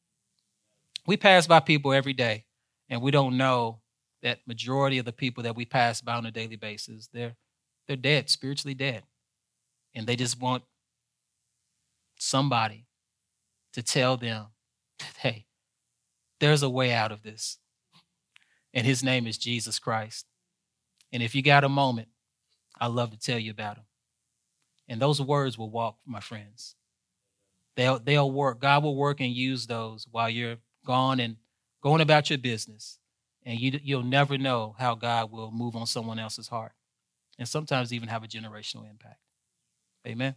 We 1.06 1.18
pass 1.18 1.46
by 1.46 1.60
people 1.60 1.92
every 1.92 2.14
day, 2.14 2.46
and 2.88 3.02
we 3.02 3.10
don't 3.10 3.36
know 3.36 3.80
that 4.22 4.38
majority 4.46 4.98
of 4.98 5.04
the 5.04 5.12
people 5.12 5.42
that 5.42 5.56
we 5.56 5.64
pass 5.64 6.00
by 6.00 6.14
on 6.14 6.26
a 6.26 6.30
daily 6.30 6.56
basis, 6.56 7.08
they're 7.12 7.36
they're 7.86 7.96
dead, 7.96 8.30
spiritually 8.30 8.74
dead. 8.74 9.02
And 9.94 10.06
they 10.06 10.14
just 10.14 10.40
want 10.40 10.62
somebody 12.18 12.86
to 13.72 13.82
tell 13.82 14.16
them 14.16 14.46
hey, 15.18 15.46
there's 16.38 16.62
a 16.62 16.70
way 16.70 16.92
out 16.92 17.12
of 17.12 17.22
this. 17.22 17.58
And 18.72 18.86
his 18.86 19.02
name 19.02 19.26
is 19.26 19.36
Jesus 19.36 19.78
Christ. 19.78 20.29
And 21.12 21.22
if 21.22 21.34
you 21.34 21.42
got 21.42 21.64
a 21.64 21.68
moment, 21.68 22.08
I'd 22.80 22.88
love 22.88 23.10
to 23.10 23.18
tell 23.18 23.38
you 23.38 23.50
about 23.50 23.76
them. 23.76 23.84
And 24.88 25.00
those 25.00 25.20
words 25.20 25.56
will 25.56 25.70
walk, 25.70 25.98
my 26.04 26.20
friends. 26.20 26.74
They'll, 27.76 27.98
they'll 27.98 28.30
work. 28.30 28.60
God 28.60 28.82
will 28.82 28.96
work 28.96 29.20
and 29.20 29.30
use 29.30 29.66
those 29.66 30.06
while 30.10 30.28
you're 30.28 30.56
gone 30.84 31.20
and 31.20 31.36
going 31.82 32.00
about 32.00 32.30
your 32.30 32.38
business. 32.38 32.98
And 33.44 33.58
you, 33.58 33.78
you'll 33.82 34.02
never 34.02 34.36
know 34.36 34.74
how 34.78 34.94
God 34.94 35.30
will 35.30 35.50
move 35.50 35.76
on 35.76 35.86
someone 35.86 36.18
else's 36.18 36.48
heart 36.48 36.72
and 37.38 37.48
sometimes 37.48 37.92
even 37.92 38.08
have 38.08 38.22
a 38.22 38.28
generational 38.28 38.88
impact. 38.88 39.18
Amen. 40.06 40.34